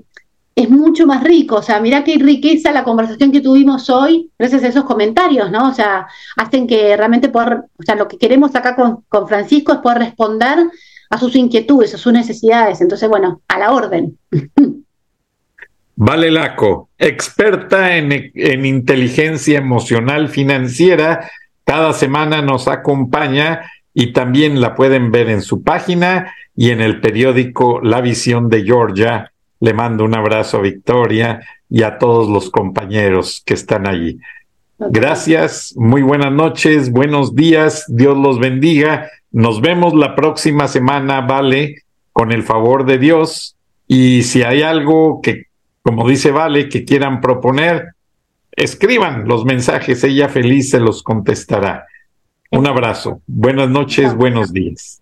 es 0.58 0.72
mucho 0.72 1.06
más 1.06 1.24
rico, 1.24 1.58
o 1.58 1.62
sea, 1.62 1.80
mira 1.80 2.04
qué 2.04 2.18
riqueza 2.18 2.72
la 2.72 2.84
conversación 2.84 3.32
que 3.32 3.42
tuvimos 3.42 3.92
hoy 3.92 4.32
gracias 4.40 4.64
a 4.64 4.68
esos 4.70 4.86
comentarios, 4.86 5.52
¿no? 5.52 5.70
O 5.70 5.74
sea, 5.74 6.08
hacen 6.36 6.66
que 6.66 6.98
realmente 6.98 7.30
poder, 7.30 7.60
o 7.78 7.84
sea, 7.84 7.94
lo 7.94 8.08
que 8.08 8.18
queremos 8.18 8.56
acá 8.56 8.76
con, 8.76 9.04
con 9.08 9.28
Francisco 9.28 9.72
es 9.72 9.78
poder 9.78 10.00
responder 10.00 10.58
a 11.12 11.18
sus 11.20 11.36
inquietudes, 11.36 11.94
a 11.94 12.00
sus 12.00 12.12
necesidades, 12.12 12.82
entonces, 12.82 13.08
bueno, 13.08 13.42
a 13.48 13.60
la 13.60 13.72
orden. 13.72 14.18
Vale 15.96 16.32
Laco, 16.32 16.90
experta 16.98 17.96
en, 17.96 18.32
en, 18.34 18.66
inteligencia 18.66 19.60
emocional 19.60 20.28
financiera, 20.28 21.30
cada 21.66 21.94
semana 21.94 22.42
nos 22.42 22.68
acompaña 22.68 23.62
y 23.94 24.12
también 24.12 24.60
la 24.60 24.74
pueden 24.74 25.12
ver 25.12 25.30
en 25.30 25.44
su 25.44 25.62
página 25.62 26.34
y 26.56 26.72
en 26.72 26.82
el 26.82 27.00
periódico 27.00 27.80
La 27.80 28.02
Visión 28.02 28.50
de 28.50 28.64
Georgia 28.64 29.32
le 29.60 29.74
mando 29.74 30.04
un 30.04 30.16
abrazo 30.16 30.58
a 30.58 30.62
Victoria 30.62 31.42
y 31.70 31.84
a 31.84 31.98
todos 31.98 32.30
los 32.30 32.50
compañeros 32.50 33.42
que 33.46 33.54
están 33.54 33.88
allí. 33.88 34.20
Gracias, 34.80 35.74
muy 35.76 36.04
buenas 36.04 36.32
noches, 36.32 36.92
buenos 36.92 37.36
días, 37.36 37.86
Dios 37.88 38.16
los 38.16 38.40
bendiga. 38.40 39.10
Nos 39.32 39.60
vemos 39.60 39.94
la 39.94 40.16
próxima 40.16 40.68
semana, 40.68 41.22
Vale, 41.22 41.84
con 42.14 42.32
el 42.32 42.44
favor 42.44 42.86
de 42.86 43.00
Dios. 43.00 43.56
Y 43.88 44.24
si 44.24 44.44
hay 44.44 44.62
algo 44.62 45.22
que, 45.22 45.46
como 45.82 46.08
dice 46.08 46.32
Vale, 46.32 46.70
que 46.70 46.86
quieran 46.86 47.22
proponer, 47.22 47.94
escriban 48.52 49.28
los 49.28 49.46
mensajes, 49.46 50.04
ella 50.04 50.30
feliz 50.30 50.70
se 50.70 50.80
los 50.80 51.02
contestará. 51.02 51.86
Un 52.52 52.68
abrazo, 52.68 53.22
buenas 53.26 53.70
noches, 53.70 54.14
buenos 54.16 54.54
días. 54.54 55.02